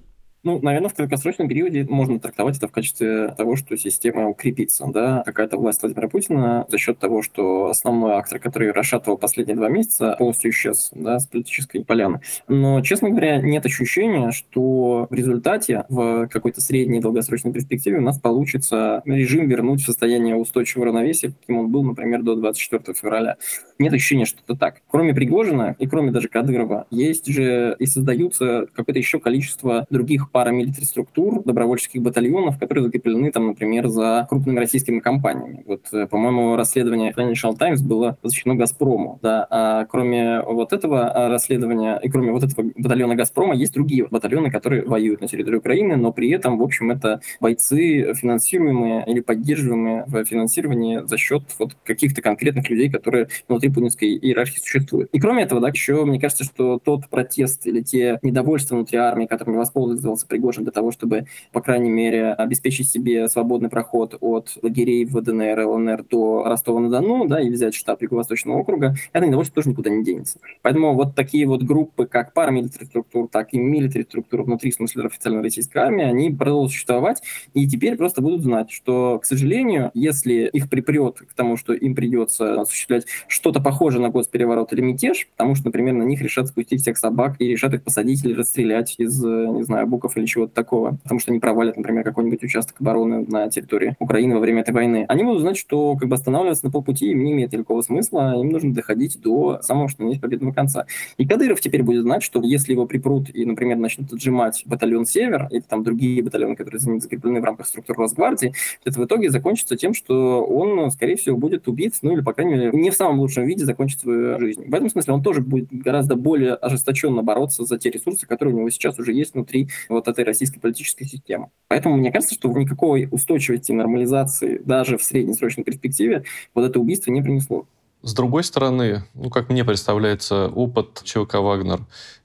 Ну, 0.43 0.59
наверное, 0.61 0.89
в 0.89 0.93
краткосрочном 0.93 1.47
периоде 1.47 1.85
можно 1.89 2.19
трактовать 2.19 2.57
это 2.57 2.67
в 2.67 2.71
качестве 2.71 3.29
того, 3.29 3.55
что 3.55 3.77
система 3.77 4.27
укрепится. 4.27 4.85
Да? 4.87 5.23
Какая-то 5.25 5.55
власть 5.57 5.81
Владимира 5.81 6.09
Путина 6.09 6.65
за 6.67 6.77
счет 6.77 6.99
того, 6.99 7.21
что 7.21 7.67
основной 7.67 8.15
актор, 8.15 8.39
который 8.39 8.71
расшатывал 8.71 9.17
последние 9.17 9.55
два 9.55 9.69
месяца, 9.69 10.15
полностью 10.19 10.51
исчез 10.51 10.89
да, 10.93 11.19
с 11.19 11.27
политической 11.27 11.85
поляны. 11.85 12.19
Но, 12.49 12.81
честно 12.81 13.09
говоря, 13.09 13.37
нет 13.41 13.65
ощущения, 13.65 14.31
что 14.31 15.07
в 15.09 15.13
результате 15.13 15.85
в 15.87 16.27
какой-то 16.27 16.59
средней 16.59 16.99
долгосрочной 16.99 17.53
перспективе 17.53 17.99
у 17.99 18.01
нас 18.01 18.19
получится 18.19 19.01
режим 19.05 19.47
вернуть 19.47 19.81
в 19.81 19.85
состояние 19.85 20.35
устойчивого 20.35 20.87
равновесия, 20.87 21.31
каким 21.39 21.59
он 21.59 21.71
был, 21.71 21.83
например, 21.83 22.21
до 22.21 22.35
24 22.35 22.93
февраля. 22.93 23.37
Нет 23.79 23.93
ощущения, 23.93 24.25
что 24.25 24.41
это 24.45 24.59
так. 24.59 24.81
Кроме 24.89 25.13
Пригожина 25.13 25.77
и 25.79 25.87
кроме 25.87 26.11
даже 26.11 26.27
Кадырова, 26.27 26.85
есть 26.89 27.27
же 27.27 27.77
и 27.79 27.85
создаются 27.85 28.67
какое-то 28.73 28.99
еще 28.99 29.21
количество 29.21 29.85
других 29.89 30.31
парамилитари 30.33 30.83
структур, 30.83 31.43
добровольческих 31.43 32.01
батальонов, 32.01 32.59
которые 32.59 32.83
закреплены, 32.83 33.31
там, 33.31 33.47
например, 33.47 33.87
за 33.87 34.27
крупными 34.29 34.59
российскими 34.59 34.99
компаниями. 34.99 35.63
Вот, 35.65 35.85
э, 35.93 36.07
по-моему, 36.07 36.57
расследование 36.57 37.13
Financial 37.15 37.55
Times 37.55 37.81
было 37.81 38.17
посвящено 38.21 38.55
«Газпрому». 38.55 39.19
Да? 39.21 39.47
А 39.49 39.85
кроме 39.85 40.41
вот 40.41 40.73
этого 40.73 41.07
а, 41.07 41.29
расследования 41.29 41.99
и 42.01 42.09
кроме 42.09 42.31
вот 42.31 42.43
этого 42.43 42.71
батальона 42.75 43.15
«Газпрома» 43.15 43.55
есть 43.55 43.73
другие 43.73 44.07
батальоны, 44.07 44.51
которые 44.51 44.83
воюют 44.83 45.21
на 45.21 45.27
территории 45.27 45.57
Украины, 45.57 45.95
но 45.95 46.11
при 46.11 46.29
этом, 46.31 46.57
в 46.57 46.63
общем, 46.63 46.91
это 46.91 47.21
бойцы, 47.39 48.13
финансируемые 48.15 49.05
или 49.07 49.21
поддерживаемые 49.21 50.05
в 50.07 50.25
финансировании 50.25 51.01
за 51.05 51.17
счет 51.17 51.43
вот 51.59 51.75
каких-то 51.83 52.21
конкретных 52.21 52.69
людей, 52.69 52.89
которые 52.89 53.27
внутри 53.47 53.69
путинской 53.69 54.17
иерархии 54.17 54.59
существуют. 54.59 55.09
И 55.11 55.19
кроме 55.19 55.43
этого, 55.43 55.61
да, 55.61 55.69
еще 55.69 56.05
мне 56.05 56.19
кажется, 56.19 56.43
что 56.43 56.79
тот 56.79 57.07
протест 57.09 57.67
или 57.67 57.81
те 57.81 58.17
недовольства 58.23 58.75
внутри 58.75 58.97
армии, 58.97 59.27
которыми 59.27 59.57
воспользовался 59.57 60.22
использовался 60.23 60.27
Пригожин 60.27 60.63
для 60.63 60.71
того, 60.71 60.91
чтобы, 60.91 61.25
по 61.51 61.61
крайней 61.61 61.89
мере, 61.89 62.33
обеспечить 62.33 62.89
себе 62.89 63.27
свободный 63.29 63.69
проход 63.69 64.17
от 64.19 64.57
лагерей 64.61 65.05
в 65.05 65.21
ДНР 65.21 65.59
ЛНР 65.59 66.05
до 66.09 66.43
Ростова-на-Дону, 66.45 67.27
да, 67.27 67.41
и 67.41 67.49
взять 67.49 67.75
штаб 67.75 68.01
Юго-Восточного 68.01 68.57
округа, 68.57 68.95
это 69.11 69.25
недовольство 69.25 69.55
тоже 69.55 69.69
никуда 69.69 69.89
не 69.89 70.03
денется. 70.03 70.39
Поэтому 70.61 70.93
вот 70.93 71.15
такие 71.15 71.45
вот 71.47 71.63
группы, 71.63 72.05
как 72.05 72.33
парамилитарных 72.33 72.89
структур, 72.89 73.27
так 73.29 73.53
и 73.53 73.59
милитари 73.59 74.03
структур 74.03 74.43
внутри, 74.43 74.71
в 74.71 74.75
смысле 74.75 75.05
официальной 75.05 75.43
российской 75.43 75.77
армии, 75.79 76.05
они 76.05 76.31
продолжат 76.31 76.71
существовать, 76.71 77.21
и 77.53 77.67
теперь 77.67 77.97
просто 77.97 78.21
будут 78.21 78.43
знать, 78.43 78.71
что, 78.71 79.19
к 79.19 79.25
сожалению, 79.25 79.91
если 79.93 80.49
их 80.51 80.69
припрет 80.69 81.19
к 81.19 81.33
тому, 81.33 81.57
что 81.57 81.73
им 81.73 81.95
придется 81.95 82.61
осуществлять 82.61 83.05
что-то 83.27 83.61
похожее 83.61 84.01
на 84.01 84.09
госпереворот 84.09 84.73
или 84.73 84.81
мятеж, 84.81 85.27
потому 85.35 85.55
что, 85.55 85.65
например, 85.65 85.93
на 85.93 86.03
них 86.03 86.21
решат 86.21 86.47
спустить 86.47 86.81
всех 86.81 86.97
собак 86.97 87.35
и 87.39 87.47
решат 87.47 87.73
их 87.73 87.83
посадить 87.83 88.23
или 88.25 88.33
расстрелять 88.33 88.95
из, 88.97 89.23
не 89.23 89.63
знаю, 89.63 89.87
буков 89.87 90.12
или 90.17 90.25
чего-то 90.25 90.53
такого, 90.53 90.97
потому 91.03 91.19
что 91.19 91.31
они 91.31 91.39
провалят, 91.39 91.77
например, 91.77 92.03
какой-нибудь 92.03 92.43
участок 92.43 92.79
обороны 92.79 93.25
на 93.27 93.49
территории 93.49 93.95
Украины 93.99 94.35
во 94.35 94.41
время 94.41 94.61
этой 94.61 94.73
войны, 94.73 95.05
они 95.07 95.23
будут 95.23 95.41
знать, 95.41 95.57
что 95.57 95.95
как 95.95 96.09
бы 96.09 96.15
останавливаться 96.15 96.65
на 96.65 96.71
полпути 96.71 97.11
им 97.11 97.23
не 97.23 97.31
имеет 97.33 97.51
никакого 97.51 97.81
смысла, 97.81 98.39
им 98.39 98.49
нужно 98.49 98.73
доходить 98.73 99.19
до 99.21 99.59
самого, 99.61 99.89
что 99.89 100.07
есть 100.07 100.21
победного 100.21 100.53
конца. 100.53 100.85
И 101.17 101.27
Кадыров 101.27 101.61
теперь 101.61 101.83
будет 101.83 102.03
знать, 102.03 102.23
что 102.23 102.41
если 102.41 102.73
его 102.73 102.85
припрут 102.85 103.33
и, 103.33 103.45
например, 103.45 103.77
начнут 103.77 104.11
отжимать 104.13 104.63
батальон 104.65 105.05
«Север» 105.05 105.47
или 105.51 105.61
там 105.61 105.83
другие 105.83 106.23
батальоны, 106.23 106.55
которые 106.55 106.79
закреплены 106.79 107.41
в 107.41 107.43
рамках 107.43 107.67
структур 107.67 107.97
Росгвардии, 107.97 108.53
это 108.85 108.99
в 108.99 109.05
итоге 109.05 109.29
закончится 109.29 109.75
тем, 109.75 109.93
что 109.93 110.43
он, 110.45 110.91
скорее 110.91 111.15
всего, 111.15 111.37
будет 111.37 111.67
убит, 111.67 111.95
ну 112.01 112.13
или, 112.13 112.21
по 112.21 112.33
крайней 112.33 112.53
мере, 112.53 112.71
не 112.73 112.89
в 112.89 112.95
самом 112.95 113.19
лучшем 113.19 113.45
виде 113.45 113.65
закончит 113.65 113.99
свою 113.99 114.39
жизнь. 114.39 114.65
В 114.67 114.73
этом 114.73 114.89
смысле 114.89 115.13
он 115.13 115.23
тоже 115.23 115.41
будет 115.41 115.67
гораздо 115.71 116.15
более 116.15 116.53
ожесточенно 116.53 117.23
бороться 117.23 117.65
за 117.65 117.77
те 117.77 117.89
ресурсы, 117.89 118.25
которые 118.27 118.55
у 118.55 118.57
него 118.59 118.69
сейчас 118.69 118.99
уже 118.99 119.13
есть 119.13 119.33
внутри 119.33 119.69
вот 119.89 120.02
этой 120.07 120.23
российской 120.23 120.59
политической 120.59 121.05
системы. 121.05 121.49
Поэтому 121.67 121.97
мне 121.97 122.11
кажется, 122.11 122.35
что 122.35 122.49
никакой 122.51 123.07
устойчивости 123.11 123.71
нормализации 123.71 124.61
даже 124.63 124.97
в 124.97 125.03
среднесрочной 125.03 125.63
перспективе 125.63 126.23
вот 126.53 126.65
это 126.65 126.79
убийство 126.79 127.11
не 127.11 127.21
принесло. 127.21 127.65
С 128.03 128.13
другой 128.13 128.43
стороны, 128.43 129.05
ну, 129.13 129.29
как 129.29 129.49
мне 129.49 129.63
представляется, 129.63 130.49
опыт 130.49 131.01
ЧВК 131.05 131.35
«Вагнер» 131.35 131.79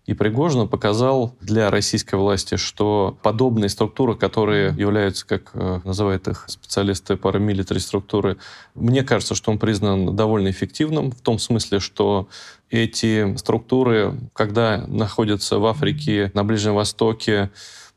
и 0.06 0.14
Пригожина 0.14 0.66
показал 0.66 1.36
для 1.40 1.70
российской 1.70 2.16
власти, 2.16 2.56
что 2.56 3.16
подобные 3.22 3.68
структуры, 3.68 4.16
которые 4.16 4.74
являются, 4.76 5.24
как 5.24 5.50
э, 5.54 5.80
называют 5.84 6.26
их 6.26 6.46
специалисты 6.48 7.16
парамилитари 7.16 7.78
структуры, 7.78 8.38
мне 8.74 9.04
кажется, 9.04 9.36
что 9.36 9.52
он 9.52 9.58
признан 9.58 10.16
довольно 10.16 10.50
эффективным 10.50 11.12
в 11.12 11.20
том 11.20 11.38
смысле, 11.38 11.78
что 11.78 12.26
эти 12.70 13.36
структуры, 13.36 14.14
когда 14.32 14.84
находятся 14.86 15.58
в 15.58 15.66
Африке, 15.66 16.30
на 16.34 16.44
Ближнем 16.44 16.74
Востоке, 16.74 17.50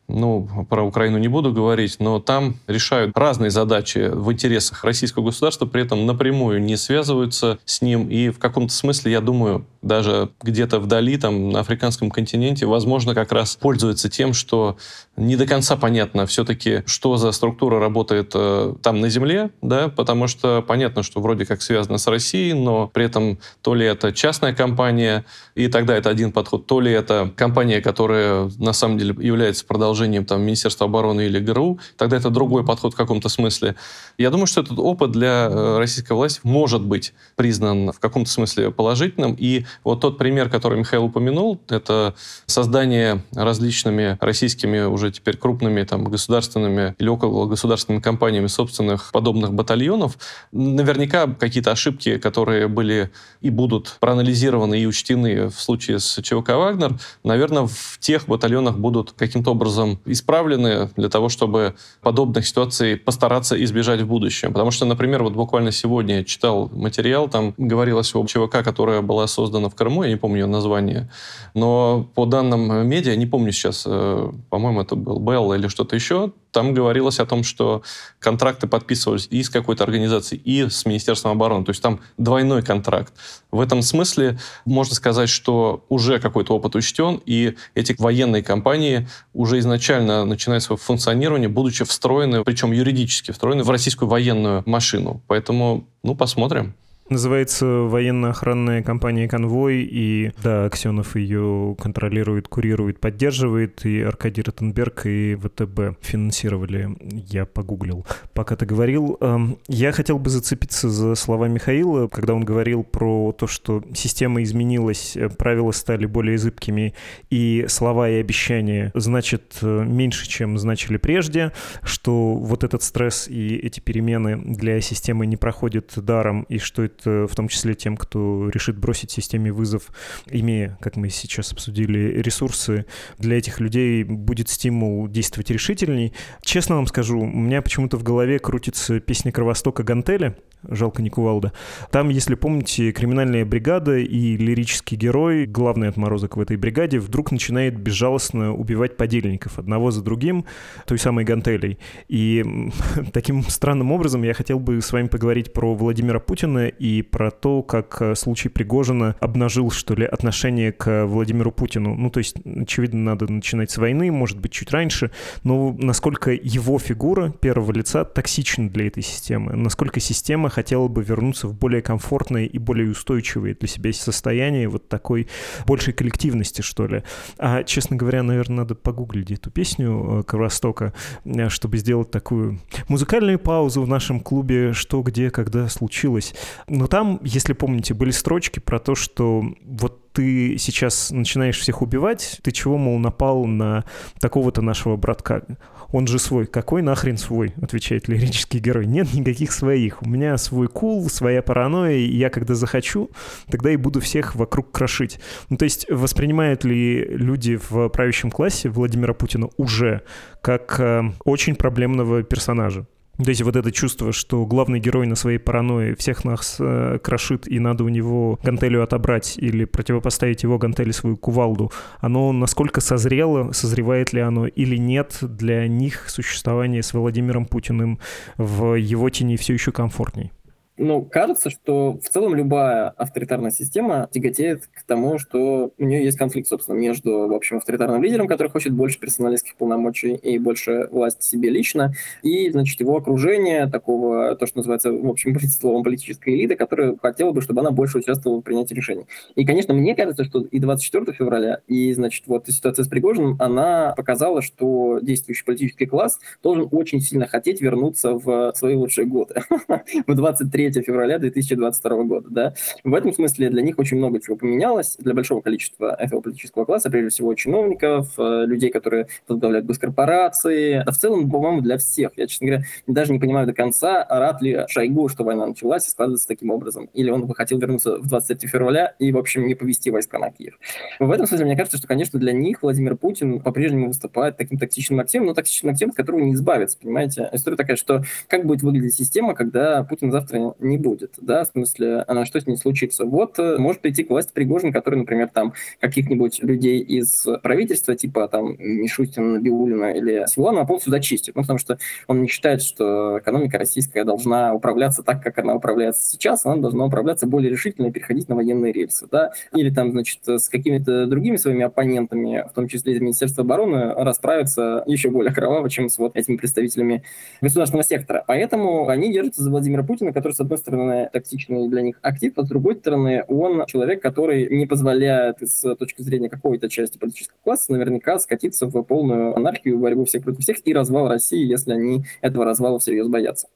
ну, 0.07 0.65
про 0.69 0.83
Украину 0.83 1.17
не 1.17 1.27
буду 1.27 1.53
говорить, 1.53 1.97
но 1.99 2.19
там 2.19 2.55
решают 2.67 3.17
разные 3.17 3.49
задачи 3.49 4.09
в 4.11 4.31
интересах 4.31 4.83
российского 4.83 5.25
государства, 5.25 5.65
при 5.65 5.83
этом 5.83 6.05
напрямую 6.05 6.61
не 6.61 6.75
связываются 6.75 7.59
с 7.65 7.81
ним. 7.81 8.09
И 8.09 8.29
в 8.29 8.39
каком-то 8.39 8.73
смысле, 8.73 9.13
я 9.13 9.21
думаю, 9.21 9.65
даже 9.81 10.29
где-то 10.41 10.79
вдали, 10.79 11.17
там, 11.17 11.49
на 11.49 11.61
африканском 11.61 12.11
континенте, 12.11 12.65
возможно, 12.65 13.15
как 13.15 13.31
раз 13.31 13.55
пользуется 13.55 14.09
тем, 14.09 14.33
что 14.33 14.77
не 15.17 15.35
до 15.35 15.45
конца 15.45 15.75
понятно 15.75 16.25
все-таки, 16.25 16.83
что 16.85 17.17
за 17.17 17.31
структура 17.31 17.79
работает 17.79 18.31
э, 18.35 18.75
там 18.81 19.01
на 19.01 19.09
земле, 19.09 19.49
да, 19.61 19.89
потому 19.89 20.27
что 20.27 20.61
понятно, 20.61 21.03
что 21.03 21.19
вроде 21.19 21.45
как 21.45 21.61
связано 21.61 21.97
с 21.97 22.07
Россией, 22.07 22.53
но 22.53 22.87
при 22.87 23.05
этом 23.05 23.39
то 23.61 23.73
ли 23.73 23.85
это 23.85 24.13
частная 24.13 24.53
компания, 24.53 25.25
и 25.55 25.67
тогда 25.67 25.95
это 25.95 26.09
один 26.09 26.31
подход, 26.31 26.67
то 26.67 26.79
ли 26.79 26.91
это 26.91 27.31
компания, 27.35 27.81
которая 27.81 28.51
на 28.57 28.73
самом 28.73 28.97
деле 28.97 29.15
является 29.19 29.65
продолжением 29.65 30.25
там 30.25 30.41
Министерства 30.41 30.85
обороны 30.85 31.21
или 31.21 31.39
ГРУ, 31.39 31.79
тогда 31.97 32.17
это 32.17 32.29
другой 32.29 32.63
подход 32.63 32.93
в 32.93 32.97
каком-то 32.97 33.29
смысле. 33.29 33.75
Я 34.17 34.29
думаю, 34.29 34.47
что 34.47 34.61
этот 34.61 34.77
опыт 34.77 35.11
для 35.11 35.47
э, 35.49 35.77
российской 35.77 36.13
власти 36.13 36.41
может 36.43 36.83
быть 36.83 37.13
признан 37.35 37.91
в 37.91 37.99
каком-то 37.99 38.29
смысле 38.29 38.71
положительным, 38.71 39.35
и 39.37 39.65
вот 39.83 40.01
тот 40.01 40.17
пример, 40.17 40.49
который 40.49 40.79
Михаил 40.79 41.05
упомянул, 41.05 41.59
это 41.69 42.15
создание 42.45 43.23
различными 43.33 44.17
российскими 44.21 44.81
уже 44.81 45.11
теперь 45.11 45.37
крупными 45.37 45.83
там, 45.83 46.05
государственными 46.05 46.95
или 46.99 47.07
около 47.07 47.47
государственными 47.47 48.01
компаниями 48.01 48.47
собственных 48.47 49.11
подобных 49.11 49.53
батальонов. 49.53 50.17
Наверняка 50.51 51.27
какие-то 51.27 51.71
ошибки, 51.71 52.17
которые 52.17 52.67
были 52.67 53.11
и 53.41 53.49
будут 53.49 53.97
проанализированы 53.99 54.79
и 54.79 54.85
учтены 54.85 55.49
в 55.49 55.59
случае 55.59 55.99
с 55.99 56.21
ЧВК 56.21 56.49
«Вагнер», 56.49 56.97
наверное, 57.23 57.67
в 57.67 57.97
тех 57.99 58.27
батальонах 58.27 58.77
будут 58.77 59.11
каким-то 59.11 59.51
образом 59.51 59.99
исправлены 60.05 60.89
для 60.95 61.09
того, 61.09 61.29
чтобы 61.29 61.75
подобных 62.01 62.45
ситуаций 62.47 62.97
постараться 62.97 63.61
избежать 63.63 64.01
в 64.01 64.07
будущем. 64.07 64.53
Потому 64.53 64.71
что, 64.71 64.85
например, 64.85 65.23
вот 65.23 65.33
буквально 65.33 65.71
сегодня 65.71 66.17
я 66.19 66.23
читал 66.23 66.69
материал, 66.73 67.27
там 67.27 67.53
говорилось 67.57 68.13
о 68.15 68.25
ЧВК, 68.25 68.63
которая 68.63 69.01
была 69.01 69.27
создана 69.27 69.60
в 69.69 69.75
Крыму, 69.75 70.03
я 70.03 70.09
не 70.09 70.15
помню 70.15 70.41
ее 70.41 70.45
название, 70.47 71.09
но 71.53 72.09
по 72.15 72.25
данным 72.25 72.87
медиа, 72.87 73.15
не 73.15 73.25
помню 73.25 73.51
сейчас, 73.51 73.83
э, 73.85 74.31
по-моему, 74.49 74.81
это 74.81 74.95
был 74.95 75.19
Белл 75.19 75.53
или 75.53 75.67
что-то 75.67 75.95
еще, 75.95 76.31
там 76.51 76.73
говорилось 76.73 77.19
о 77.19 77.25
том, 77.25 77.43
что 77.43 77.81
контракты 78.19 78.67
подписывались 78.67 79.27
и 79.29 79.41
с 79.41 79.49
какой-то 79.49 79.83
организацией, 79.83 80.41
и 80.43 80.69
с 80.69 80.85
Министерством 80.85 81.31
обороны. 81.31 81.65
То 81.65 81.71
есть 81.71 81.81
там 81.81 82.01
двойной 82.17 82.61
контракт. 82.61 83.13
В 83.51 83.59
этом 83.59 83.81
смысле 83.81 84.37
можно 84.65 84.93
сказать, 84.93 85.29
что 85.29 85.85
уже 85.89 86.19
какой-то 86.19 86.55
опыт 86.55 86.75
учтен, 86.75 87.21
и 87.25 87.55
эти 87.73 87.95
военные 87.97 88.43
компании 88.43 89.07
уже 89.33 89.59
изначально 89.59 90.25
начинают 90.25 90.63
свое 90.63 90.77
функционирование, 90.77 91.49
будучи 91.49 91.85
встроены, 91.85 92.43
причем 92.43 92.71
юридически 92.71 93.31
встроены 93.31 93.63
в 93.63 93.69
российскую 93.69 94.09
военную 94.09 94.63
машину. 94.65 95.21
Поэтому, 95.27 95.87
ну, 96.03 96.15
посмотрим. 96.15 96.75
Называется 97.09 97.65
военно-охранная 97.65 98.83
компания 98.83 99.27
«Конвой», 99.27 99.81
и, 99.81 100.31
да, 100.41 100.65
Аксенов 100.65 101.17
ее 101.17 101.75
контролирует, 101.77 102.47
курирует, 102.47 103.01
поддерживает, 103.01 103.85
и 103.85 104.01
Аркадий 104.01 104.41
Ротенберг 104.41 105.05
и 105.07 105.35
ВТБ 105.35 105.97
финансировали. 106.01 106.95
Я 107.27 107.45
погуглил, 107.45 108.05
пока 108.33 108.55
ты 108.55 108.65
говорил. 108.65 109.17
Эм, 109.19 109.57
я 109.67 109.91
хотел 109.91 110.19
бы 110.19 110.29
зацепиться 110.29 110.89
за 110.89 111.15
слова 111.15 111.49
Михаила, 111.49 112.07
когда 112.07 112.33
он 112.33 112.45
говорил 112.45 112.83
про 112.83 113.33
то, 113.33 113.45
что 113.45 113.83
система 113.93 114.41
изменилась, 114.43 115.17
э, 115.17 115.27
правила 115.27 115.71
стали 115.71 116.05
более 116.05 116.37
зыбкими, 116.37 116.93
и 117.29 117.65
слова 117.67 118.09
и 118.09 118.21
обещания 118.21 118.91
значат 118.95 119.57
э, 119.61 119.83
меньше, 119.83 120.29
чем 120.29 120.57
значили 120.57 120.97
прежде, 120.97 121.51
что 121.83 122.35
вот 122.35 122.63
этот 122.63 122.83
стресс 122.83 123.27
и 123.27 123.55
эти 123.55 123.79
перемены 123.79 124.37
для 124.37 124.79
системы 124.81 125.25
не 125.25 125.35
проходят 125.35 125.91
даром, 125.97 126.43
и 126.43 126.57
что 126.57 126.83
это 126.83 127.00
Э, 127.05 127.27
в 127.29 127.35
том 127.35 127.47
числе 127.47 127.73
тем, 127.73 127.97
кто 127.97 128.49
решит 128.49 128.77
бросить 128.77 129.11
системе 129.11 129.51
вызов, 129.51 129.89
имея, 130.27 130.77
как 130.81 130.95
мы 130.95 131.09
сейчас 131.09 131.51
обсудили, 131.51 132.21
ресурсы, 132.21 132.85
для 133.17 133.37
этих 133.37 133.59
людей 133.59 134.03
будет 134.03 134.49
стимул 134.49 135.07
действовать 135.07 135.49
решительней. 135.49 136.13
Честно 136.43 136.75
вам 136.75 136.87
скажу, 136.87 137.19
у 137.19 137.25
меня 137.25 137.61
почему-то 137.61 137.97
в 137.97 138.03
голове 138.03 138.39
крутится 138.39 138.99
песня 138.99 139.31
Кровостока 139.31 139.83
Гантеля, 139.83 140.35
жалко 140.67 141.01
не 141.01 141.09
кувалда. 141.09 141.53
Там, 141.91 142.09
если 142.09 142.35
помните, 142.35 142.91
криминальная 142.91 143.45
бригада 143.45 143.97
и 143.97 144.37
лирический 144.37 144.97
герой, 144.97 145.45
главный 145.45 145.87
отморозок 145.87 146.37
в 146.37 146.41
этой 146.41 146.57
бригаде, 146.57 146.99
вдруг 146.99 147.31
начинает 147.31 147.79
безжалостно 147.79 148.53
убивать 148.53 148.97
подельников 148.97 149.59
одного 149.59 149.91
за 149.91 150.03
другим, 150.03 150.45
той 150.85 150.99
самой 150.99 151.25
гантелей. 151.25 151.79
И 152.07 152.45
таким 153.13 153.43
странным 153.43 153.91
образом 153.91 154.23
я 154.23 154.33
хотел 154.33 154.59
бы 154.59 154.81
с 154.81 154.91
вами 154.91 155.07
поговорить 155.07 155.53
про 155.53 155.73
Владимира 155.73 156.19
Путина 156.19 156.67
и 156.81 157.03
про 157.03 157.29
то, 157.29 157.61
как 157.61 158.01
э, 158.01 158.15
случай 158.15 158.49
Пригожина 158.49 159.15
обнажил, 159.19 159.69
что 159.69 159.93
ли, 159.93 160.03
отношение 160.03 160.71
к 160.71 161.05
Владимиру 161.05 161.51
Путину. 161.51 161.93
Ну, 161.93 162.09
то 162.09 162.17
есть, 162.17 162.37
очевидно, 162.43 163.01
надо 163.01 163.31
начинать 163.31 163.69
с 163.69 163.77
войны, 163.77 164.11
может 164.11 164.39
быть, 164.39 164.51
чуть 164.51 164.71
раньше, 164.71 165.11
но 165.43 165.75
насколько 165.77 166.31
его 166.31 166.79
фигура 166.79 167.29
первого 167.29 167.71
лица 167.71 168.03
токсична 168.03 168.67
для 168.67 168.87
этой 168.87 169.03
системы, 169.03 169.53
насколько 169.53 169.99
система 169.99 170.49
хотела 170.49 170.87
бы 170.87 171.03
вернуться 171.03 171.47
в 171.47 171.53
более 171.53 171.83
комфортное 171.83 172.45
и 172.45 172.57
более 172.57 172.89
устойчивое 172.89 173.53
для 173.53 173.67
себя 173.67 173.93
состояние 173.93 174.67
вот 174.67 174.89
такой 174.89 175.27
большей 175.67 175.93
коллективности, 175.93 176.61
что 176.61 176.87
ли. 176.87 177.03
А, 177.37 177.63
честно 177.63 177.95
говоря, 177.95 178.23
наверное, 178.23 178.57
надо 178.57 178.73
погуглить 178.73 179.29
эту 179.29 179.51
песню 179.51 180.21
э, 180.21 180.23
Кровостока, 180.23 180.93
э, 181.25 181.49
чтобы 181.49 181.77
сделать 181.77 182.09
такую 182.09 182.59
музыкальную 182.87 183.37
паузу 183.37 183.83
в 183.83 183.87
нашем 183.87 184.19
клубе 184.19 184.73
«Что, 184.73 185.03
где, 185.03 185.29
когда 185.29 185.67
случилось». 185.69 186.33
Но 186.71 186.87
там, 186.87 187.19
если 187.21 187.51
помните, 187.51 187.93
были 187.93 188.11
строчки 188.11 188.59
про 188.59 188.79
то, 188.79 188.95
что 188.95 189.43
вот 189.61 190.13
ты 190.13 190.57
сейчас 190.57 191.11
начинаешь 191.11 191.59
всех 191.59 191.81
убивать, 191.81 192.39
ты 192.43 192.53
чего, 192.53 192.77
мол, 192.77 192.97
напал 192.97 193.43
на 193.43 193.83
такого-то 194.21 194.61
нашего 194.61 194.95
братка? 194.95 195.43
Он 195.91 196.07
же 196.07 196.17
свой. 196.17 196.45
Какой 196.45 196.81
нахрен 196.81 197.17
свой? 197.17 197.53
Отвечает 197.61 198.07
лирический 198.07 198.61
герой. 198.61 198.85
Нет 198.85 199.13
никаких 199.13 199.51
своих. 199.51 200.01
У 200.01 200.07
меня 200.07 200.37
свой 200.37 200.69
кул, 200.69 201.09
своя 201.09 201.41
паранойя, 201.41 201.97
и 201.97 202.15
я 202.15 202.29
когда 202.29 202.55
захочу, 202.55 203.09
тогда 203.49 203.71
и 203.71 203.75
буду 203.75 203.99
всех 203.99 204.35
вокруг 204.35 204.71
крошить. 204.71 205.19
Ну, 205.49 205.57
то 205.57 205.65
есть 205.65 205.85
воспринимают 205.89 206.63
ли 206.63 207.03
люди 207.03 207.59
в 207.69 207.89
правящем 207.89 208.31
классе 208.31 208.69
Владимира 208.69 209.13
Путина 209.13 209.49
уже 209.57 210.03
как 210.41 210.79
э, 210.79 211.11
очень 211.25 211.55
проблемного 211.55 212.23
персонажа? 212.23 212.87
То 213.17 213.29
есть 213.29 213.41
вот 213.41 213.55
это 213.55 213.71
чувство, 213.71 214.11
что 214.11 214.45
главный 214.45 214.79
герой 214.79 215.05
на 215.05 215.15
своей 215.15 215.37
паранойи 215.37 215.93
всех 215.93 216.25
нас 216.25 216.57
э, 216.59 216.97
крошит, 217.03 217.47
и 217.47 217.59
надо 217.59 217.83
у 217.83 217.89
него 217.89 218.39
гантелю 218.43 218.81
отобрать 218.83 219.37
или 219.37 219.65
противопоставить 219.65 220.43
его 220.43 220.57
гантели 220.57 220.91
свою 220.91 221.17
кувалду, 221.17 221.71
оно 221.99 222.31
насколько 222.31 222.81
созрело, 222.81 223.51
созревает 223.51 224.13
ли 224.13 224.21
оно 224.21 224.47
или 224.47 224.77
нет 224.77 225.17
для 225.21 225.67
них 225.67 226.09
существование 226.09 226.81
с 226.81 226.93
Владимиром 226.93 227.45
Путиным 227.45 227.99
в 228.37 228.75
его 228.75 229.09
тени 229.09 229.35
все 229.35 229.53
еще 229.53 229.71
комфортней? 229.71 230.31
Ну, 230.77 231.03
кажется, 231.03 231.49
что 231.49 231.99
в 231.99 232.09
целом 232.09 232.33
любая 232.33 232.89
авторитарная 232.89 233.51
система 233.51 234.09
тяготеет 234.11 234.67
к 234.67 234.83
тому, 234.83 235.19
что 235.19 235.73
у 235.77 235.83
нее 235.83 236.03
есть 236.03 236.17
конфликт, 236.17 236.47
собственно, 236.47 236.75
между, 236.75 237.27
в 237.27 237.33
общем, 237.33 237.57
авторитарным 237.57 238.01
лидером, 238.01 238.27
который 238.27 238.47
хочет 238.47 238.73
больше 238.73 238.99
персоналистских 238.99 239.55
полномочий 239.55 240.15
и 240.15 240.39
больше 240.39 240.87
власти 240.91 241.25
себе 241.25 241.49
лично, 241.49 241.93
и, 242.23 242.49
значит, 242.49 242.79
его 242.79 242.97
окружение, 242.97 243.67
такого, 243.67 244.35
то, 244.35 244.47
что 244.47 244.59
называется, 244.59 244.91
в 244.91 245.07
общем, 245.07 245.37
словом 245.59 245.83
политической 245.83 246.35
элиты, 246.35 246.55
которая 246.55 246.95
хотела 247.01 247.31
бы, 247.31 247.41
чтобы 247.41 247.61
она 247.61 247.71
больше 247.71 247.99
участвовала 247.99 248.39
в 248.39 248.43
принятии 248.43 248.73
решений. 248.73 249.05
И, 249.35 249.45
конечно, 249.45 249.73
мне 249.73 249.93
кажется, 249.93 250.23
что 250.23 250.41
и 250.41 250.59
24 250.59 251.13
февраля, 251.13 251.59
и, 251.67 251.93
значит, 251.93 252.23
вот 252.27 252.47
ситуация 252.47 252.85
с 252.85 252.87
Пригожиным, 252.87 253.35
она 253.39 253.93
показала, 253.95 254.41
что 254.41 254.99
действующий 255.01 255.45
политический 255.45 255.85
класс 255.85 256.19
должен 256.41 256.67
очень 256.71 257.01
сильно 257.01 257.27
хотеть 257.27 257.61
вернуться 257.61 258.13
в 258.13 258.53
свои 258.55 258.75
лучшие 258.75 259.05
годы. 259.05 259.41
В 260.07 260.15
23 260.15 260.60
3 260.69 260.83
февраля 260.83 261.17
2022 261.19 262.03
года. 262.03 262.29
Да? 262.29 262.53
В 262.83 262.93
этом 262.93 263.13
смысле 263.13 263.49
для 263.49 263.61
них 263.61 263.79
очень 263.79 263.97
много 263.97 264.21
чего 264.21 264.35
поменялось, 264.35 264.97
для 264.99 265.13
большого 265.13 265.41
количества 265.41 265.95
этого 265.97 266.21
политического 266.21 266.65
класса, 266.65 266.89
прежде 266.89 267.09
всего 267.09 267.33
чиновников, 267.33 268.13
э, 268.17 268.45
людей, 268.45 268.69
которые 268.69 269.07
возглавляют 269.27 269.65
госкорпорации, 269.65 270.83
а 270.85 270.91
в 270.91 270.97
целом, 270.97 271.29
по-моему, 271.29 271.61
для 271.61 271.77
всех. 271.77 272.11
Я, 272.17 272.27
честно 272.27 272.47
говоря, 272.47 272.65
даже 272.87 273.13
не 273.13 273.19
понимаю 273.19 273.47
до 273.47 273.53
конца, 273.53 274.05
рад 274.09 274.41
ли 274.41 274.65
Шойгу, 274.67 275.07
что 275.09 275.23
война 275.23 275.47
началась 275.47 275.87
и 275.87 275.89
складывается 275.89 276.27
таким 276.27 276.51
образом. 276.51 276.89
Или 276.93 277.09
он 277.09 277.25
бы 277.25 277.35
хотел 277.35 277.59
вернуться 277.59 277.97
в 277.97 278.07
23 278.07 278.47
февраля 278.47 278.95
и, 278.99 279.11
в 279.11 279.17
общем, 279.17 279.47
не 279.47 279.55
повести 279.55 279.89
войска 279.91 280.19
на 280.19 280.31
Киев. 280.31 280.59
В 280.99 281.09
этом 281.11 281.27
смысле, 281.27 281.45
мне 281.45 281.55
кажется, 281.55 281.77
что, 281.77 281.87
конечно, 281.87 282.19
для 282.19 282.33
них 282.33 282.61
Владимир 282.61 282.95
Путин 282.95 283.41
по-прежнему 283.41 283.87
выступает 283.87 284.37
таким 284.37 284.57
тактичным 284.57 284.99
активом, 284.99 285.27
но 285.27 285.33
тактичным 285.33 285.71
активом, 285.71 285.91
от 285.91 285.97
которого 285.97 286.21
не 286.21 286.33
избавиться, 286.33 286.77
понимаете? 286.79 287.29
История 287.33 287.57
такая, 287.57 287.77
что 287.77 288.03
как 288.27 288.45
будет 288.45 288.63
выглядеть 288.63 288.95
система, 288.95 289.33
когда 289.33 289.83
Путин 289.83 290.11
завтра 290.11 290.50
не 290.59 290.77
будет, 290.77 291.15
да, 291.21 291.43
в 291.43 291.47
смысле, 291.47 292.01
а 292.01 292.25
что 292.25 292.39
с 292.39 292.47
ней 292.47 292.57
случится. 292.57 293.05
Вот 293.05 293.39
э, 293.39 293.57
может 293.57 293.81
прийти 293.81 294.03
к 294.03 294.09
власти 294.09 294.31
Пригожин, 294.33 294.71
который, 294.71 294.95
например, 294.95 295.29
там 295.29 295.53
каких-нибудь 295.79 296.43
людей 296.43 296.79
из 296.79 297.27
правительства, 297.43 297.95
типа 297.95 298.27
там 298.27 298.55
Мишустина, 298.57 299.39
Биулина 299.39 299.91
или 299.91 300.25
Силуанова 300.27 300.65
полностью 300.65 300.91
зачистит, 300.91 301.35
ну, 301.35 301.41
потому 301.41 301.59
что 301.59 301.77
он 302.07 302.21
не 302.21 302.27
считает, 302.27 302.61
что 302.61 303.19
экономика 303.19 303.57
российская 303.57 304.03
должна 304.03 304.53
управляться 304.53 305.03
так, 305.03 305.23
как 305.23 305.37
она 305.39 305.55
управляется 305.55 306.09
сейчас, 306.09 306.45
она 306.45 306.57
должна 306.57 306.85
управляться 306.85 307.27
более 307.27 307.49
решительно 307.51 307.87
и 307.87 307.91
переходить 307.91 308.29
на 308.29 308.35
военные 308.35 308.71
рельсы, 308.71 309.07
да, 309.11 309.31
или 309.53 309.69
там, 309.69 309.91
значит, 309.91 310.19
с 310.25 310.49
какими-то 310.49 311.05
другими 311.07 311.37
своими 311.37 311.63
оппонентами, 311.63 312.45
в 312.49 312.53
том 312.53 312.67
числе 312.67 312.93
из 312.93 313.01
Министерства 313.01 313.43
обороны, 313.43 313.93
расправиться 313.93 314.83
еще 314.85 315.09
более 315.09 315.33
кроваво, 315.33 315.69
чем 315.69 315.89
с 315.89 315.97
вот 315.97 316.15
этими 316.15 316.37
представителями 316.37 317.03
государственного 317.41 317.83
сектора. 317.83 318.23
Поэтому 318.27 318.87
они 318.87 319.11
держатся 319.11 319.43
за 319.43 319.49
Владимира 319.49 319.83
Путина, 319.83 320.13
который, 320.13 320.33
с 320.41 320.43
одной 320.43 320.57
стороны, 320.57 321.09
токсичный 321.13 321.69
для 321.69 321.81
них 321.83 321.99
актив, 322.01 322.33
а 322.35 322.43
с 322.43 322.47
другой 322.47 322.75
стороны, 322.75 323.23
он 323.27 323.65
человек, 323.67 324.01
который 324.01 324.49
не 324.49 324.65
позволяет 324.65 325.37
с 325.41 325.75
точки 325.75 326.01
зрения 326.01 326.29
какой-то 326.29 326.67
части 326.67 326.97
политического 326.97 327.37
класса 327.43 327.71
наверняка 327.71 328.17
скатиться 328.17 328.65
в 328.65 328.81
полную 328.81 329.35
анархию, 329.35 329.77
борьбу 329.77 330.05
всех 330.05 330.23
против 330.23 330.39
всех 330.39 330.57
и 330.65 330.73
развал 330.73 331.07
России, 331.07 331.45
если 331.45 331.73
они 331.73 332.03
этого 332.21 332.43
развала 332.43 332.79
всерьез 332.79 333.07
боятся. 333.07 333.47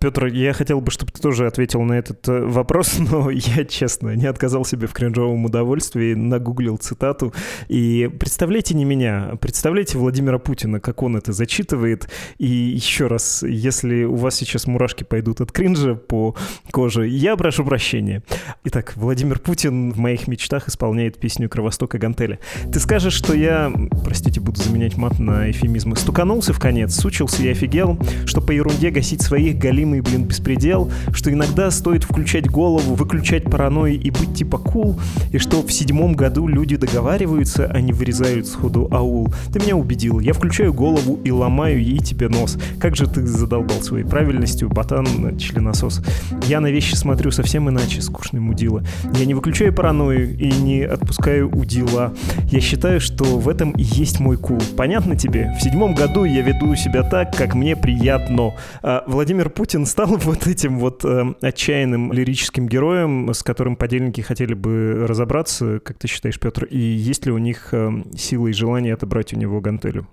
Петр, 0.00 0.26
я 0.26 0.52
хотел 0.52 0.80
бы, 0.80 0.90
чтобы 0.90 1.12
ты 1.12 1.20
тоже 1.20 1.46
ответил 1.46 1.82
на 1.82 1.94
этот 1.94 2.28
э, 2.28 2.40
вопрос, 2.40 2.98
но 3.10 3.30
я, 3.30 3.64
честно, 3.64 4.14
не 4.16 4.26
отказал 4.26 4.64
себе 4.64 4.86
в 4.86 4.92
кринжовом 4.92 5.44
удовольствии, 5.44 6.14
нагуглил 6.14 6.76
цитату. 6.76 7.32
И 7.68 8.10
представляете 8.18 8.74
не 8.74 8.84
меня, 8.84 9.34
представляете 9.40 9.98
Владимира 9.98 10.38
Путина, 10.38 10.80
как 10.80 11.02
он 11.02 11.16
это 11.16 11.32
зачитывает. 11.32 12.08
И 12.38 12.46
еще 12.46 13.06
раз, 13.06 13.42
если 13.42 14.04
у 14.04 14.16
вас 14.16 14.34
сейчас 14.34 14.66
мурашки 14.66 15.04
пойдут 15.04 15.40
от 15.40 15.52
кринжа 15.52 15.94
по 15.94 16.31
коже, 16.70 17.08
я 17.08 17.36
прошу 17.36 17.64
прощения. 17.64 18.22
Итак, 18.64 18.94
Владимир 18.96 19.38
Путин 19.38 19.92
в 19.92 19.98
моих 19.98 20.28
мечтах 20.28 20.68
исполняет 20.68 21.18
песню 21.18 21.48
«Кровосток 21.48 21.94
и 21.94 21.98
гантели». 21.98 22.38
Ты 22.72 22.80
скажешь, 22.80 23.14
что 23.14 23.34
я, 23.34 23.72
простите, 24.04 24.40
буду 24.40 24.62
заменять 24.62 24.96
мат 24.96 25.18
на 25.18 25.50
эфемизмы, 25.50 25.96
стуканулся 25.96 26.52
в 26.52 26.58
конец, 26.58 26.94
сучился 26.94 27.42
и 27.42 27.48
офигел, 27.48 27.98
что 28.26 28.40
по 28.40 28.52
ерунде 28.52 28.90
гасить 28.90 29.22
своих 29.22 29.58
галимый, 29.58 30.00
блин, 30.00 30.24
беспредел, 30.24 30.90
что 31.12 31.32
иногда 31.32 31.70
стоит 31.70 32.04
включать 32.04 32.48
голову, 32.48 32.94
выключать 32.94 33.44
паранойю 33.44 34.00
и 34.00 34.10
быть 34.10 34.34
типа 34.34 34.58
кул, 34.58 35.00
и 35.32 35.38
что 35.38 35.62
в 35.62 35.72
седьмом 35.72 36.14
году 36.14 36.46
люди 36.48 36.76
договариваются, 36.76 37.66
а 37.66 37.80
не 37.80 37.92
вырезают 37.92 38.46
сходу 38.46 38.88
аул. 38.90 39.32
Ты 39.52 39.60
меня 39.60 39.76
убедил, 39.76 40.20
я 40.20 40.32
включаю 40.32 40.72
голову 40.72 41.20
и 41.24 41.30
ломаю 41.30 41.82
ей 41.82 41.98
тебе 41.98 42.28
нос. 42.28 42.58
Как 42.78 42.96
же 42.96 43.06
ты 43.06 43.26
задолбал 43.26 43.82
своей 43.82 44.04
правильностью, 44.04 44.68
ботан, 44.68 45.38
членосос. 45.38 46.02
Я 46.46 46.60
на 46.60 46.70
вещи 46.70 46.94
смотрю 46.94 47.30
совсем 47.30 47.68
иначе, 47.68 48.00
скучный 48.00 48.40
мудила. 48.40 48.82
Я 49.14 49.26
не 49.26 49.34
выключаю 49.34 49.72
паранойю 49.74 50.36
и 50.36 50.50
не 50.50 50.82
отпускаю 50.82 51.50
удила. 51.50 52.14
Я 52.50 52.60
считаю, 52.60 53.00
что 53.00 53.24
в 53.24 53.48
этом 53.48 53.72
и 53.72 53.82
есть 53.82 54.20
мой 54.20 54.36
кул. 54.36 54.58
Понятно 54.76 55.16
тебе? 55.16 55.54
В 55.58 55.62
седьмом 55.62 55.94
году 55.94 56.24
я 56.24 56.42
веду 56.42 56.74
себя 56.74 57.02
так, 57.02 57.36
как 57.36 57.54
мне 57.54 57.76
приятно. 57.76 58.54
А 58.82 59.04
Владимир 59.06 59.50
Путин 59.50 59.86
стал 59.86 60.16
вот 60.16 60.46
этим 60.46 60.78
вот 60.78 61.04
э, 61.04 61.34
отчаянным 61.40 62.12
лирическим 62.12 62.66
героем, 62.66 63.32
с 63.32 63.42
которым 63.42 63.76
подельники 63.76 64.20
хотели 64.20 64.54
бы 64.54 65.06
разобраться, 65.06 65.80
как 65.80 65.98
ты 65.98 66.08
считаешь, 66.08 66.38
Петр, 66.38 66.64
и 66.64 66.78
есть 66.78 67.26
ли 67.26 67.32
у 67.32 67.38
них 67.38 67.68
э, 67.72 67.90
сила 68.16 68.48
и 68.48 68.52
желание 68.52 68.94
отобрать 68.94 69.32
у 69.32 69.36
него 69.36 69.60
гантелю? 69.60 70.06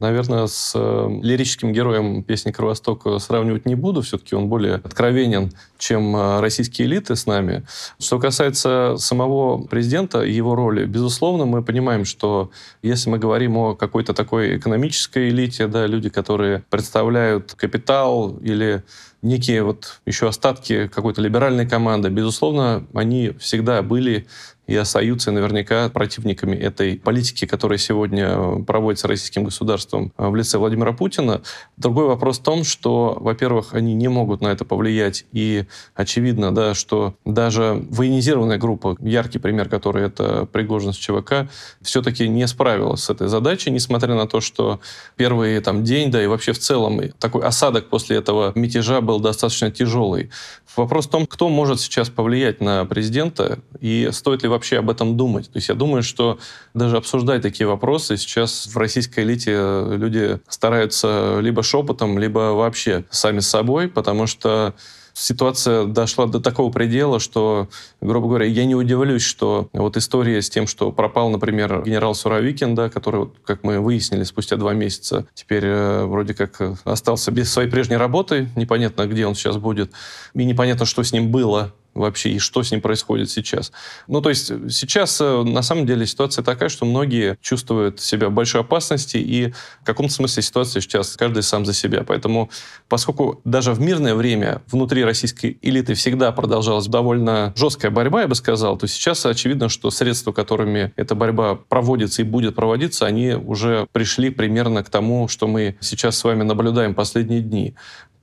Наверное, 0.00 0.46
с 0.46 0.72
э, 0.74 1.18
лирическим 1.22 1.72
героем 1.72 2.22
песни 2.22 2.52
«Кровосток» 2.52 3.06
сравнивать 3.20 3.66
не 3.66 3.74
буду. 3.74 4.00
Все-таки 4.00 4.34
он 4.34 4.48
более 4.48 4.76
откровенен, 4.76 5.52
чем 5.78 6.16
э, 6.16 6.40
российские 6.40 6.88
элиты 6.88 7.16
с 7.16 7.26
нами. 7.26 7.64
Что 7.98 8.18
касается 8.18 8.96
самого 8.96 9.62
президента 9.66 10.22
и 10.22 10.32
его 10.32 10.54
роли, 10.54 10.86
безусловно, 10.86 11.44
мы 11.44 11.62
понимаем, 11.62 12.06
что 12.06 12.50
если 12.82 13.10
мы 13.10 13.18
говорим 13.18 13.58
о 13.58 13.74
какой-то 13.74 14.14
такой 14.14 14.56
экономической 14.56 15.28
элите, 15.28 15.66
да, 15.66 15.86
люди, 15.86 16.08
которые 16.08 16.64
представляют 16.70 17.52
капитал 17.54 18.38
или 18.38 18.82
некие 19.22 19.62
вот 19.62 20.00
еще 20.06 20.28
остатки 20.28 20.88
какой-то 20.88 21.20
либеральной 21.20 21.68
команды, 21.68 22.08
безусловно, 22.08 22.86
они 22.94 23.32
всегда 23.38 23.82
были 23.82 24.26
и 24.70 24.76
остаются 24.76 25.32
наверняка 25.32 25.88
противниками 25.88 26.54
этой 26.54 26.96
политики, 26.96 27.44
которая 27.44 27.76
сегодня 27.76 28.28
э, 28.28 28.62
проводится 28.62 29.08
российским 29.08 29.42
государством 29.42 30.12
э, 30.16 30.28
в 30.28 30.36
лице 30.36 30.58
Владимира 30.58 30.92
Путина. 30.92 31.42
Другой 31.76 32.06
вопрос 32.06 32.38
в 32.38 32.44
том, 32.44 32.62
что, 32.62 33.18
во-первых, 33.20 33.74
они 33.74 33.94
не 33.94 34.06
могут 34.06 34.40
на 34.40 34.46
это 34.46 34.64
повлиять, 34.64 35.26
и 35.32 35.64
очевидно, 35.96 36.54
да, 36.54 36.74
что 36.74 37.14
даже 37.24 37.84
военизированная 37.90 38.58
группа, 38.58 38.96
яркий 39.00 39.40
пример, 39.40 39.68
который 39.68 40.06
это 40.06 40.46
Пригожин 40.46 40.92
с 40.92 40.96
ЧВК, 40.96 41.50
все-таки 41.82 42.28
не 42.28 42.46
справилась 42.46 43.02
с 43.02 43.10
этой 43.10 43.26
задачей, 43.26 43.72
несмотря 43.72 44.14
на 44.14 44.28
то, 44.28 44.40
что 44.40 44.78
первый 45.16 45.58
там, 45.60 45.82
день, 45.82 46.12
да 46.12 46.22
и 46.22 46.28
вообще 46.28 46.52
в 46.52 46.60
целом 46.60 47.00
такой 47.18 47.42
осадок 47.42 47.88
после 47.88 48.18
этого 48.18 48.52
мятежа 48.54 49.00
был 49.00 49.18
достаточно 49.18 49.72
тяжелый. 49.72 50.30
Вопрос 50.76 51.08
в 51.08 51.10
том, 51.10 51.26
кто 51.26 51.48
может 51.48 51.80
сейчас 51.80 52.08
повлиять 52.08 52.60
на 52.60 52.84
президента, 52.84 53.58
и 53.80 54.10
стоит 54.12 54.44
ли 54.44 54.48
вообще 54.48 54.59
вообще 54.60 54.78
об 54.78 54.90
этом 54.90 55.16
думать. 55.16 55.46
То 55.46 55.56
есть 55.56 55.70
я 55.70 55.74
думаю, 55.74 56.02
что 56.02 56.38
даже 56.74 56.98
обсуждать 56.98 57.40
такие 57.40 57.66
вопросы 57.66 58.18
сейчас 58.18 58.66
в 58.66 58.76
российской 58.76 59.20
элите 59.20 59.52
люди 59.88 60.38
стараются 60.48 61.38
либо 61.40 61.62
шепотом, 61.62 62.18
либо 62.18 62.52
вообще 62.52 63.04
сами 63.08 63.40
с 63.40 63.48
собой, 63.48 63.88
потому 63.88 64.26
что 64.26 64.74
ситуация 65.14 65.86
дошла 65.86 66.26
до 66.26 66.40
такого 66.40 66.70
предела, 66.70 67.20
что, 67.20 67.68
грубо 68.02 68.28
говоря, 68.28 68.44
я 68.44 68.66
не 68.66 68.74
удивлюсь, 68.74 69.22
что 69.22 69.70
вот 69.72 69.96
история 69.96 70.42
с 70.42 70.50
тем, 70.50 70.66
что 70.66 70.92
пропал, 70.92 71.30
например, 71.30 71.82
генерал 71.84 72.14
Суровикин, 72.14 72.74
да, 72.74 72.90
который, 72.90 73.30
как 73.44 73.64
мы 73.64 73.80
выяснили, 73.80 74.24
спустя 74.24 74.56
два 74.56 74.74
месяца 74.74 75.26
теперь 75.34 75.64
э, 75.64 76.04
вроде 76.04 76.34
как 76.34 76.60
остался 76.84 77.30
без 77.30 77.50
своей 77.50 77.70
прежней 77.70 77.96
работы, 77.96 78.50
непонятно, 78.56 79.06
где 79.06 79.26
он 79.26 79.34
сейчас 79.34 79.56
будет, 79.56 79.90
и 80.34 80.44
непонятно, 80.44 80.84
что 80.84 81.02
с 81.02 81.12
ним 81.12 81.30
было 81.30 81.72
вообще 81.94 82.30
и 82.30 82.38
что 82.38 82.62
с 82.62 82.70
ним 82.70 82.80
происходит 82.80 83.30
сейчас. 83.30 83.72
Ну, 84.06 84.20
то 84.20 84.28
есть 84.28 84.46
сейчас 84.70 85.20
э, 85.20 85.42
на 85.42 85.62
самом 85.62 85.86
деле 85.86 86.06
ситуация 86.06 86.42
такая, 86.42 86.68
что 86.68 86.84
многие 86.86 87.36
чувствуют 87.40 88.00
себя 88.00 88.28
в 88.28 88.32
большой 88.32 88.62
опасности, 88.62 89.16
и 89.16 89.52
в 89.82 89.84
каком-то 89.84 90.12
смысле 90.12 90.42
ситуация 90.42 90.80
сейчас 90.80 91.16
каждый 91.16 91.42
сам 91.42 91.64
за 91.66 91.72
себя. 91.72 92.04
Поэтому, 92.06 92.50
поскольку 92.88 93.40
даже 93.44 93.72
в 93.72 93.80
мирное 93.80 94.14
время 94.14 94.62
внутри 94.66 95.04
российской 95.04 95.58
элиты 95.62 95.94
всегда 95.94 96.32
продолжалась 96.32 96.86
довольно 96.86 97.52
жесткая 97.56 97.90
борьба, 97.90 98.22
я 98.22 98.28
бы 98.28 98.34
сказал, 98.34 98.76
то 98.76 98.86
сейчас 98.86 99.24
очевидно, 99.26 99.68
что 99.68 99.90
средства, 99.90 100.32
которыми 100.32 100.92
эта 100.96 101.14
борьба 101.14 101.54
проводится 101.54 102.22
и 102.22 102.24
будет 102.24 102.54
проводиться, 102.54 103.06
они 103.06 103.32
уже 103.32 103.86
пришли 103.92 104.30
примерно 104.30 104.82
к 104.84 104.90
тому, 104.90 105.28
что 105.28 105.46
мы 105.46 105.76
сейчас 105.80 106.16
с 106.18 106.24
вами 106.24 106.42
наблюдаем 106.42 106.94
последние 106.94 107.40
дни. 107.40 107.74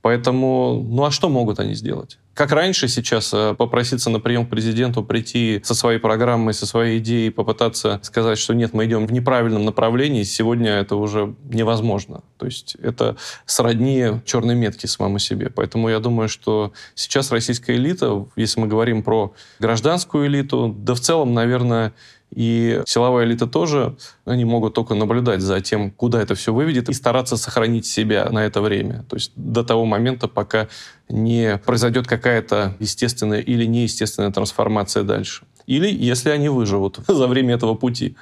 Поэтому, 0.02 0.84
ну 0.88 1.04
а 1.04 1.10
что 1.10 1.28
могут 1.28 1.58
они 1.58 1.74
сделать? 1.74 2.18
Как 2.34 2.52
раньше 2.52 2.86
сейчас 2.86 3.34
э, 3.34 3.54
попроситься 3.58 4.10
на 4.10 4.20
прием 4.20 4.46
к 4.46 4.50
президенту, 4.50 5.02
прийти 5.02 5.60
со 5.64 5.74
своей 5.74 5.98
программой, 5.98 6.54
со 6.54 6.66
своей 6.66 6.98
идеей, 6.98 7.30
попытаться 7.30 7.98
сказать, 8.04 8.38
что 8.38 8.54
нет, 8.54 8.72
мы 8.72 8.86
идем 8.86 9.08
в 9.08 9.12
неправильном 9.12 9.64
направлении, 9.64 10.22
сегодня 10.22 10.70
это 10.70 10.94
уже 10.94 11.34
невозможно. 11.50 12.22
То 12.36 12.46
есть 12.46 12.76
это 12.80 13.16
сродни 13.44 14.20
черной 14.24 14.54
метки 14.54 14.86
самому 14.86 15.18
себе. 15.18 15.50
Поэтому 15.50 15.88
я 15.88 15.98
думаю, 15.98 16.28
что 16.28 16.72
сейчас 16.94 17.32
российская 17.32 17.74
элита, 17.74 18.24
если 18.36 18.60
мы 18.60 18.68
говорим 18.68 19.02
про 19.02 19.34
гражданскую 19.58 20.28
элиту, 20.28 20.72
да 20.78 20.94
в 20.94 21.00
целом, 21.00 21.34
наверное, 21.34 21.92
и 22.34 22.82
силовая 22.86 23.24
элита 23.24 23.46
тоже, 23.46 23.96
они 24.24 24.44
могут 24.44 24.74
только 24.74 24.94
наблюдать 24.94 25.40
за 25.40 25.60
тем, 25.60 25.90
куда 25.90 26.20
это 26.20 26.34
все 26.34 26.52
выведет, 26.52 26.88
и 26.88 26.92
стараться 26.92 27.36
сохранить 27.36 27.86
себя 27.86 28.28
на 28.30 28.44
это 28.44 28.60
время. 28.60 29.04
То 29.08 29.16
есть 29.16 29.32
до 29.34 29.64
того 29.64 29.84
момента, 29.84 30.28
пока 30.28 30.68
не 31.08 31.58
произойдет 31.64 32.06
какая-то 32.06 32.74
естественная 32.78 33.40
или 33.40 33.64
неестественная 33.64 34.30
трансформация 34.30 35.02
дальше. 35.02 35.44
Или 35.66 35.90
если 35.90 36.30
они 36.30 36.48
выживут 36.48 37.00
за 37.08 37.26
время 37.26 37.54
этого 37.54 37.74
пути. 37.74 38.16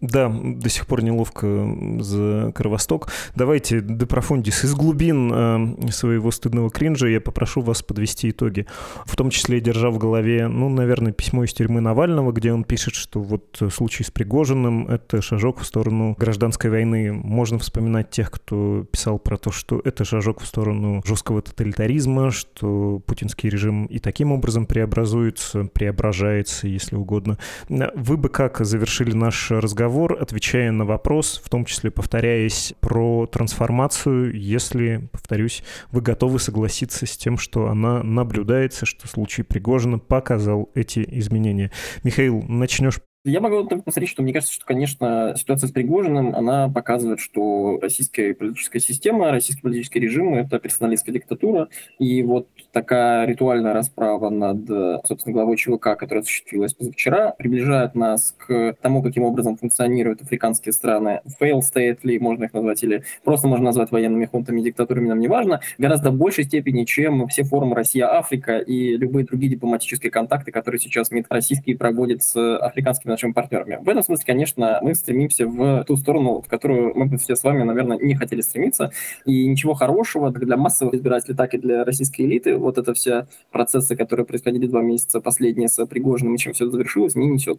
Да, 0.00 0.28
до 0.28 0.68
сих 0.68 0.86
пор 0.86 1.02
неловко 1.02 1.76
за 2.00 2.52
Кровосток. 2.54 3.08
Давайте, 3.34 3.80
Депрофундис, 3.80 4.64
из 4.64 4.74
глубин 4.74 5.32
э, 5.32 5.90
своего 5.90 6.30
стыдного 6.30 6.70
кринжа 6.70 7.08
я 7.08 7.20
попрошу 7.20 7.60
вас 7.60 7.82
подвести 7.82 8.30
итоги. 8.30 8.66
В 9.04 9.16
том 9.16 9.30
числе, 9.30 9.60
держа 9.60 9.90
в 9.90 9.98
голове, 9.98 10.48
ну, 10.48 10.68
наверное, 10.68 11.12
письмо 11.12 11.44
из 11.44 11.52
тюрьмы 11.52 11.80
Навального, 11.80 12.32
где 12.32 12.52
он 12.52 12.64
пишет, 12.64 12.94
что 12.94 13.20
вот 13.20 13.60
случай 13.72 14.04
с 14.04 14.10
Пригожиным— 14.10 14.86
это 14.88 15.22
шажок 15.22 15.60
в 15.60 15.66
сторону 15.66 16.16
гражданской 16.18 16.70
войны. 16.70 17.12
Можно 17.12 17.58
вспоминать 17.58 18.10
тех, 18.10 18.30
кто 18.30 18.84
писал 18.90 19.18
про 19.18 19.36
то, 19.36 19.50
что 19.50 19.80
это 19.84 20.04
шажок 20.04 20.40
в 20.40 20.46
сторону 20.46 21.02
жесткого 21.04 21.42
тоталитаризма, 21.42 22.30
что 22.30 23.02
путинский 23.06 23.48
режим 23.48 23.86
и 23.86 23.98
таким 23.98 24.32
образом 24.32 24.66
преобразуется, 24.66 25.64
преображается, 25.64 26.68
если 26.68 26.96
угодно. 26.96 27.38
Вы 27.68 28.16
бы 28.16 28.28
как 28.28 28.58
завершили 28.64 29.12
наш 29.12 29.50
разговор 29.50 29.81
разговор, 29.82 30.16
отвечая 30.20 30.70
на 30.70 30.84
вопрос, 30.84 31.40
в 31.44 31.48
том 31.48 31.64
числе 31.64 31.90
повторяясь 31.90 32.74
про 32.80 33.26
трансформацию, 33.26 34.32
если, 34.32 35.08
повторюсь, 35.10 35.64
вы 35.90 36.00
готовы 36.00 36.38
согласиться 36.38 37.04
с 37.04 37.16
тем, 37.16 37.36
что 37.36 37.68
она 37.68 38.02
наблюдается, 38.02 38.86
что 38.86 39.08
случай 39.08 39.42
Пригожина 39.42 39.98
показал 39.98 40.70
эти 40.74 41.04
изменения. 41.18 41.72
Михаил, 42.04 42.42
начнешь 42.42 43.00
я 43.24 43.40
могу 43.40 43.62
только 43.68 43.84
посмотреть, 43.84 44.10
что 44.10 44.22
мне 44.22 44.32
кажется, 44.32 44.52
что, 44.52 44.66
конечно, 44.66 45.34
ситуация 45.36 45.68
с 45.68 45.70
Пригожиным, 45.70 46.34
она 46.34 46.68
показывает, 46.68 47.20
что 47.20 47.78
российская 47.80 48.34
политическая 48.34 48.80
система, 48.80 49.30
российский 49.30 49.62
политический 49.62 50.00
режим– 50.00 50.34
это 50.34 50.58
персоналистская 50.58 51.14
диктатура. 51.14 51.68
И 52.00 52.24
вот 52.24 52.48
такая 52.72 53.24
ритуальная 53.26 53.74
расправа 53.74 54.28
над, 54.28 54.66
собственно, 55.06 55.34
главой 55.34 55.56
ЧВК, 55.56 55.96
которая 55.96 56.22
осуществилась 56.22 56.74
позавчера, 56.74 57.30
приближает 57.38 57.94
нас 57.94 58.34
к 58.36 58.76
тому, 58.82 59.02
каким 59.04 59.22
образом 59.22 59.56
функционируют 59.56 60.22
африканские 60.22 60.72
страны. 60.72 61.20
Fail 61.40 61.60
state 61.60 62.00
ли 62.02 62.18
можно 62.18 62.44
их 62.44 62.52
назвать, 62.52 62.82
или 62.82 63.04
просто 63.22 63.46
можно 63.46 63.66
назвать 63.66 63.92
военными 63.92 64.24
хунтами, 64.24 64.62
диктатурами, 64.62 65.06
нам 65.06 65.20
не 65.20 65.28
важно, 65.28 65.60
гораздо 65.78 66.10
большей 66.10 66.42
степени, 66.42 66.84
чем 66.84 67.28
все 67.28 67.44
форумы 67.44 67.76
Россия-Африка 67.76 68.58
и 68.58 68.96
любые 68.96 69.26
другие 69.26 69.52
дипломатические 69.52 70.10
контакты, 70.10 70.50
которые 70.50 70.80
сейчас 70.80 71.12
МИД 71.12 71.26
российский 71.30 71.74
проводит 71.74 72.24
с 72.24 72.58
африканскими 72.58 73.11
нашими 73.12 73.32
партнерами. 73.32 73.78
В 73.82 73.88
этом 73.88 74.02
смысле, 74.02 74.24
конечно, 74.26 74.78
мы 74.82 74.94
стремимся 74.94 75.46
в 75.46 75.84
ту 75.84 75.96
сторону, 75.96 76.40
в 76.40 76.48
которую 76.48 76.94
мы 76.96 77.06
бы 77.06 77.18
все 77.18 77.36
с 77.36 77.44
вами, 77.44 77.62
наверное, 77.62 77.98
не 77.98 78.14
хотели 78.14 78.40
стремиться. 78.40 78.90
И 79.24 79.46
ничего 79.46 79.74
хорошего 79.74 80.30
для 80.30 80.56
массовых 80.56 80.94
избирателей, 80.94 81.36
так 81.36 81.54
и 81.54 81.58
для 81.58 81.84
российской 81.84 82.22
элиты 82.22 82.56
вот 82.56 82.78
это 82.78 82.94
все 82.94 83.26
процессы, 83.50 83.96
которые 83.96 84.26
происходили 84.26 84.66
два 84.66 84.82
месяца 84.82 85.20
последние 85.20 85.68
с 85.68 85.84
Пригожиным, 85.86 86.34
и 86.34 86.38
чем 86.38 86.52
все 86.52 86.68
завершилось, 86.70 87.14
не 87.14 87.26
несет. 87.26 87.58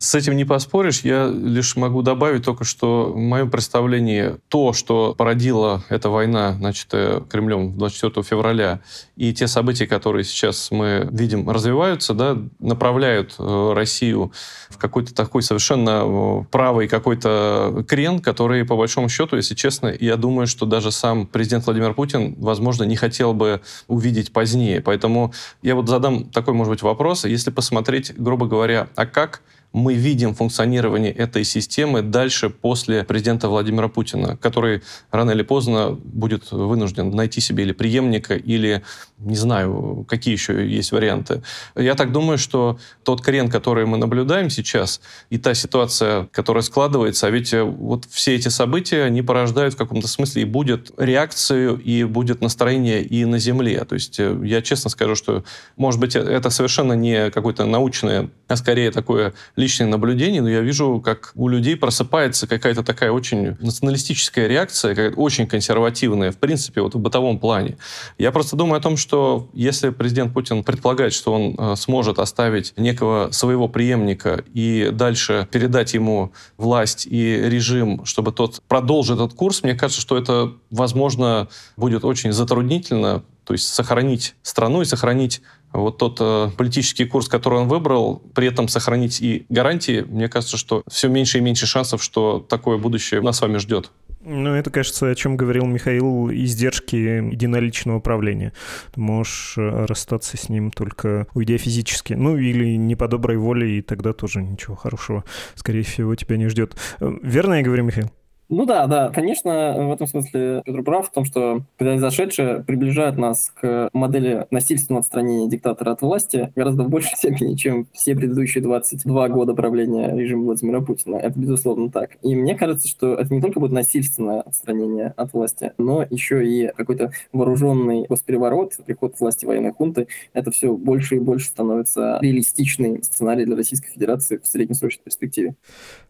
С 0.00 0.14
этим 0.14 0.36
не 0.36 0.44
поспоришь. 0.44 1.00
Я 1.00 1.26
лишь 1.26 1.74
могу 1.74 2.02
добавить 2.02 2.44
только, 2.44 2.62
что 2.62 3.12
в 3.12 3.16
моем 3.16 3.50
представлении 3.50 4.36
то, 4.48 4.72
что 4.72 5.12
породила 5.18 5.82
эта 5.88 6.08
война, 6.08 6.56
начатая 6.60 7.18
Кремлем 7.22 7.76
24 7.76 8.22
февраля, 8.22 8.78
и 9.16 9.34
те 9.34 9.48
события, 9.48 9.88
которые 9.88 10.22
сейчас 10.22 10.70
мы 10.70 11.08
видим 11.10 11.50
развиваются, 11.50 12.14
да, 12.14 12.38
направляют 12.60 13.34
э, 13.40 13.72
Россию 13.74 14.30
в 14.68 14.78
какой-то 14.78 15.12
такой 15.12 15.42
совершенно 15.42 16.02
э, 16.04 16.44
правый 16.52 16.86
какой-то 16.86 17.84
крен, 17.88 18.20
который, 18.20 18.64
по 18.64 18.76
большому 18.76 19.08
счету, 19.08 19.34
если 19.34 19.56
честно, 19.56 19.92
я 19.98 20.16
думаю, 20.16 20.46
что 20.46 20.64
даже 20.64 20.92
сам 20.92 21.26
президент 21.26 21.66
Владимир 21.66 21.92
Путин, 21.92 22.36
возможно, 22.38 22.84
не 22.84 22.94
хотел 22.94 23.34
бы 23.34 23.62
увидеть 23.88 24.32
позднее. 24.32 24.80
Поэтому 24.80 25.32
я 25.60 25.74
вот 25.74 25.88
задам 25.88 26.26
такой, 26.26 26.54
может 26.54 26.70
быть, 26.70 26.82
вопрос. 26.82 27.24
Если 27.24 27.50
посмотреть, 27.50 28.14
грубо 28.16 28.46
говоря, 28.46 28.86
а 28.94 29.04
как 29.04 29.42
мы 29.78 29.94
видим 29.94 30.34
функционирование 30.34 31.12
этой 31.12 31.44
системы 31.44 32.02
дальше 32.02 32.50
после 32.50 33.04
президента 33.04 33.48
Владимира 33.48 33.88
Путина, 33.88 34.36
который 34.36 34.82
рано 35.10 35.30
или 35.30 35.42
поздно 35.42 35.90
будет 35.90 36.50
вынужден 36.50 37.10
найти 37.10 37.40
себе 37.40 37.64
или 37.64 37.72
преемника, 37.72 38.34
или 38.34 38.82
не 39.18 39.36
знаю, 39.36 40.04
какие 40.08 40.32
еще 40.32 40.68
есть 40.68 40.92
варианты. 40.92 41.42
Я 41.76 41.94
так 41.94 42.12
думаю, 42.12 42.38
что 42.38 42.78
тот 43.04 43.22
крен, 43.22 43.48
который 43.48 43.86
мы 43.86 43.96
наблюдаем 43.96 44.50
сейчас, 44.50 45.00
и 45.30 45.38
та 45.38 45.54
ситуация, 45.54 46.28
которая 46.32 46.62
складывается, 46.62 47.26
а 47.26 47.30
ведь 47.30 47.52
вот 47.52 48.04
все 48.10 48.34
эти 48.34 48.48
события, 48.48 49.04
они 49.04 49.22
порождают 49.22 49.74
в 49.74 49.76
каком-то 49.76 50.08
смысле 50.08 50.42
и 50.42 50.44
будет 50.44 50.92
реакцию, 50.96 51.78
и 51.78 52.04
будет 52.04 52.40
настроение 52.40 53.02
и 53.02 53.24
на 53.24 53.38
Земле. 53.38 53.84
То 53.84 53.94
есть 53.94 54.18
э, 54.20 54.38
я 54.44 54.62
честно 54.62 54.90
скажу, 54.90 55.14
что, 55.14 55.44
может 55.76 56.00
быть, 56.00 56.16
это 56.16 56.50
совершенно 56.50 56.92
не 56.92 57.30
какое-то 57.30 57.64
научное, 57.64 58.30
а 58.48 58.56
скорее 58.56 58.90
такое 58.90 59.34
личное 59.56 59.67
наблюдение, 59.76 60.42
но 60.42 60.48
я 60.48 60.60
вижу, 60.60 61.00
как 61.04 61.32
у 61.34 61.48
людей 61.48 61.76
просыпается 61.76 62.46
какая-то 62.46 62.82
такая 62.82 63.10
очень 63.10 63.56
националистическая 63.60 64.48
реакция, 64.48 65.12
очень 65.12 65.46
консервативная, 65.46 66.32
в 66.32 66.38
принципе, 66.38 66.80
вот 66.80 66.94
в 66.94 66.98
бытовом 66.98 67.38
плане. 67.38 67.76
Я 68.18 68.32
просто 68.32 68.56
думаю 68.56 68.78
о 68.78 68.80
том, 68.80 68.96
что 68.96 69.48
если 69.52 69.90
президент 69.90 70.34
Путин 70.34 70.64
предполагает, 70.64 71.12
что 71.12 71.32
он 71.32 71.54
э, 71.58 71.76
сможет 71.76 72.18
оставить 72.18 72.72
некого 72.76 73.30
своего 73.32 73.68
преемника 73.68 74.44
и 74.54 74.90
дальше 74.92 75.48
передать 75.50 75.94
ему 75.94 76.32
власть 76.56 77.06
и 77.06 77.36
режим, 77.36 78.04
чтобы 78.04 78.32
тот 78.32 78.62
продолжил 78.68 79.16
этот 79.16 79.34
курс, 79.34 79.62
мне 79.62 79.74
кажется, 79.74 80.00
что 80.00 80.16
это, 80.16 80.52
возможно, 80.70 81.48
будет 81.76 82.04
очень 82.04 82.32
затруднительно, 82.32 83.22
то 83.44 83.54
есть 83.54 83.68
сохранить 83.68 84.34
страну 84.42 84.82
и 84.82 84.84
сохранить 84.84 85.40
вот 85.72 85.98
тот 85.98 86.18
э, 86.20 86.50
политический 86.56 87.04
курс, 87.04 87.28
который 87.28 87.60
он 87.60 87.68
выбрал, 87.68 88.22
при 88.34 88.46
этом 88.46 88.68
сохранить 88.68 89.20
и 89.20 89.46
гарантии, 89.48 90.04
мне 90.08 90.28
кажется, 90.28 90.56
что 90.56 90.82
все 90.88 91.08
меньше 91.08 91.38
и 91.38 91.40
меньше 91.40 91.66
шансов, 91.66 92.02
что 92.02 92.38
такое 92.40 92.78
будущее 92.78 93.20
нас 93.20 93.38
с 93.38 93.40
вами 93.40 93.58
ждет. 93.58 93.90
Ну, 94.20 94.54
это, 94.54 94.70
кажется, 94.70 95.08
о 95.08 95.14
чем 95.14 95.36
говорил 95.36 95.64
Михаил, 95.64 96.30
издержки 96.30 96.96
единоличного 96.96 97.98
управления. 97.98 98.52
Ты 98.92 99.00
можешь 99.00 99.54
э, 99.56 99.86
расстаться 99.86 100.36
с 100.36 100.48
ним 100.48 100.70
только 100.70 101.26
уйдя 101.34 101.56
физически. 101.56 102.14
Ну, 102.14 102.36
или 102.36 102.76
не 102.76 102.96
по 102.96 103.06
доброй 103.06 103.36
воле, 103.36 103.78
и 103.78 103.82
тогда 103.82 104.12
тоже 104.12 104.42
ничего 104.42 104.74
хорошего, 104.74 105.24
скорее 105.54 105.82
всего, 105.82 106.14
тебя 106.14 106.36
не 106.36 106.48
ждет. 106.48 106.76
Э, 107.00 107.10
верно 107.22 107.54
я 107.54 107.62
говорю, 107.62 107.84
Михаил? 107.84 108.10
Ну 108.48 108.64
да, 108.64 108.86
да, 108.86 109.10
конечно, 109.10 109.74
в 109.76 109.92
этом 109.92 110.06
смысле 110.06 110.62
Петр 110.64 110.82
прав 110.82 111.08
в 111.08 111.12
том, 111.12 111.26
что 111.26 111.62
произошедшее 111.76 112.64
приближает 112.66 113.18
нас 113.18 113.52
к 113.54 113.90
модели 113.92 114.46
насильственного 114.50 115.00
отстранения 115.00 115.50
диктатора 115.50 115.92
от 115.92 116.00
власти 116.00 116.50
гораздо 116.56 116.84
в 116.84 116.88
большей 116.88 117.12
степени, 117.16 117.56
чем 117.56 117.86
все 117.92 118.16
предыдущие 118.16 118.62
22 118.64 119.28
года 119.28 119.52
правления 119.54 120.16
режима 120.16 120.44
Владимира 120.44 120.80
Путина. 120.80 121.16
Это 121.16 121.38
безусловно 121.38 121.90
так. 121.90 122.16
И 122.22 122.34
мне 122.34 122.54
кажется, 122.54 122.88
что 122.88 123.14
это 123.14 123.34
не 123.34 123.42
только 123.42 123.60
будет 123.60 123.72
насильственное 123.72 124.40
отстранение 124.40 125.12
от 125.16 125.34
власти, 125.34 125.72
но 125.76 126.06
еще 126.08 126.46
и 126.46 126.72
какой-то 126.74 127.12
вооруженный 127.32 128.06
госпереворот, 128.08 128.72
приход 128.86 129.14
власти 129.20 129.44
военной 129.44 129.72
хунты. 129.72 130.08
Это 130.32 130.50
все 130.50 130.72
больше 130.74 131.16
и 131.16 131.20
больше 131.20 131.48
становится 131.48 132.18
реалистичный 132.22 133.02
сценарий 133.02 133.44
для 133.44 133.56
Российской 133.56 133.90
Федерации 133.90 134.38
в 134.38 134.46
среднесрочной 134.46 135.04
перспективе. 135.04 135.54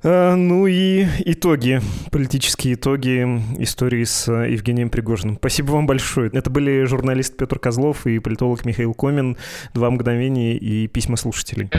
А, 0.05 0.37
ну 0.37 0.69
и 0.69 1.05
итоги 1.25 1.81
политические 2.29 2.75
итоги 2.75 3.23
истории 3.59 4.05
с 4.05 4.29
э, 4.29 4.51
Евгением 4.51 4.91
Пригожиным. 4.91 5.37
Спасибо 5.37 5.71
вам 5.71 5.87
большое. 5.87 6.31
Это 6.35 6.51
были 6.51 6.85
журналист 6.85 7.39
Петр 7.39 7.59
Козлов 7.59 8.07
и 8.07 8.19
политолог 8.19 8.67
Михаил 8.67 8.93
Комин. 8.93 9.39
Два 9.73 9.89
мгновения 9.89 10.55
и 10.55 10.89
письма 10.89 11.17
слушателей. 11.17 11.71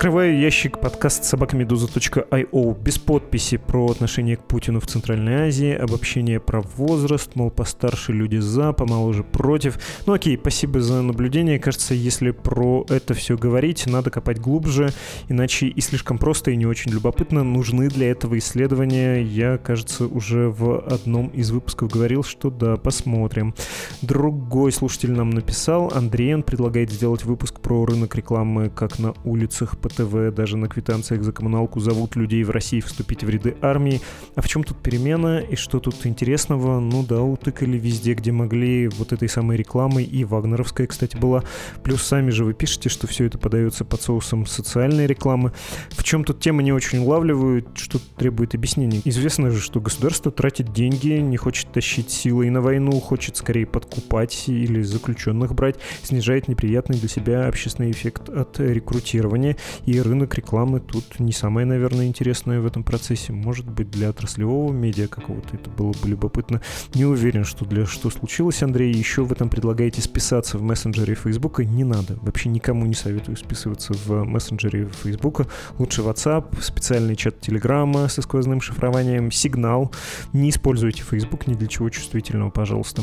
Открываю 0.00 0.40
ящик 0.40 0.80
подкаст 0.80 1.24
собакамедуза.io 1.24 2.82
без 2.82 2.96
подписи 2.96 3.58
про 3.58 3.90
отношение 3.90 4.38
к 4.38 4.44
Путину 4.44 4.80
в 4.80 4.86
Центральной 4.86 5.48
Азии, 5.48 5.74
обобщение 5.74 6.40
про 6.40 6.62
возраст, 6.62 7.34
мол, 7.34 7.50
постарше 7.50 8.14
люди 8.14 8.38
за, 8.38 8.72
помоложе 8.72 9.24
против. 9.24 9.78
Ну 10.06 10.14
окей, 10.14 10.38
спасибо 10.38 10.80
за 10.80 11.02
наблюдение. 11.02 11.58
Кажется, 11.58 11.92
если 11.92 12.30
про 12.30 12.86
это 12.88 13.12
все 13.12 13.36
говорить, 13.36 13.86
надо 13.86 14.08
копать 14.08 14.40
глубже, 14.40 14.88
иначе 15.28 15.66
и 15.66 15.80
слишком 15.82 16.16
просто, 16.16 16.50
и 16.50 16.56
не 16.56 16.64
очень 16.64 16.92
любопытно. 16.92 17.44
Нужны 17.44 17.88
для 17.88 18.10
этого 18.10 18.38
исследования. 18.38 19.22
Я, 19.22 19.58
кажется, 19.58 20.06
уже 20.06 20.48
в 20.48 20.78
одном 20.78 21.28
из 21.28 21.50
выпусков 21.50 21.90
говорил, 21.90 22.24
что 22.24 22.48
да, 22.48 22.78
посмотрим. 22.78 23.54
Другой 24.00 24.72
слушатель 24.72 25.12
нам 25.12 25.28
написал, 25.28 25.92
Андрей, 25.94 26.34
он 26.34 26.42
предлагает 26.42 26.90
сделать 26.90 27.26
выпуск 27.26 27.60
про 27.60 27.84
рынок 27.84 28.14
рекламы 28.14 28.70
как 28.70 28.98
на 28.98 29.12
улицах 29.24 29.76
по 29.76 29.89
ТВ, 29.90 30.34
даже 30.34 30.56
на 30.56 30.68
квитанциях 30.68 31.22
за 31.22 31.32
коммуналку 31.32 31.80
зовут 31.80 32.16
людей 32.16 32.42
в 32.44 32.50
России 32.50 32.80
вступить 32.80 33.24
в 33.24 33.28
ряды 33.28 33.56
армии. 33.60 34.00
А 34.34 34.42
в 34.42 34.48
чем 34.48 34.64
тут 34.64 34.78
перемена 34.78 35.40
и 35.40 35.56
что 35.56 35.80
тут 35.80 36.06
интересного? 36.06 36.80
Ну 36.80 37.04
да, 37.04 37.22
утыкали 37.22 37.78
везде, 37.78 38.14
где 38.14 38.32
могли 38.32 38.88
вот 38.88 39.12
этой 39.12 39.28
самой 39.28 39.56
рекламой. 39.56 40.04
И 40.04 40.24
вагнеровская, 40.24 40.86
кстати, 40.86 41.16
была. 41.16 41.44
Плюс 41.82 42.02
сами 42.02 42.30
же 42.30 42.44
вы 42.44 42.54
пишете, 42.54 42.88
что 42.88 43.06
все 43.06 43.26
это 43.26 43.38
подается 43.38 43.84
под 43.84 44.02
соусом 44.02 44.46
социальной 44.46 45.06
рекламы. 45.06 45.52
В 45.90 46.04
чем 46.04 46.24
тут 46.24 46.40
тема 46.40 46.62
не 46.62 46.72
очень 46.72 46.98
улавливают, 46.98 47.68
что 47.76 47.98
требует 48.16 48.54
объяснений. 48.54 49.02
Известно 49.04 49.50
же, 49.50 49.60
что 49.60 49.80
государство 49.80 50.30
тратит 50.30 50.72
деньги, 50.72 51.08
не 51.08 51.36
хочет 51.36 51.72
тащить 51.72 52.10
силой 52.10 52.50
на 52.50 52.60
войну, 52.60 52.92
хочет 53.00 53.36
скорее 53.36 53.66
подкупать 53.66 54.48
или 54.48 54.82
заключенных 54.82 55.54
брать, 55.54 55.76
снижает 56.02 56.48
неприятный 56.48 56.98
для 56.98 57.08
себя 57.08 57.48
общественный 57.48 57.90
эффект 57.90 58.28
от 58.28 58.60
рекрутирования 58.60 59.56
и 59.86 60.00
рынок 60.00 60.34
рекламы 60.34 60.80
тут 60.80 61.18
не 61.18 61.32
самое, 61.32 61.66
наверное, 61.66 62.06
интересное 62.06 62.60
в 62.60 62.66
этом 62.66 62.84
процессе. 62.84 63.32
Может 63.32 63.68
быть, 63.68 63.90
для 63.90 64.10
отраслевого 64.10 64.72
медиа 64.72 65.08
какого-то 65.08 65.56
это 65.56 65.70
было 65.70 65.92
бы 65.92 66.08
любопытно. 66.08 66.60
Не 66.94 67.04
уверен, 67.04 67.44
что 67.44 67.64
для 67.64 67.86
что 67.86 68.10
случилось, 68.10 68.62
Андрей. 68.62 68.92
Еще 68.92 69.22
в 69.24 69.32
этом 69.32 69.48
предлагаете 69.48 70.02
списаться 70.02 70.58
в 70.58 70.62
мессенджере 70.62 71.14
Фейсбука. 71.14 71.64
Не 71.64 71.84
надо. 71.84 72.18
Вообще 72.22 72.48
никому 72.48 72.86
не 72.86 72.94
советую 72.94 73.36
списываться 73.36 73.92
в 73.92 74.24
мессенджере 74.24 74.88
Фейсбука. 75.02 75.46
Лучше 75.78 76.02
WhatsApp, 76.02 76.60
специальный 76.60 77.16
чат 77.16 77.40
Телеграма 77.40 78.08
со 78.08 78.22
сквозным 78.22 78.60
шифрованием, 78.60 79.30
сигнал. 79.30 79.92
Не 80.32 80.50
используйте 80.50 81.02
Facebook 81.02 81.46
ни 81.46 81.54
для 81.54 81.68
чего 81.68 81.88
чувствительного, 81.90 82.50
пожалуйста. 82.50 83.02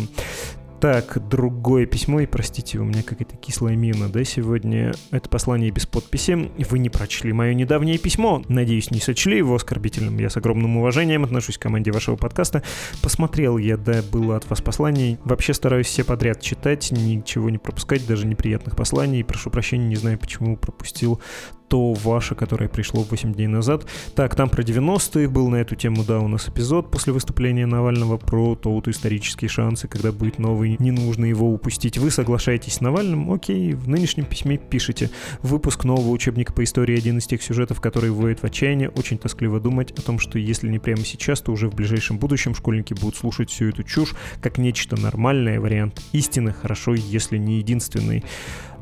Так, 0.80 1.28
другое 1.28 1.88
письмо, 1.88 2.20
и 2.20 2.28
простите, 2.28 2.78
у 2.78 2.84
меня 2.84 3.02
какая-то 3.02 3.36
кислая 3.36 3.76
мина, 3.76 4.10
да, 4.10 4.24
сегодня. 4.24 4.94
Это 5.10 5.28
послание 5.28 5.72
без 5.72 5.88
подписи. 5.88 6.52
Вы 6.70 6.78
не 6.78 6.90
прочли 6.90 7.34
мое 7.34 7.56
недавнее 7.56 7.98
письмо. 7.98 8.44
Надеюсь, 8.48 8.92
не 8.92 9.00
сочли 9.00 9.38
его 9.38 9.56
оскорбительным. 9.56 10.20
Я 10.20 10.30
с 10.30 10.38
огромным 10.38 10.78
уважением 10.78 11.24
отношусь 11.24 11.58
к 11.58 11.64
команде 11.64 11.92
вашего 11.92 12.16
подкаста. 12.16 12.62
Посмотрел 13.02 13.58
я, 13.58 13.76
да, 13.76 14.04
было 14.12 14.38
от 14.38 14.48
вас 14.52 14.62
посланий. 14.62 15.18
Вообще 15.24 15.56
стараюсь 15.56 15.88
все 15.88 16.04
подряд 16.04 16.42
читать, 16.42 16.92
ничего 16.92 17.50
не 17.50 17.58
пропускать, 17.58 18.06
даже 18.06 18.28
неприятных 18.28 18.76
посланий. 18.76 19.24
Прошу 19.24 19.50
прощения, 19.50 19.88
не 19.88 19.96
знаю, 19.96 20.20
почему 20.20 20.58
пропустил 20.58 21.20
то 21.68 21.94
ваше, 21.94 22.36
которое 22.36 22.70
пришло 22.70 23.04
8 23.04 23.34
дней 23.34 23.48
назад. 23.48 23.86
Так, 24.16 24.36
там 24.36 24.50
про 24.50 24.64
90-е 24.64 25.28
был 25.28 25.50
на 25.50 25.58
эту 25.58 25.76
тему, 25.76 26.04
да, 26.04 26.20
у 26.20 26.28
нас 26.28 26.48
эпизод 26.48 26.92
после 26.92 27.14
выступления 27.14 27.66
Навального 27.66 28.18
про 28.18 28.56
то 28.56 28.72
вот 28.72 28.88
исторические 28.88 29.50
шансы, 29.50 29.88
когда 29.88 30.12
будет 30.12 30.40
новый 30.40 30.78
не 30.80 30.92
нужно 30.92 31.26
его 31.26 31.52
упустить. 31.52 31.98
Вы 31.98 32.12
соглашаетесь 32.12 32.76
с 32.76 32.82
Навальным, 32.82 33.32
окей, 33.32 33.74
в 33.74 33.88
нынешнем 33.88 34.26
письме 34.26 34.58
пишите. 34.58 35.10
Выпуск 35.42 35.84
нового 35.84 36.10
учебника 36.10 36.54
по 36.54 36.64
истории 36.64 36.98
один 36.98 37.18
из 37.18 37.28
тех 37.28 37.42
сюжетов, 37.42 37.82
которые 37.82 38.12
вводят 38.12 38.40
в 38.40 38.44
отчаяние. 38.46 38.90
Очень 38.90 39.18
тоскливо 39.18 39.60
думать 39.60 39.92
о 39.92 40.02
том, 40.02 40.20
что 40.20 40.40
если 40.40 40.70
не 40.70 40.80
прямо 40.80 41.04
сейчас, 41.04 41.42
то 41.42 41.52
уже 41.52 41.70
в 41.70 41.76
ближайшем 41.76 42.18
будущем 42.18 42.56
школьники 42.56 42.94
будут 42.94 43.16
слушать 43.16 43.50
всю 43.50 43.66
эту 43.66 43.84
чушь 43.84 44.16
как 44.42 44.58
нечто 44.58 45.00
нормальное, 45.00 45.60
вариант 45.60 46.02
истины, 46.14 46.54
хорошо, 46.54 46.94
если 46.94 47.38
не 47.38 47.58
единственный. 47.58 48.24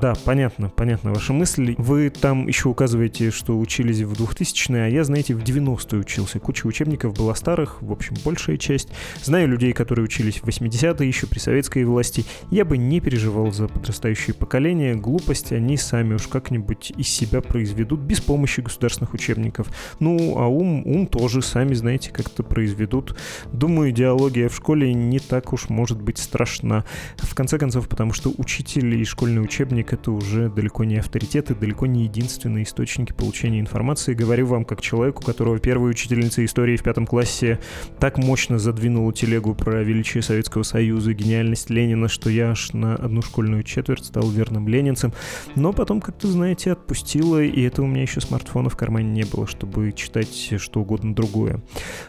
Да, 0.02 0.14
понятно, 0.26 0.70
понятно 0.70 1.14
ваша 1.14 1.32
мысль. 1.32 1.76
Вы 1.78 2.10
там 2.10 2.48
еще 2.48 2.68
указываете, 2.68 3.32
что 3.32 3.58
учились 3.58 4.02
в 4.02 4.12
2000-е, 4.12 4.86
а 4.86 4.88
я, 4.90 5.04
знаете, 5.06 5.34
в 5.34 5.42
90-е 5.42 6.02
учился. 6.02 6.40
Куча 6.40 6.68
учебников 6.68 7.14
была 7.14 7.34
старых, 7.34 7.82
в 7.82 7.92
общем, 7.92 8.16
большая 8.26 8.58
часть. 8.58 8.90
Знаю 9.24 9.48
людей, 9.48 9.72
которые 9.72 10.04
учились 10.04 10.38
в 10.38 10.44
80-е, 10.46 11.08
еще 11.08 11.28
при 11.28 11.40
советской 11.40 11.86
власти. 11.86 12.26
Я 12.52 12.66
бы 12.66 12.78
не 12.78 13.00
переживал 13.00 13.52
за 13.52 13.68
подрастающее 13.70 14.34
поколение. 14.34 14.96
Глупости 14.96 15.54
они 15.54 15.78
сами 15.78 16.16
уж 16.16 16.28
как-нибудь 16.28 16.92
из 16.98 17.08
себя 17.08 17.42
произведут 17.42 18.02
без 18.02 18.20
помощи 18.20 18.60
государственных 18.60 19.14
учебников. 19.14 19.68
Ну, 20.02 20.38
а 20.38 20.48
ум, 20.48 20.86
ум 20.86 21.08
тоже, 21.08 21.42
сами 21.42 21.74
знаете, 21.74 22.12
как-то 22.12 22.44
произведут. 22.44 23.18
Думаю, 23.54 23.92
идеология 23.92 24.50
в 24.50 24.56
школе 24.56 24.94
не 24.94 25.20
так 25.20 25.54
уж 25.54 25.70
может 25.70 26.02
быть 26.02 26.18
страшна. 26.18 26.84
В 27.18 27.34
конце 27.34 27.58
концов, 27.58 27.88
потому 27.88 28.12
что 28.12 28.34
учитель 28.38 28.96
и 28.96 29.06
школьный 29.06 29.42
учебник 29.42 29.85
источник— 29.86 29.94
это 29.94 30.12
уже 30.12 30.50
далеко 30.50 30.84
не 30.84 30.98
авторитеты, 30.98 31.56
далеко 31.56 31.86
не 31.86 32.04
единственные 32.04 32.64
источники 32.64 33.14
получения 33.14 33.60
информации. 33.60 34.14
Говорю 34.14 34.48
вам 34.48 34.66
как 34.66 34.82
человеку, 34.82 35.24
которого 35.24 35.60
первая 35.60 35.92
учительница 35.92 36.44
истории 36.44 36.78
в 36.78 36.84
пятом 36.84 37.06
классе 37.06 37.60
так 38.00 38.18
мощно 38.18 38.58
задвинула 38.60 39.14
телегу 39.14 39.56
про 39.56 39.84
величие 39.84 40.24
Советского 40.24 40.64
Союза, 40.64 41.14
гениальность 41.14 41.70
Ленина, 41.70 42.08
что 42.08 42.30
я 42.30 42.52
аж 42.52 42.74
на 42.74 42.96
одну 42.96 43.22
школьную 43.22 43.64
четверть 43.64 44.06
стал 44.06 44.30
верным 44.30 44.68
ленинцем. 44.68 45.14
Но 45.56 45.74
потом, 45.74 46.02
как-то, 46.02 46.28
знаете, 46.28 46.72
отпустила, 46.72 47.42
и 47.42 47.62
это 47.62 47.82
у 47.82 47.88
меня 47.88 48.02
еще 48.02 48.22
смартфона 48.22 48.70
в 48.70 48.78
кармане 48.78 49.12
не 49.12 49.24
было, 49.24 49.48
чтобы 49.48 49.92
читать 49.94 50.54
что 50.58 50.82
угодно 50.82 51.14
другое. 51.14 51.62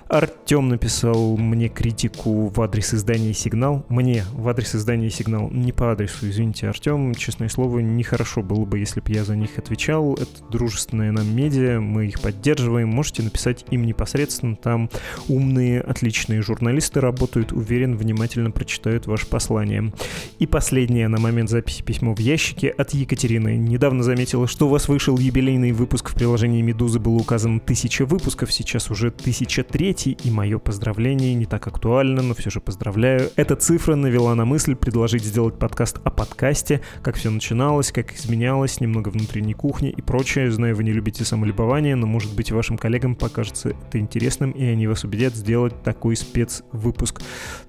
Артем 0.09 0.69
написал 0.69 1.37
мне 1.37 1.69
критику 1.69 2.49
в 2.49 2.61
адрес 2.61 2.95
издания 2.95 3.35
«Сигнал». 3.35 3.85
Мне 3.89 4.25
в 4.33 4.49
адрес 4.49 4.75
издания 4.75 5.11
«Сигнал». 5.11 5.51
Не 5.51 5.73
по 5.73 5.93
адресу, 5.93 6.29
извините, 6.29 6.69
Артем, 6.69 7.15
честное 7.15 7.49
слово, 7.49 7.66
слову, 7.67 7.81
нехорошо 7.81 8.43
было 8.43 8.65
бы, 8.65 8.79
если 8.79 9.01
бы 9.01 9.13
я 9.13 9.25
за 9.25 9.35
них 9.35 9.59
отвечал. 9.59 10.15
Это 10.15 10.45
дружественные 10.51 11.11
нам 11.11 11.35
медиа, 11.35 11.81
мы 11.81 12.07
их 12.07 12.21
поддерживаем. 12.21 12.89
Можете 12.89 13.23
написать 13.25 13.65
им 13.71 13.85
непосредственно. 13.87 14.55
Там 14.55 14.89
умные, 15.29 15.81
отличные 15.81 16.43
журналисты 16.43 17.01
работают. 17.01 17.53
Уверен, 17.53 17.97
внимательно 17.97 18.53
прочитают 18.53 19.07
ваше 19.07 19.27
послание. 19.27 19.93
И 20.39 20.47
последнее 20.47 21.09
на 21.09 21.19
момент 21.19 21.51
записи 21.51 21.83
письмо 21.83 22.15
в 22.15 22.21
ящике 22.21 22.69
от 22.69 22.95
Екатерины. 22.95 23.57
Недавно 23.57 24.05
заметила, 24.05 24.47
что 24.47 24.67
у 24.67 24.71
вас 24.71 24.89
вышел 24.89 25.19
юбилейный 25.19 25.73
выпуск 25.73 26.11
в 26.11 26.15
приложении 26.15 26.63
«Медузы». 26.63 27.01
Было 27.01 27.17
указано 27.17 27.59
тысяча 27.59 28.05
выпусков, 28.07 28.53
сейчас 28.53 28.91
уже 28.91 29.11
тысяча 29.11 29.65
третий, 29.65 30.17
и 30.23 30.31
мое 30.31 30.59
поздравление 30.59 31.35
не 31.35 31.47
так 31.47 31.67
актуально, 31.67 32.23
но 32.23 32.35
все 32.35 32.51
же 32.51 32.61
поздравляю. 32.61 33.31
Эта 33.35 33.57
цифра 33.57 33.97
навела 33.97 34.35
на 34.35 34.45
мысль 34.45 34.77
предложить 34.77 35.25
сделать 35.25 35.59
подкаст 35.59 35.99
о 36.05 36.11
подкасте, 36.11 36.81
как 37.03 37.17
все 37.17 37.31
начиналось 37.31 37.56
начиналось, 37.57 37.91
как 37.91 38.15
изменялось, 38.15 38.81
немного 38.81 39.09
внутренней 39.09 39.55
кухни 39.55 39.89
и 39.89 40.03
прочее. 40.03 40.51
Знаю, 40.51 40.77
вы 40.77 40.85
не 40.85 40.93
любите 40.93 41.25
самолюбование, 41.25 41.97
но, 41.97 42.07
может 42.07 42.37
быть, 42.37 42.53
вашим 42.53 42.77
коллегам 42.77 43.15
покажется 43.15 43.71
это 43.71 43.99
интересным, 43.99 44.51
и 44.51 44.63
они 44.63 44.87
вас 44.87 45.05
убедят 45.05 45.35
сделать 45.35 45.83
такой 45.83 46.17
спецвыпуск. 46.17 47.23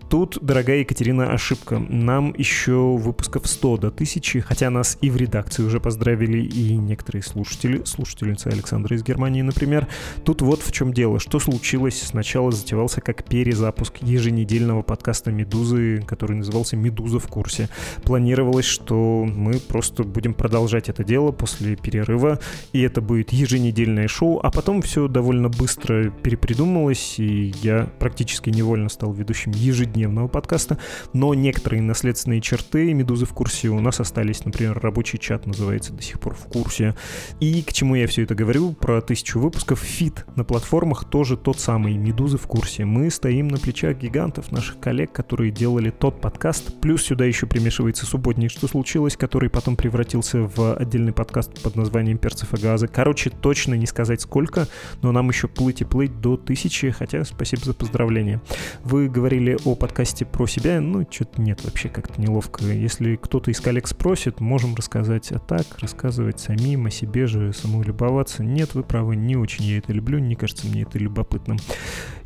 Тут, 0.09 0.37
дорогая 0.41 0.79
Екатерина, 0.79 1.33
ошибка. 1.33 1.79
Нам 1.79 2.33
еще 2.37 2.95
выпусков 2.95 3.45
100 3.45 3.77
до 3.77 3.87
1000, 3.87 4.39
хотя 4.39 4.69
нас 4.69 4.97
и 5.01 5.09
в 5.09 5.17
редакции 5.17 5.63
уже 5.63 5.81
поздравили, 5.81 6.39
и 6.39 6.77
некоторые 6.77 7.23
слушатели, 7.23 7.81
слушательница 7.83 8.47
Александра 8.49 8.95
из 8.95 9.03
Германии, 9.03 9.41
например. 9.41 9.85
Тут 10.23 10.41
вот 10.41 10.61
в 10.61 10.71
чем 10.71 10.93
дело. 10.93 11.19
Что 11.19 11.39
случилось? 11.39 12.01
Сначала 12.01 12.53
затевался 12.53 13.01
как 13.01 13.25
перезапуск 13.25 13.97
еженедельного 14.01 14.81
подкаста 14.81 15.33
«Медузы», 15.33 16.01
который 16.07 16.37
назывался 16.37 16.77
«Медуза 16.77 17.19
в 17.19 17.27
курсе». 17.27 17.67
Планировалось, 18.03 18.65
что 18.65 19.25
мы 19.25 19.59
просто 19.59 20.03
будем 20.03 20.33
продолжать 20.33 20.87
это 20.87 21.03
дело 21.03 21.33
после 21.33 21.75
перерыва, 21.75 22.39
и 22.71 22.79
это 22.79 23.01
будет 23.01 23.33
еженедельное 23.33 24.07
шоу, 24.07 24.39
а 24.41 24.51
потом 24.51 24.81
все 24.81 25.09
довольно 25.09 25.49
быстро 25.49 26.11
перепридумалось, 26.11 27.19
и 27.19 27.53
я 27.61 27.89
практически 27.99 28.51
невольно 28.51 28.87
стал 28.87 29.11
ведущим 29.11 29.51
ежедневного 29.51 29.96
ежедневного 29.97 30.27
подкаста, 30.27 30.77
но 31.13 31.33
некоторые 31.33 31.81
наследственные 31.81 32.41
черты 32.41 32.93
«Медузы 32.93 33.25
в 33.25 33.33
курсе» 33.33 33.69
у 33.69 33.79
нас 33.79 33.99
остались. 33.99 34.45
Например, 34.45 34.79
рабочий 34.79 35.17
чат 35.17 35.45
называется 35.45 35.93
до 35.93 36.01
сих 36.01 36.19
пор 36.19 36.35
в 36.35 36.45
курсе. 36.45 36.95
И 37.39 37.61
к 37.63 37.73
чему 37.73 37.95
я 37.95 38.07
все 38.07 38.23
это 38.23 38.35
говорю? 38.35 38.73
Про 38.73 39.01
тысячу 39.01 39.39
выпусков. 39.39 39.79
Фит 39.79 40.25
на 40.35 40.43
платформах 40.43 41.05
тоже 41.05 41.35
тот 41.37 41.59
самый 41.59 41.97
«Медузы 41.97 42.37
в 42.37 42.47
курсе». 42.47 42.85
Мы 42.85 43.09
стоим 43.09 43.47
на 43.47 43.57
плечах 43.57 43.97
гигантов, 43.97 44.51
наших 44.51 44.79
коллег, 44.79 45.11
которые 45.11 45.51
делали 45.51 45.89
тот 45.89 46.21
подкаст. 46.21 46.79
Плюс 46.79 47.03
сюда 47.03 47.25
еще 47.25 47.47
примешивается 47.47 48.05
субботний 48.05 48.49
«Что 48.49 48.67
случилось?», 48.67 49.17
который 49.17 49.49
потом 49.49 49.75
превратился 49.75 50.41
в 50.43 50.75
отдельный 50.75 51.13
подкаст 51.13 51.61
под 51.63 51.75
названием 51.75 52.17
«Перцев 52.17 52.53
и 52.53 52.61
газы». 52.61 52.87
Короче, 52.87 53.29
точно 53.29 53.73
не 53.73 53.87
сказать 53.87 54.21
сколько, 54.21 54.67
но 55.01 55.11
нам 55.11 55.29
еще 55.29 55.47
плыть 55.47 55.81
и 55.81 55.85
плыть 55.85 56.21
до 56.21 56.37
тысячи, 56.37 56.91
хотя 56.91 57.23
спасибо 57.25 57.65
за 57.65 57.73
поздравления. 57.73 58.41
Вы 58.83 59.07
говорили 59.09 59.57
о 59.65 59.75
подкасте 59.87 60.25
про 60.25 60.47
себя, 60.47 60.81
ну, 60.81 61.07
что-то 61.09 61.41
нет, 61.41 61.63
вообще 61.63 61.87
как-то 61.87 62.19
неловко. 62.19 62.65
Если 62.65 63.15
кто-то 63.15 63.51
из 63.51 63.61
коллег 63.61 63.87
спросит, 63.87 64.41
можем 64.41 64.75
рассказать, 64.75 65.31
а 65.31 65.39
так 65.39 65.65
рассказывать 65.79 66.41
самим 66.41 66.87
о 66.87 66.91
себе 66.91 67.25
же, 67.25 67.53
самолюбоваться. 67.53 68.43
Нет, 68.43 68.75
вы 68.75 68.83
правы, 68.83 69.15
не 69.15 69.37
очень 69.37 69.63
я 69.63 69.77
это 69.77 69.93
люблю, 69.93 70.19
не 70.19 70.35
кажется 70.35 70.67
мне 70.67 70.81
это 70.81 70.99
любопытным. 70.99 71.57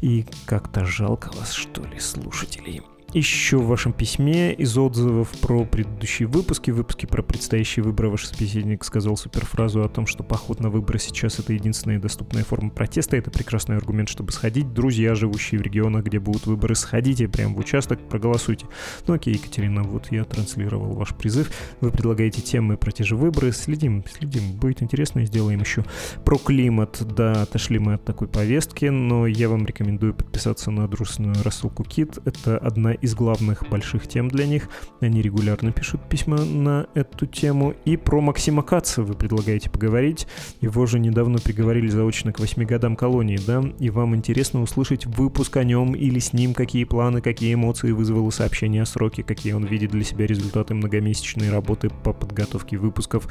И 0.01 0.26
как-то 0.45 0.86
жалко 0.86 1.30
вас, 1.38 1.51
что 1.51 1.84
ли, 1.86 1.99
слушателей 1.99 2.82
еще 3.14 3.57
в 3.57 3.68
вашем 3.68 3.93
письме 3.93 4.53
из 4.53 4.78
отзывов 4.78 5.30
про 5.41 5.66
предыдущие 5.66 6.28
выпуски, 6.28 6.72
выпуски 6.72 7.05
про 7.05 7.22
предстоящие 7.22 7.84
выборы, 7.84 8.09
ваш 8.09 8.26
собеседник 8.26 8.84
сказал 8.84 9.18
суперфразу 9.18 9.84
о 9.84 9.89
том, 9.89 10.07
что 10.07 10.24
поход 10.24 10.59
на 10.59 10.70
выборы 10.70 10.99
сейчас 10.99 11.39
это 11.39 11.53
единственная 11.53 11.99
доступная 11.99 12.43
форма 12.43 12.70
протеста. 12.70 13.18
Это 13.18 13.30
прекрасный 13.30 13.76
аргумент, 13.76 14.09
чтобы 14.09 14.32
сходить. 14.32 14.74
Друзья, 14.74 15.16
живущие 15.16 15.59
в 15.59 15.64
регионах, 15.64 16.05
где 16.05 16.20
будут 16.20 16.45
выборы, 16.45 16.76
сходите 16.76 17.28
прямо 17.28 17.55
в 17.55 17.59
участок, 17.59 17.99
проголосуйте. 18.07 18.66
Ну 19.07 19.16
окей, 19.16 19.34
Екатерина, 19.34 19.84
вот 19.84 20.12
я 20.12 20.24
транслировал 20.24 20.93
ваш 20.93 21.14
призыв. 21.14 21.51
Вы 21.82 21.91
предлагаете 21.91 22.41
темы 22.41 22.78
про 22.78 22.91
те 22.91 23.03
же 23.03 23.16
выборы. 23.16 23.51
Следим, 23.51 24.05
следим. 24.09 24.53
Будет 24.53 24.82
интересно, 24.82 25.26
сделаем 25.26 25.59
еще. 25.59 25.84
Про 26.24 26.38
климат, 26.38 27.01
да, 27.01 27.41
отошли 27.43 27.80
мы 27.80 27.95
от 27.95 28.05
такой 28.05 28.28
повестки, 28.28 28.86
но 28.86 29.28
я 29.28 29.49
вам 29.49 29.66
рекомендую 29.66 30.14
подписаться 30.14 30.72
на 30.72 30.88
дружественную 30.88 31.36
рассылку 31.43 31.84
Кит. 31.84 32.18
Это 32.26 32.57
одна 32.57 32.93
из 33.02 33.16
главных 33.16 33.68
больших 33.70 34.08
тем 34.08 34.30
для 34.30 34.45
них. 34.45 34.70
Они 34.99 35.22
регулярно 35.22 35.72
пишут 35.72 36.02
письма 36.10 36.43
на 36.43 36.88
эту 36.93 37.26
тему. 37.26 37.74
И 37.86 37.97
про 37.97 38.22
Максима 38.22 38.64
Каца 38.64 39.04
вы 39.04 39.14
предлагаете 39.14 39.70
поговорить. 39.70 40.28
Его 40.62 40.86
же 40.86 40.99
недавно 40.99 41.39
приговорили 41.39 41.88
заочно 41.88 42.32
к 42.32 42.39
8 42.39 42.64
годам 42.66 42.95
колонии, 42.95 43.39
да? 43.45 43.64
И 43.80 43.89
вам 43.89 44.16
интересно 44.16 44.62
услышать 44.62 45.06
выпуск 45.06 45.58
о 45.58 45.64
нем 45.64 45.93
или 45.95 46.20
с 46.20 46.34
ним, 46.34 46.54
какие 46.54 46.84
планы, 46.84 47.22
какие 47.22 47.54
эмоции 47.54 47.91
вызвало 47.91 48.30
сообщение 48.30 48.84
о 48.84 48.86
сроке, 48.86 49.24
какие 49.24 49.54
он 49.54 49.66
видит 49.66 49.91
для 49.91 50.04
себя 50.04 50.26
результаты 50.26 50.74
многомесячной 50.74 51.49
работы 51.49 51.89
по 52.04 52.14
подготовке 52.14 52.78
выпусков. 52.78 53.28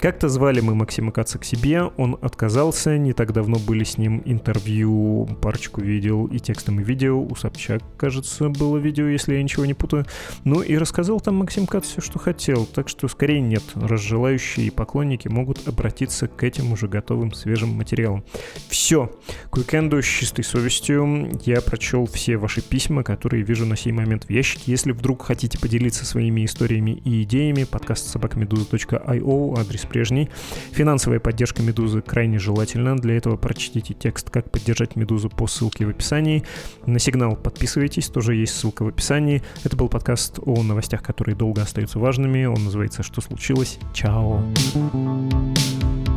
Как-то 0.00 0.28
звали 0.28 0.60
мы 0.60 0.74
Максима 0.74 1.12
Каца 1.12 1.38
к 1.38 1.44
себе, 1.44 1.82
он 1.96 2.18
отказался, 2.20 2.98
не 2.98 3.12
так 3.12 3.32
давно 3.32 3.58
были 3.58 3.84
с 3.84 3.98
ним 3.98 4.22
интервью, 4.24 5.28
парочку 5.40 5.80
видел 5.80 6.26
и 6.26 6.38
текстом 6.38 6.80
и 6.80 6.84
видео, 6.84 7.20
у 7.20 7.34
Собчак, 7.34 7.82
кажется, 7.96 8.48
было 8.48 8.76
видео 8.76 9.05
если 9.08 9.34
я 9.34 9.42
ничего 9.42 9.66
не 9.66 9.74
путаю. 9.74 10.06
Ну 10.44 10.62
и 10.62 10.76
рассказал 10.76 11.20
там 11.20 11.36
Максим 11.36 11.66
Кат 11.66 11.84
все, 11.84 12.00
что 12.00 12.18
хотел, 12.18 12.66
так 12.66 12.88
что 12.88 13.08
скорее 13.08 13.40
нет. 13.40 13.62
Раз 13.74 14.00
желающие 14.00 14.70
поклонники 14.70 15.28
могут 15.28 15.66
обратиться 15.68 16.28
к 16.28 16.42
этим 16.42 16.72
уже 16.72 16.88
готовым 16.88 17.32
свежим 17.32 17.70
материалам. 17.70 18.24
Все. 18.68 19.10
К 19.50 19.58
уикенду 19.58 20.02
с 20.02 20.06
чистой 20.06 20.44
совестью 20.44 21.30
я 21.44 21.60
прочел 21.60 22.06
все 22.06 22.36
ваши 22.36 22.60
письма, 22.62 23.02
которые 23.02 23.42
вижу 23.42 23.66
на 23.66 23.76
сей 23.76 23.92
момент 23.92 24.24
в 24.24 24.30
ящике. 24.30 24.62
Если 24.66 24.92
вдруг 24.92 25.22
хотите 25.22 25.58
поделиться 25.58 26.04
своими 26.04 26.44
историями 26.44 27.00
и 27.04 27.22
идеями, 27.22 27.64
подкаст 27.64 28.08
собакамедуза.io, 28.08 29.60
адрес 29.60 29.82
прежний. 29.82 30.30
Финансовая 30.72 31.20
поддержка 31.20 31.62
Медузы 31.62 32.02
крайне 32.02 32.38
желательна. 32.38 32.96
Для 32.96 33.16
этого 33.16 33.36
прочтите 33.36 33.94
текст 33.94 34.30
«Как 34.30 34.50
поддержать 34.50 34.96
Медузу» 34.96 35.30
по 35.30 35.46
ссылке 35.46 35.86
в 35.86 35.90
описании. 35.90 36.44
На 36.86 36.98
сигнал 36.98 37.36
подписывайтесь, 37.36 38.08
тоже 38.08 38.34
есть 38.34 38.54
ссылка 38.54 38.82
в 38.84 38.88
описании. 38.88 38.95
Это 39.64 39.76
был 39.76 39.88
подкаст 39.88 40.38
о 40.44 40.62
новостях, 40.62 41.02
которые 41.02 41.36
долго 41.36 41.62
остаются 41.62 41.98
важными. 41.98 42.44
Он 42.44 42.64
называется 42.64 43.02
«Что 43.02 43.20
случилось?». 43.20 43.78
Чао. 43.92 44.42
Чао. 44.72 46.15